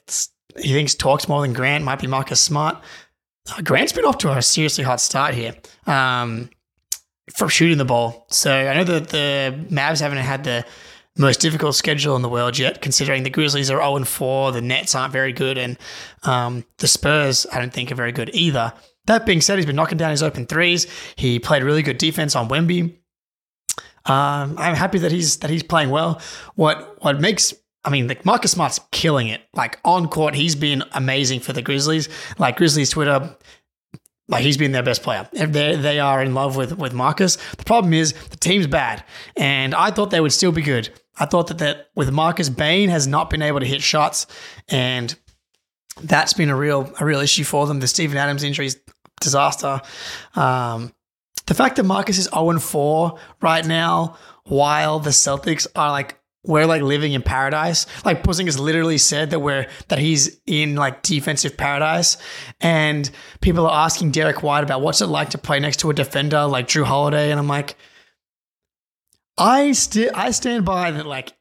he 0.60 0.74
thinks 0.74 0.94
talks 0.96 1.28
more 1.28 1.42
than 1.42 1.54
Grant 1.54 1.84
might 1.84 2.00
be 2.00 2.08
Marcus 2.08 2.40
Smart. 2.42 2.78
Uh, 3.52 3.62
Grant's 3.62 3.94
been 3.94 4.06
off 4.06 4.18
to 4.20 4.32
a 4.32 4.42
seriously 4.42 4.84
hot 4.84 5.02
start 5.02 5.34
here 5.34 5.56
um, 5.86 6.50
from 7.36 7.50
shooting 7.50 7.78
the 7.78 7.86
ball. 7.86 8.26
So 8.30 8.52
I 8.52 8.74
know 8.76 8.84
that 8.84 9.10
the 9.10 9.66
Mavs 9.74 10.02
haven't 10.02 10.20
had 10.20 10.44
the 10.44 10.66
most 11.18 11.42
difficult 11.42 11.76
schedule 11.76 12.16
in 12.16 12.22
the 12.22 12.30
world 12.30 12.58
yet, 12.58 12.82
considering 12.82 13.24
the 13.24 13.30
Grizzlies 13.30 13.70
are 13.70 13.82
0 13.82 14.06
4, 14.06 14.52
the 14.52 14.62
Nets 14.62 14.96
aren't 14.96 15.12
very 15.12 15.34
good, 15.34 15.58
and 15.58 15.78
um, 16.24 16.64
the 16.78 16.88
Spurs, 16.88 17.46
I 17.52 17.60
don't 17.60 17.74
think, 17.74 17.92
are 17.92 17.96
very 17.96 18.12
good 18.12 18.30
either. 18.34 18.74
That 19.06 19.26
being 19.26 19.42
said, 19.42 19.58
he's 19.58 19.66
been 19.66 19.76
knocking 19.76 19.98
down 19.98 20.12
his 20.12 20.24
open 20.24 20.46
threes. 20.46 20.88
He 21.16 21.40
played 21.40 21.64
really 21.64 21.82
good 21.82 21.98
defense 21.98 22.36
on 22.36 22.48
Wemby. 22.48 22.96
Um, 24.06 24.56
I'm 24.58 24.76
happy 24.76 25.00
that 25.00 25.12
he's 25.12 25.38
that 25.38 25.50
he's 25.50 25.64
playing 25.64 25.90
well. 25.90 26.22
What 26.56 26.98
what 27.04 27.20
makes 27.20 27.54
I 27.84 27.90
mean, 27.90 28.08
like 28.08 28.26
Marcus 28.26 28.52
Smart's 28.52 28.80
killing 28.92 29.28
it. 29.28 29.42
Like 29.54 29.80
on 29.86 30.08
court, 30.08 30.36
he's 30.36 30.56
been 30.56 30.84
amazing 30.94 31.40
for 31.40 31.54
the 31.54 31.62
Grizzlies. 31.62 32.10
Like 32.38 32.58
Grizzlies 32.58 32.90
Twitter, 32.90 33.36
like 34.28 34.44
he's 34.44 34.58
been 34.58 34.72
their 34.72 34.84
best 34.84 35.02
player. 35.02 35.28
They 35.32 35.76
they 35.76 36.00
are 36.00 36.22
in 36.22 36.34
love 36.34 36.56
with 36.56 36.78
with 36.78 36.94
Marcus. 36.94 37.38
The 37.58 37.64
problem 37.64 37.94
is 37.94 38.14
the 38.14 38.38
team's 38.38 38.68
bad, 38.68 39.04
and 39.36 39.74
I 39.74 39.92
thought 39.92 40.12
they 40.12 40.20
would 40.20 40.34
still 40.34 40.52
be 40.52 40.62
good. 40.62 40.90
I 41.18 41.26
thought 41.26 41.48
that 41.48 41.58
that 41.60 41.90
with 41.96 42.12
Marcus 42.12 42.50
Bane 42.50 42.90
has 42.90 43.08
not 43.08 43.30
been 43.30 43.42
able 43.42 43.60
to 43.60 43.66
hit 43.66 43.82
shots, 43.82 44.28
and 44.68 45.16
that's 46.02 46.34
been 46.34 46.50
a 46.50 46.56
real 46.56 46.94
a 47.00 47.06
real 47.06 47.20
issue 47.22 47.44
for 47.44 47.66
them. 47.66 47.80
The 47.80 47.88
Steven 47.88 48.18
Adams 48.18 48.44
injury 48.44 48.68
is 48.68 48.80
disaster. 49.22 49.82
Um, 50.36 50.94
the 51.48 51.56
fact 51.56 51.78
that 51.78 51.84
Marcus 51.84 52.20
is 52.20 52.30
0 52.34 52.60
4 52.60 53.20
right 53.42 53.66
now, 53.66 54.18
while 54.44 55.00
the 55.00 55.10
Celtics 55.10 55.66
are 55.76 55.90
like 55.90 56.19
we're 56.50 56.66
like 56.66 56.82
living 56.82 57.14
in 57.14 57.22
paradise. 57.22 57.86
Like 58.04 58.24
Porzingis 58.24 58.60
literally 58.60 58.98
said 58.98 59.30
that 59.30 59.40
we're 59.40 59.68
that 59.88 60.00
he's 60.00 60.42
in 60.48 60.76
like 60.76 61.04
defensive 61.04 61.56
paradise, 61.56 62.18
and 62.60 63.10
people 63.40 63.68
are 63.68 63.86
asking 63.86 64.12
Derrick 64.12 64.42
White 64.42 64.64
about 64.64 64.82
what's 64.82 65.00
it 65.00 65.06
like 65.06 65.30
to 65.30 65.38
play 65.38 65.60
next 65.60 65.78
to 65.82 65.92
a 65.92 65.94
defender 65.94 66.46
like 66.46 66.68
Jrue 66.68 66.84
Holiday, 66.84 67.30
and 67.30 67.40
I'm 67.40 67.48
like, 67.48 67.76
I 69.38 69.74
still 69.74 70.12
I 70.16 70.32
stand 70.32 70.66
by 70.66 70.90
that 70.90 71.06
like 71.06 71.34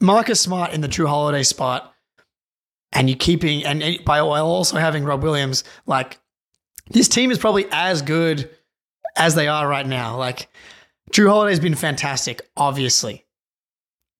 Marcus 0.00 0.40
Smart 0.40 0.74
in 0.74 0.82
the 0.82 0.88
Jrue 0.88 1.08
Holiday 1.08 1.42
spot, 1.42 1.94
and 2.92 3.08
you 3.08 3.16
keeping 3.16 3.64
and 3.64 3.82
and 3.82 4.04
by 4.04 4.20
while 4.20 4.46
also 4.46 4.76
having 4.76 5.04
Rob 5.04 5.22
Williams, 5.22 5.64
like 5.86 6.20
this 6.90 7.08
team 7.08 7.30
is 7.30 7.38
probably 7.38 7.66
as 7.72 8.02
good 8.02 8.50
as 9.16 9.34
they 9.34 9.48
are 9.48 9.66
right 9.66 9.86
now. 9.86 10.18
Like 10.18 10.48
Jrue 11.10 11.30
Holiday's 11.30 11.58
been 11.58 11.74
fantastic, 11.74 12.42
obviously, 12.54 13.23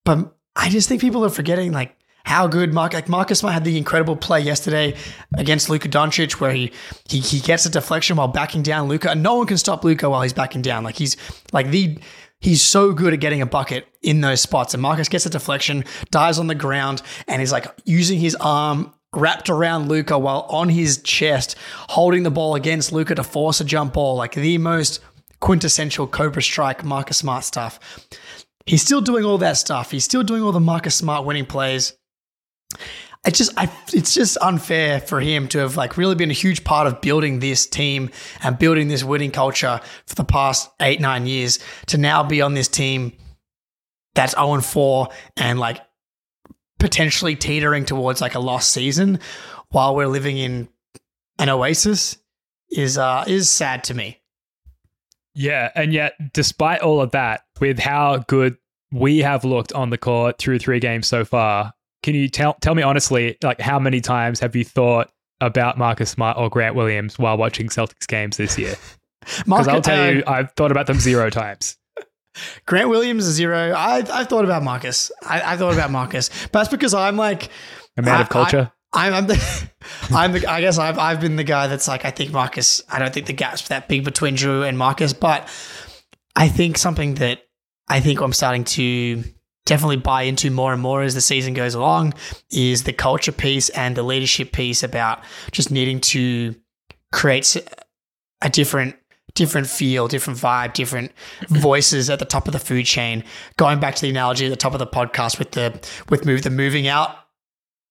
but 0.05 0.35
I 0.57 0.69
just 0.69 0.89
think 0.89 1.01
people 1.01 1.25
are 1.25 1.31
forgetting 1.31 1.73
like 1.73 1.97
how 2.25 2.47
good 2.47 2.73
Mark 2.73 2.95
like 2.95 3.09
Marcus 3.09 3.41
Smart 3.41 3.53
had 3.53 3.65
the 3.65 3.77
incredible 3.77 4.17
play 4.17 4.41
yesterday 4.41 4.97
against 5.37 5.69
Luka 5.69 5.89
Doncic 5.89 6.41
where 6.41 6.53
he 6.53 6.73
he 7.09 7.21
he 7.21 7.41
gets 7.41 7.67
a 7.67 7.71
deflection 7.71 8.17
while 8.17 8.29
backing 8.29 8.63
down 8.63 8.89
Luka, 8.89 9.11
and 9.11 9.23
no 9.23 9.35
one 9.37 9.47
can 9.47 9.59
stop 9.59 9.85
Luka 9.85 10.09
while 10.09 10.23
he's 10.23 10.33
backing 10.33 10.63
down. 10.63 10.85
Like 10.85 10.97
he's 10.97 11.17
like 11.53 11.71
the 11.71 11.99
he's 12.41 12.63
so 12.63 12.93
good 12.93 13.13
at 13.13 13.21
getting 13.21 13.43
a 13.43 13.47
bucket 13.47 13.87
in 14.03 14.21
those 14.21 14.41
spots. 14.41 14.75
And 14.75 14.83
Marcus 14.83 15.09
gets 15.09 15.27
a 15.27 15.31
deflection, 15.31 15.85
dies 16.11 16.39
on 16.39 16.47
the 16.47 16.55
ground, 16.55 17.03
and 17.29 17.41
he's 17.41 17.53
like 17.53 17.67
using 17.85 18.19
his 18.19 18.35
arm 18.37 18.93
wrapped 19.15 19.49
around 19.49 19.89
Luka 19.89 20.19
while 20.19 20.47
on 20.49 20.69
his 20.69 21.01
chest, 21.03 21.57
holding 21.89 22.23
the 22.23 22.31
ball 22.31 22.55
against 22.55 22.91
Luka 22.93 23.15
to 23.15 23.23
force 23.23 23.61
a 23.61 23.65
jump 23.65 23.95
ball, 23.95 24.17
like 24.17 24.35
the 24.35 24.59
most 24.59 25.01
quintessential 25.41 26.07
Cobra 26.07 26.43
Strike 26.43 26.85
Marcus 26.85 27.19
Smart 27.19 27.45
stuff. 27.45 27.79
He's 28.67 28.83
still 28.83 29.01
doing 29.01 29.25
all 29.25 29.39
that 29.39 29.57
stuff. 29.57 29.91
He's 29.91 30.05
still 30.05 30.23
doing 30.23 30.43
all 30.43 30.53
the 30.53 30.61
Marcus 30.61 30.95
Smart 30.95 31.27
winning 31.27 31.47
plays. 31.47 31.93
it's 33.27 33.39
just 33.39 33.53
I, 33.57 33.71
it's 33.93 34.15
just 34.15 34.39
unfair 34.41 35.01
for 35.01 35.21
him 35.21 35.49
to 35.49 35.59
have 35.59 35.77
like 35.77 35.97
really 35.97 36.15
been 36.15 36.31
a 36.31 36.35
huge 36.35 36.65
part 36.65 36.87
of 36.87 37.01
building 37.01 37.41
this 37.41 37.67
team 37.67 38.11
and 38.43 38.59
building 38.59 38.89
this 38.89 39.05
winning 39.05 39.31
culture 39.31 39.81
for 40.07 40.15
the 40.15 40.25
past 40.25 40.71
eight 40.81 41.01
nine 41.01 41.27
years 41.27 41.59
to 41.87 41.99
now 41.99 42.23
be 42.23 42.43
on 42.43 42.55
this 42.55 42.69
team 42.69 43.13
that's 44.15 44.35
0 44.35 44.55
and 44.55 44.65
4 44.65 45.09
and 45.37 45.59
like 45.59 45.81
potentially 46.79 47.35
teetering 47.37 47.85
towards 47.85 48.21
like 48.21 48.35
a 48.35 48.41
lost 48.41 48.71
season 48.71 49.19
while 49.71 49.95
we're 49.95 50.07
living 50.07 50.39
in 50.39 50.69
an 51.39 51.49
oasis 51.49 52.17
is 52.71 52.99
uh 52.99 53.25
is 53.27 53.49
sad 53.49 53.85
to 53.85 53.95
me. 53.95 54.21
Yeah, 55.35 55.71
and 55.75 55.93
yet 55.93 56.15
despite 56.33 56.81
all 56.81 57.01
of 57.01 57.11
that, 57.13 57.43
with 57.61 57.79
how 57.79 58.19
good 58.29 58.57
we 58.93 59.19
have 59.19 59.45
looked 59.45 59.73
on 59.73 59.91
the 59.91 59.99
court 59.99 60.39
through 60.39 60.61
three 60.61 60.81
games 60.81 61.07
so 61.07 61.25
far, 61.25 61.73
can 62.03 62.15
you 62.15 62.29
tell 62.29 62.55
tell 62.61 62.75
me 62.75 62.83
honestly, 62.83 63.37
like 63.43 63.61
how 63.61 63.79
many 63.79 64.01
times 64.01 64.41
have 64.41 64.55
you 64.55 64.65
thought 64.65 65.11
about 65.41 65.77
Marcus 65.77 66.11
Smart 66.11 66.39
or 66.39 66.49
Grant 66.49 66.77
Williams 66.77 67.19
while 67.19 67.37
watching 67.37 67.69
Celtics 67.69 68.07
games 68.07 68.37
this 68.37 68.59
year? 68.59 68.77
Because 69.47 69.69
I'll 69.69 69.81
tell 69.81 70.13
you, 70.13 70.23
um, 70.27 70.35
I've 70.35 70.53
thought 70.53 70.71
about 70.71 70.87
them 70.87 70.99
zero 70.99 71.31
times. 71.31 71.79
Grant 72.67 72.91
Williams 72.91 73.27
is 73.27 73.35
zero. 73.35 73.73
I 73.73 74.05
I've 74.13 74.29
thought 74.29 74.45
about 74.45 74.63
Marcus. 74.63 75.11
I, 75.23 75.55
I 75.55 75.57
thought 75.57 75.73
about 75.73 75.91
Marcus, 75.91 76.29
but 76.53 76.59
that's 76.59 76.69
because 76.69 76.93
I'm 76.93 77.17
like 77.17 77.49
a 77.97 78.03
man 78.03 78.17
I, 78.19 78.21
of 78.21 78.29
culture. 78.29 78.71
I, 78.95 79.09
I'm, 79.09 79.15
I'm 79.15 79.27
the, 79.27 79.69
I'm 80.11 80.33
the. 80.33 80.47
I 80.47 80.61
guess 80.61 80.79
I've 80.79 80.99
I've 80.99 81.21
been 81.21 81.37
the 81.37 81.45
guy 81.45 81.67
that's 81.67 81.89
like 81.89 82.05
I 82.05 82.11
think 82.11 82.33
Marcus. 82.33 82.83
I 82.89 82.99
don't 82.99 83.13
think 83.13 83.27
the 83.27 83.33
gap's 83.33 83.69
that 83.69 83.89
big 83.89 84.05
between 84.05 84.37
Jrue 84.37 84.67
and 84.67 84.79
Marcus, 84.79 85.13
but 85.13 85.49
I 86.37 86.49
think 86.49 86.79
something 86.79 87.15
that 87.15 87.43
I 87.89 88.01
think 88.01 88.21
I'm 88.21 88.33
starting 88.33 88.65
to 88.65 89.23
definitely 89.67 89.97
buy 89.97 90.23
into 90.23 90.51
more 90.51 90.73
and 90.73 90.83
more 90.83 91.03
as 91.03 91.15
the 91.15 91.21
season 91.21 91.55
goes 91.55 91.75
along 91.75 92.15
is 92.51 92.85
the 92.85 92.93
culture 92.93 93.33
piece 93.33 93.71
and 93.71 93.97
the 93.97 94.03
leadership 94.03 94.53
piece 94.53 94.83
about 94.83 95.23
just 95.53 95.71
needing 95.71 96.01
to 96.01 96.55
create 97.13 97.57
a 98.43 98.51
different 98.51 98.97
different 99.35 99.67
feel, 99.67 100.07
different 100.07 100.39
vibe, 100.39 100.75
different 100.75 101.11
mm-hmm. 101.41 101.57
voices 101.57 102.09
at 102.09 102.21
the 102.21 102.25
top 102.25 102.47
of 102.47 102.53
the 102.53 102.59
food 102.59 102.87
chain. 102.87 103.25
Going 103.57 103.81
back 103.81 103.97
to 103.97 104.03
the 104.03 104.11
analogy 104.11 104.47
at 104.47 104.51
the 104.51 104.57
top 104.57 104.75
of 104.75 104.79
the 104.79 104.87
podcast 104.87 105.39
with 105.39 105.53
the 105.53 105.81
with 106.09 106.25
move 106.25 106.43
the 106.43 106.51
moving 106.51 106.87
out 106.87 107.24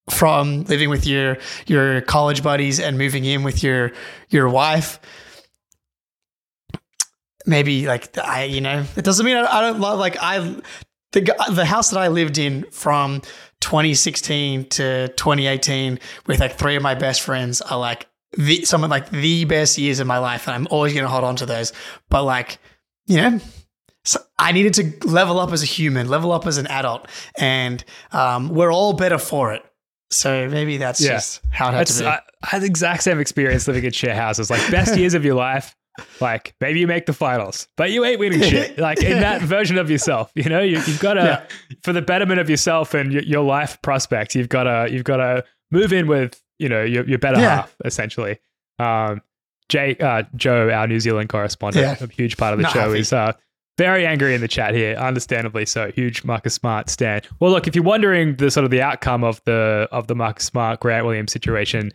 from 0.10 0.64
living 0.64 0.90
with 0.90 1.06
your 1.08 1.38
your 1.68 2.02
college 2.02 2.44
buddies 2.44 2.80
and 2.80 2.98
moving 2.98 3.26
in 3.26 3.44
with 3.44 3.64
your 3.64 3.92
your 4.30 4.50
wife. 4.50 5.00
Maybe 7.46 7.88
like 7.88 8.18
I, 8.18 8.46
you 8.46 8.62
know, 8.62 8.86
it 8.96 9.04
doesn't 9.04 9.26
mean 9.26 9.38
I, 9.38 9.46
I 9.46 9.62
don't 9.62 9.80
love 9.80 10.00
like 10.00 10.18
I 10.20 10.40
the 11.12 11.36
the 11.52 11.66
house 11.66 11.92
that 11.92 12.00
I 12.00 12.10
lived 12.10 12.38
in 12.38 12.66
from 12.72 13.22
2016 13.62 14.66
to 14.70 15.08
2018 15.10 16.00
with 16.28 16.40
like 16.40 16.58
three 16.58 16.76
of 16.76 16.84
my 16.84 16.96
best 16.96 17.22
friends 17.22 17.62
are 17.62 17.80
like 17.80 18.08
the 18.38 18.66
some 18.66 18.84
of 18.84 18.90
like 18.90 19.10
the 19.10 19.46
best 19.46 19.78
years 19.78 20.00
of 20.00 20.08
my 20.08 20.18
life, 20.18 20.48
and 20.48 20.56
I'm 20.56 20.68
always 20.70 20.94
going 20.94 21.04
to 21.04 21.10
hold 21.10 21.24
on 21.24 21.36
to 21.38 21.46
those. 21.46 21.72
But 22.10 22.24
like, 22.24 22.60
you 23.06 23.18
know, 23.18 23.40
so 24.04 24.20
I 24.38 24.52
needed 24.52 24.74
to 24.76 25.08
level 25.08 25.40
up 25.40 25.52
as 25.52 25.64
a 25.64 25.68
human, 25.68 26.10
level 26.10 26.32
up 26.32 26.46
as 26.46 26.58
an 26.58 26.68
adult, 26.68 27.08
and 27.38 27.84
um, 28.12 28.50
we're 28.50 28.74
all 28.74 28.94
better 28.94 29.18
for 29.18 29.54
it. 29.54 29.64
So 30.16 30.50
maybe 30.50 30.78
that's 30.78 31.02
yeah. 31.02 31.14
just 31.14 31.42
how 31.52 31.70
it 31.70 31.72
had 31.72 31.80
that's, 31.80 31.98
to 31.98 32.04
be. 32.04 32.08
I, 32.08 32.16
I 32.44 32.48
had 32.48 32.62
the 32.62 32.68
exact 32.68 33.04
same 33.04 33.20
experience 33.20 33.68
living 33.68 33.84
in 33.84 33.92
share 33.92 34.16
houses. 34.16 34.50
Like 34.50 34.70
best 34.72 34.98
years 34.98 35.14
of 35.14 35.26
your 35.26 35.36
life. 35.36 35.76
Like 36.20 36.56
maybe 36.60 36.80
you 36.80 36.88
make 36.88 37.06
the 37.06 37.14
finals, 37.14 37.68
but 37.78 37.92
you 37.92 38.04
ain't 38.04 38.20
winning 38.20 38.42
shit. 38.42 38.78
Like 38.84 39.04
in 39.04 39.20
that 39.20 39.44
version 39.44 39.78
of 39.78 39.92
yourself, 39.92 40.32
you 40.34 40.50
know, 40.50 40.62
you, 40.62 40.80
have 40.80 41.00
got 41.00 41.14
to 41.14 41.46
yeah. 41.70 41.76
for 41.84 41.94
the 41.94 42.02
betterment 42.02 42.40
of 42.40 42.50
yourself 42.50 42.96
and 42.96 43.14
your, 43.14 43.22
your 43.22 43.44
life 43.44 43.80
prospects. 43.84 44.36
You've 44.36 44.50
got 44.50 44.64
to 44.64 44.92
you've 44.92 45.04
got 45.04 45.18
to 45.18 45.46
move 45.70 45.94
in 45.94 46.08
with 46.08 46.42
you 46.58 46.68
know 46.68 46.84
your, 46.84 47.06
your 47.06 47.20
better 47.20 47.40
yeah. 47.40 47.58
half 47.58 47.76
essentially. 47.86 48.40
Um, 48.80 49.22
Jay, 49.70 49.96
uh, 50.00 50.24
Joe, 50.36 50.70
our 50.72 50.88
New 50.88 51.00
Zealand 51.00 51.30
correspondent, 51.30 52.00
yeah. 52.00 52.06
a 52.06 52.12
huge 52.12 52.38
part 52.38 52.54
of 52.54 52.60
the 52.60 52.64
Not 52.64 52.74
show, 52.74 52.80
happy. 52.82 53.00
is 53.00 53.14
uh, 53.14 53.34
very 53.78 54.06
angry 54.06 54.36
in 54.36 54.42
the 54.42 54.48
chat 54.48 54.74
here, 54.74 54.96
understandably 54.96 55.66
so. 55.66 55.92
Huge 55.92 56.24
Marcus 56.24 56.54
Smart 56.54 56.90
stand. 56.90 57.28
Well, 57.40 57.52
look, 57.52 57.68
if 57.68 57.76
you're 57.76 57.84
wondering 57.84 58.36
the 58.36 58.52
sort 58.52 58.66
of 58.66 58.72
the 58.72 58.82
outcome 58.82 59.24
of 59.24 59.42
the 59.46 59.88
of 59.92 60.08
the 60.08 60.16
Marcus 60.16 60.46
Smart 60.46 60.80
Grant 60.80 61.06
Williams 61.06 61.32
situation, 61.32 61.92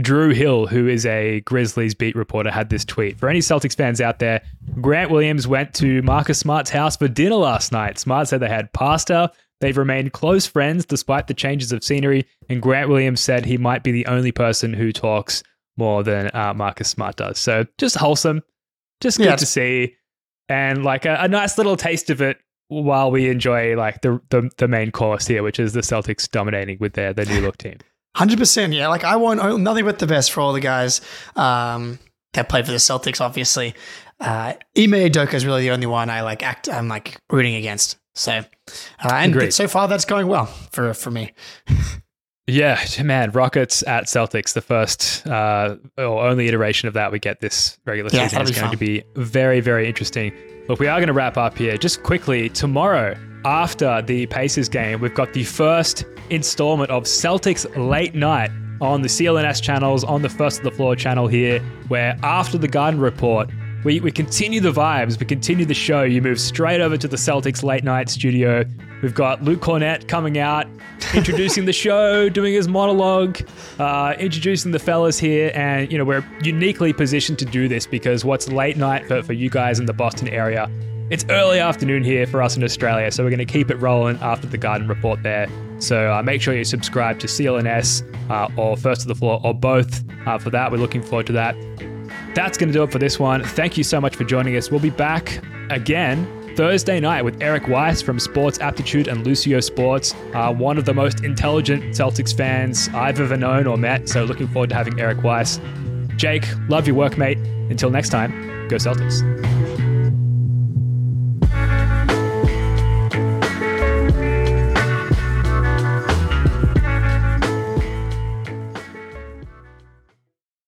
Drew 0.00 0.30
Hill, 0.30 0.66
who 0.66 0.88
is 0.88 1.06
a 1.06 1.40
Grizzlies 1.40 1.94
beat 1.94 2.16
reporter, 2.16 2.50
had 2.50 2.70
this 2.70 2.84
tweet. 2.84 3.18
For 3.18 3.28
any 3.28 3.40
Celtics 3.40 3.76
fans 3.76 4.00
out 4.00 4.18
there, 4.18 4.42
Grant 4.80 5.10
Williams 5.10 5.46
went 5.46 5.74
to 5.74 6.02
Marcus 6.02 6.38
Smart's 6.38 6.70
house 6.70 6.96
for 6.96 7.08
dinner 7.08 7.36
last 7.36 7.72
night. 7.72 7.98
Smart 7.98 8.28
said 8.28 8.40
they 8.40 8.48
had 8.48 8.72
pasta, 8.72 9.32
They've 9.62 9.78
remained 9.78 10.12
close 10.12 10.44
friends 10.44 10.84
despite 10.84 11.28
the 11.28 11.34
changes 11.34 11.70
of 11.70 11.84
scenery, 11.84 12.26
and 12.48 12.60
Grant 12.60 12.88
Williams 12.88 13.20
said 13.20 13.46
he 13.46 13.56
might 13.56 13.84
be 13.84 13.92
the 13.92 14.06
only 14.06 14.32
person 14.32 14.74
who 14.74 14.90
talks 14.90 15.44
more 15.76 16.02
than 16.02 16.32
uh, 16.34 16.52
Marcus 16.52 16.88
Smart 16.88 17.14
does. 17.14 17.38
So 17.38 17.64
just 17.78 17.94
wholesome, 17.94 18.42
just 19.00 19.18
good 19.18 19.26
yeah. 19.26 19.36
to 19.36 19.46
see, 19.46 19.94
and 20.48 20.84
like 20.84 21.04
a, 21.04 21.16
a, 21.20 21.28
nice 21.28 21.56
little 21.56 21.76
taste 21.76 22.10
of 22.10 22.20
it 22.20 22.38
while 22.68 23.10
we 23.10 23.28
enjoy 23.28 23.76
like 23.76 24.00
the, 24.02 24.20
the 24.30 24.50
the 24.58 24.68
main 24.68 24.90
course 24.90 25.26
here, 25.26 25.42
which 25.42 25.60
is 25.60 25.72
the 25.72 25.80
Celtics 25.80 26.28
dominating 26.30 26.78
with 26.80 26.94
their 26.94 27.12
their 27.12 27.26
new 27.26 27.40
look 27.40 27.58
team. 27.58 27.78
Hundred 28.16 28.38
percent, 28.38 28.72
yeah. 28.72 28.88
Like 28.88 29.04
I 29.04 29.16
want 29.16 29.60
nothing 29.60 29.84
but 29.84 29.98
the 29.98 30.06
best 30.06 30.32
for 30.32 30.40
all 30.40 30.52
the 30.52 30.60
guys 30.60 31.00
um, 31.34 31.98
that 32.34 32.48
played 32.48 32.66
for 32.66 32.72
the 32.72 32.78
Celtics. 32.78 33.20
Obviously, 33.20 33.74
uh, 34.20 34.54
Ime 34.76 34.92
Udoka 34.92 35.34
is 35.34 35.46
really 35.46 35.62
the 35.62 35.70
only 35.70 35.86
one 35.86 36.10
I 36.10 36.20
like. 36.20 36.42
Act 36.42 36.68
I'm 36.68 36.88
like 36.88 37.18
rooting 37.30 37.54
against. 37.54 37.98
So, 38.14 38.32
uh, 38.32 38.44
and 39.10 39.54
so 39.54 39.66
far 39.66 39.88
that's 39.88 40.04
going 40.04 40.26
well 40.26 40.46
for 40.46 40.92
for 40.92 41.10
me. 41.10 41.32
yeah, 42.46 42.84
man, 43.02 43.30
Rockets 43.30 43.82
at 43.86 44.04
Celtics, 44.04 44.54
the 44.54 44.60
first 44.60 45.26
uh, 45.26 45.76
or 45.98 46.26
only 46.26 46.48
iteration 46.48 46.88
of 46.88 46.94
that 46.94 47.12
we 47.12 47.18
get 47.18 47.40
this 47.40 47.78
regular 47.84 48.10
yeah, 48.12 48.28
season 48.28 48.42
is 48.42 48.50
going 48.50 48.62
fun. 48.62 48.70
to 48.72 48.76
be 48.76 49.04
very, 49.16 49.60
very 49.60 49.88
interesting. 49.88 50.32
Look, 50.68 50.78
we 50.78 50.86
are 50.86 50.98
going 50.98 51.08
to 51.08 51.12
wrap 51.12 51.36
up 51.36 51.58
here 51.58 51.76
just 51.76 52.02
quickly. 52.02 52.48
Tomorrow, 52.48 53.16
after 53.44 54.00
the 54.02 54.26
Pacers 54.26 54.68
game, 54.68 55.00
we've 55.00 55.14
got 55.14 55.32
the 55.32 55.44
first 55.44 56.04
installment 56.30 56.90
of 56.90 57.04
Celtics 57.04 57.66
Late 57.76 58.14
Night 58.14 58.50
on 58.80 59.02
the 59.02 59.08
CLNS 59.08 59.62
channels, 59.62 60.04
on 60.04 60.22
the 60.22 60.28
First 60.28 60.58
to 60.58 60.64
the 60.64 60.70
Floor 60.70 60.96
channel 60.96 61.28
here, 61.28 61.60
where 61.88 62.16
after 62.22 62.58
the 62.58 62.68
Garden 62.68 63.00
Report, 63.00 63.48
we, 63.84 64.00
we 64.00 64.10
continue 64.12 64.60
the 64.60 64.72
vibes, 64.72 65.18
we 65.18 65.26
continue 65.26 65.64
the 65.64 65.74
show. 65.74 66.02
You 66.02 66.22
move 66.22 66.40
straight 66.40 66.80
over 66.80 66.96
to 66.96 67.08
the 67.08 67.16
Celtics 67.16 67.62
late 67.62 67.84
night 67.84 68.08
studio. 68.08 68.64
We've 69.02 69.14
got 69.14 69.42
Luke 69.42 69.60
Kornet 69.60 70.06
coming 70.06 70.38
out, 70.38 70.68
introducing 71.12 71.64
the 71.64 71.72
show, 71.72 72.28
doing 72.28 72.54
his 72.54 72.68
monologue, 72.68 73.40
uh, 73.80 74.14
introducing 74.18 74.70
the 74.70 74.78
fellas 74.78 75.18
here. 75.18 75.50
And, 75.54 75.90
you 75.90 75.98
know, 75.98 76.04
we're 76.04 76.24
uniquely 76.42 76.92
positioned 76.92 77.38
to 77.40 77.44
do 77.44 77.66
this 77.66 77.84
because 77.84 78.24
what's 78.24 78.48
late 78.48 78.76
night 78.76 79.06
for, 79.08 79.20
for 79.22 79.32
you 79.32 79.50
guys 79.50 79.80
in 79.80 79.86
the 79.86 79.92
Boston 79.92 80.28
area, 80.28 80.70
it's 81.10 81.26
early 81.28 81.58
afternoon 81.58 82.04
here 82.04 82.28
for 82.28 82.40
us 82.40 82.56
in 82.56 82.62
Australia. 82.62 83.10
So 83.10 83.24
we're 83.24 83.30
going 83.30 83.38
to 83.38 83.44
keep 83.44 83.70
it 83.72 83.76
rolling 83.76 84.18
after 84.18 84.46
the 84.46 84.56
Garden 84.56 84.86
Report 84.86 85.22
there. 85.24 85.48
So 85.80 86.12
uh, 86.12 86.22
make 86.22 86.40
sure 86.40 86.54
you 86.54 86.64
subscribe 86.64 87.18
to 87.18 87.26
CLNS 87.26 88.30
uh, 88.30 88.48
or 88.56 88.76
First 88.76 89.02
to 89.02 89.08
the 89.08 89.16
Floor 89.16 89.40
or 89.42 89.52
both 89.52 90.04
uh, 90.28 90.38
for 90.38 90.50
that. 90.50 90.70
We're 90.70 90.78
looking 90.78 91.02
forward 91.02 91.26
to 91.26 91.32
that. 91.32 91.56
That's 92.36 92.56
going 92.56 92.68
to 92.68 92.72
do 92.72 92.84
it 92.84 92.92
for 92.92 93.00
this 93.00 93.18
one. 93.18 93.42
Thank 93.42 93.76
you 93.76 93.82
so 93.82 94.00
much 94.00 94.14
for 94.14 94.22
joining 94.22 94.56
us. 94.56 94.70
We'll 94.70 94.80
be 94.80 94.90
back 94.90 95.42
again 95.70 96.41
Thursday 96.56 97.00
night 97.00 97.24
with 97.24 97.42
Eric 97.42 97.68
Weiss 97.68 98.02
from 98.02 98.18
Sports 98.18 98.60
Aptitude 98.60 99.08
and 99.08 99.26
Lucio 99.26 99.60
Sports, 99.60 100.14
uh, 100.34 100.52
one 100.52 100.78
of 100.78 100.84
the 100.84 100.94
most 100.94 101.24
intelligent 101.24 101.82
Celtics 101.94 102.36
fans 102.36 102.88
I've 102.94 103.20
ever 103.20 103.36
known 103.36 103.66
or 103.66 103.76
met. 103.76 104.08
So 104.08 104.24
looking 104.24 104.48
forward 104.48 104.70
to 104.70 104.76
having 104.76 105.00
Eric 105.00 105.22
Weiss. 105.22 105.60
Jake, 106.16 106.46
love 106.68 106.86
your 106.86 106.96
work, 106.96 107.16
mate. 107.16 107.38
Until 107.70 107.90
next 107.90 108.10
time, 108.10 108.68
go 108.68 108.76
Celtics. 108.76 109.91